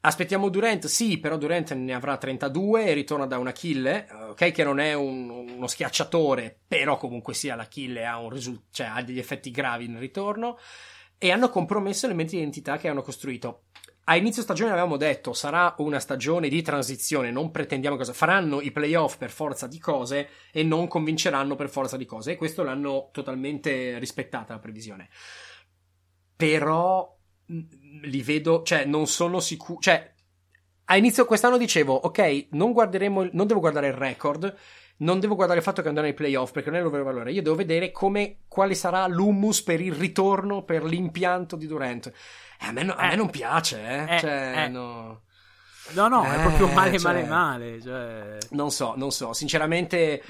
[0.02, 4.64] Aspettiamo Durant, sì, però Durant ne avrà 32 e ritorna da un Achille, ok, che
[4.64, 9.18] non è un, uno schiacciatore, però comunque sia l'Achille ha, un risult- cioè, ha degli
[9.18, 10.56] effetti gravi nel ritorno
[11.18, 13.64] e hanno compromesso elementi di identità che hanno costruito.
[14.04, 18.72] A inizio stagione avevamo detto sarà una stagione di transizione, non pretendiamo cosa faranno i
[18.72, 23.10] playoff per forza di cose e non convinceranno per forza di cose e questo l'hanno
[23.12, 25.10] totalmente rispettata la previsione
[26.40, 27.18] però
[27.52, 27.60] mm,
[28.04, 30.10] li vedo, cioè non sono sicuro, cioè
[30.86, 34.56] a inizio quest'anno dicevo, ok, non guarderemo, non devo guardare il record,
[34.98, 37.30] non devo guardare il fatto che andrà nei playoff perché non è il vero valore,
[37.30, 42.06] io devo vedere come, quale sarà l'hummus per il ritorno, per l'impianto di Durant.
[42.06, 43.16] Eh, a, me no, a me eh.
[43.16, 44.68] non piace, eh, eh cioè, eh.
[44.68, 45.22] no...
[45.92, 47.82] No, no, è proprio male, cioè, male, male.
[47.82, 48.38] Cioè...
[48.50, 49.32] Non so, non so.
[49.32, 50.22] Sinceramente,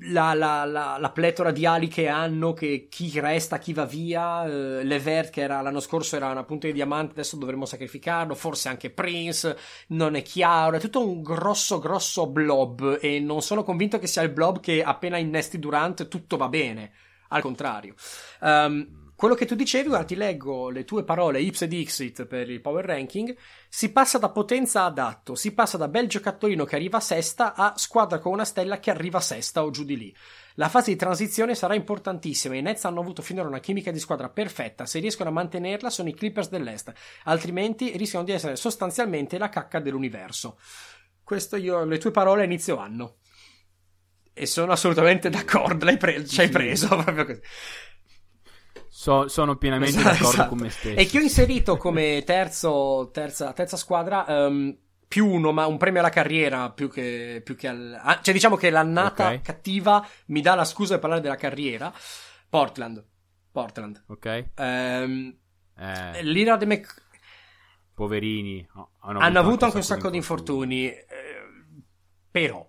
[0.00, 4.44] la, la, la, la, pletora di ali che hanno, che chi resta, chi va via,
[4.46, 8.68] eh, Levert che era l'anno scorso era una punta di diamante, adesso dovremmo sacrificarlo, forse
[8.68, 9.56] anche Prince,
[9.88, 14.22] non è chiaro, è tutto un grosso grosso blob e non sono convinto che sia
[14.22, 16.92] il blob che appena innesti Durant tutto va bene,
[17.28, 17.94] al contrario.
[18.40, 22.48] Um, quello che tu dicevi, guarda, ti leggo le tue parole ips ed Dixit per
[22.48, 23.36] il power ranking.
[23.68, 27.54] Si passa da potenza ad atto, si passa da bel giocattolino che arriva a sesta
[27.54, 30.16] a squadra con una stella che arriva a sesta o giù di lì.
[30.54, 32.54] La fase di transizione sarà importantissima.
[32.54, 34.86] I Nets hanno avuto finora una chimica di squadra perfetta.
[34.86, 36.92] Se riescono a mantenerla, sono i Clippers dell'Est.
[37.24, 40.60] Altrimenti rischiano di essere sostanzialmente la cacca dell'universo.
[41.24, 43.16] Questo io, le tue parole a inizio anno.
[44.32, 45.84] E sono assolutamente d'accordo.
[45.84, 47.40] L'hai pre- ci hai preso proprio così.
[48.98, 50.48] So, sono pienamente esatto, d'accordo esatto.
[50.48, 50.98] con me stesso.
[50.98, 54.76] E che ho inserito come terzo, terza, terza squadra um,
[55.06, 57.96] più uno, ma un premio alla carriera più che, più che al...
[58.02, 59.40] Ah, cioè diciamo che l'annata okay.
[59.40, 61.94] cattiva mi dà la scusa per parlare della carriera.
[62.48, 63.06] Portland.
[63.52, 64.02] Portland.
[64.08, 64.46] Ok.
[64.56, 65.36] Um,
[65.78, 66.22] eh.
[66.24, 67.02] Lillard e Mc...
[67.94, 68.68] Poverini.
[69.02, 70.88] hanno, hanno avuto anche un sacco di infortuni.
[70.88, 71.06] Eh,
[72.32, 72.67] però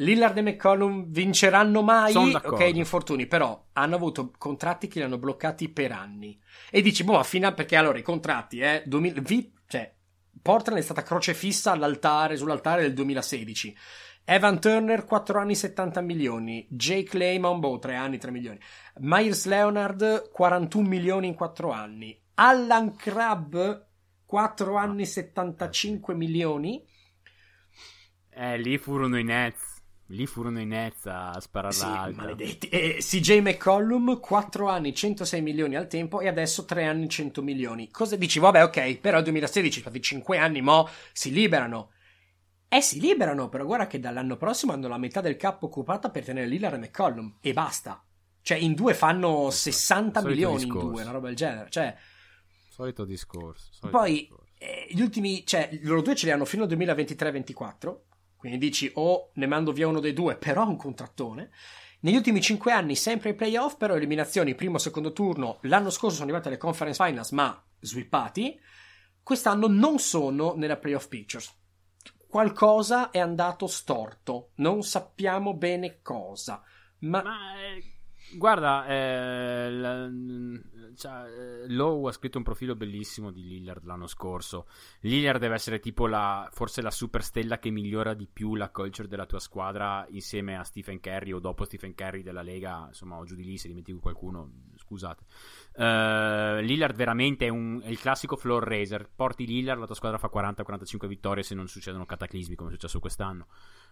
[0.00, 2.12] Lillard e McCollum vinceranno mai?
[2.16, 6.40] Ok gli infortuni però hanno avuto contratti che li hanno bloccati per anni.
[6.70, 9.94] E dici boh fino perché allora i contratti eh 2000, vi, cioè
[10.40, 13.76] Portland è stata crocefissa all'altare sull'altare del 2016
[14.24, 16.66] Evan Turner 4 anni 70 milioni.
[16.70, 18.58] Jake Layman boh 3 anni 3 milioni.
[19.00, 22.18] Myers Leonard 41 milioni in 4 anni.
[22.34, 23.88] Allan Crabbe
[24.24, 26.86] 4 anni 75 milioni.
[28.30, 29.69] Eh lì furono i Nets
[30.10, 32.68] Lì furono i Nets a sparare sì, maledetti.
[32.68, 37.90] E CJ McCollum, 4 anni, 106 milioni al tempo e adesso 3 anni, 100 milioni.
[37.90, 38.40] Cosa dici?
[38.40, 41.90] Vabbè, ok, però il 2016, fatti 5 anni, mo si liberano.
[42.68, 46.24] Eh, si liberano, però guarda che dall'anno prossimo hanno la metà del capo occupata per
[46.24, 47.36] tenere Lillard e McCollum.
[47.40, 48.04] E basta.
[48.42, 50.86] Cioè, in due fanno 60 milioni discorso.
[50.86, 51.70] in due, una roba del genere.
[51.70, 51.96] Cioè...
[52.68, 53.68] Solito discorso.
[53.70, 54.12] Solito poi...
[54.12, 57.96] Discorso eh, gli ultimi, cioè, loro due ce li hanno fino al 2023-24.
[58.40, 61.50] Quindi dici, o oh, ne mando via uno dei due, però un contrattone.
[62.00, 65.58] Negli ultimi cinque anni, sempre ai playoff, però eliminazioni primo e secondo turno.
[65.64, 68.58] L'anno scorso sono arrivati alle conference finals, ma swippati.
[69.22, 71.54] Quest'anno non sono nella playoff pictures.
[72.26, 74.52] Qualcosa è andato storto.
[74.54, 76.62] Non sappiamo bene cosa.
[77.00, 77.99] Ma, ma eh,
[78.36, 80.10] guarda, eh, la,
[80.94, 84.66] cioè, eh, Lowe ha scritto un profilo bellissimo di Lillard l'anno scorso.
[85.00, 89.26] Lillard deve essere tipo la, forse la superstella che migliora di più la culture della
[89.26, 92.84] tua squadra insieme a Stephen Curry o dopo Stephen Curry della Lega.
[92.88, 94.50] Insomma, o giù di lì se dimentico qualcuno,
[94.90, 95.22] scusate.
[95.72, 99.08] Uh, Lillard veramente è, un, è, il classico floor raiser.
[99.14, 102.98] Porti Lillard, la tua squadra fa 40-45 vittorie se non succedono cataclismi come è successo
[102.98, 103.46] quest'anno.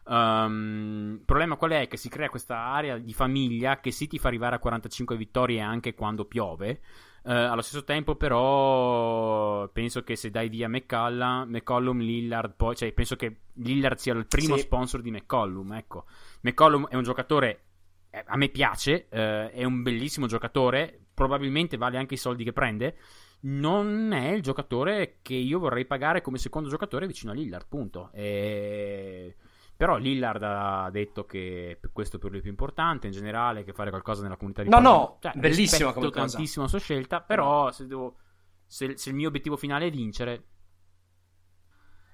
[0.05, 1.87] Um, il problema qual è?
[1.87, 5.61] Che si crea questa area di famiglia che sì ti fa arrivare a 45 vittorie
[5.61, 6.81] anche quando piove.
[7.23, 12.93] Uh, allo stesso tempo, però, penso che se dai via McCallum, McCollum, Lillard, poi, cioè,
[12.93, 14.62] penso che Lillard sia il primo sì.
[14.62, 15.73] sponsor di McCollum.
[15.75, 16.07] Ecco,
[16.41, 17.65] McCollum è un giocatore.
[18.11, 19.17] Eh, a me piace, uh,
[19.51, 21.01] è un bellissimo giocatore.
[21.13, 22.97] Probabilmente vale anche i soldi che prende
[23.41, 28.11] non è il giocatore che io vorrei pagare come secondo giocatore vicino a Lillard, punto.
[28.13, 29.37] E...
[29.77, 33.91] Però Lillard ha detto che questo per lui è più importante in generale che fare
[33.91, 36.27] qualcosa nella comunità di No, no, cioè, bellissima come cosa.
[36.27, 38.17] tantissimo la sua scelta, però se, devo,
[38.67, 40.47] se, se il mio obiettivo finale è vincere,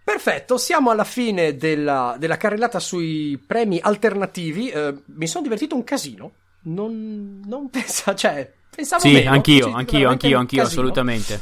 [0.04, 4.70] Perfetto, siamo alla fine della, della carrellata sui premi alternativi.
[4.70, 6.32] Uh, mi sono divertito un casino.
[6.64, 11.40] Non, non pensa, cioè, pensavo Sì, meno, anch'io, anch'io, anch'io, anch'io, assolutamente.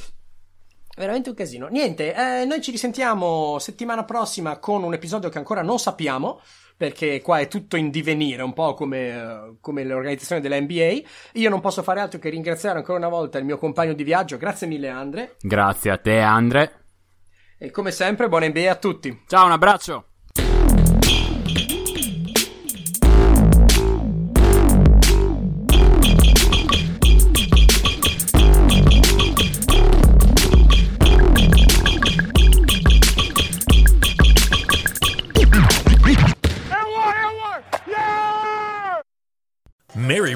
[0.97, 1.67] Veramente un casino.
[1.67, 6.41] Niente, eh, noi ci risentiamo settimana prossima con un episodio che ancora non sappiamo,
[6.77, 11.01] perché qua è tutto in divenire, un po' come, uh, come l'organizzazione della NBA.
[11.33, 14.37] Io non posso fare altro che ringraziare ancora una volta il mio compagno di viaggio.
[14.37, 15.37] Grazie mille, Andre.
[15.41, 16.82] Grazie a te, Andre.
[17.65, 19.23] E come sempre, buona NBA a tutti.
[19.29, 20.07] Ciao, un abbraccio.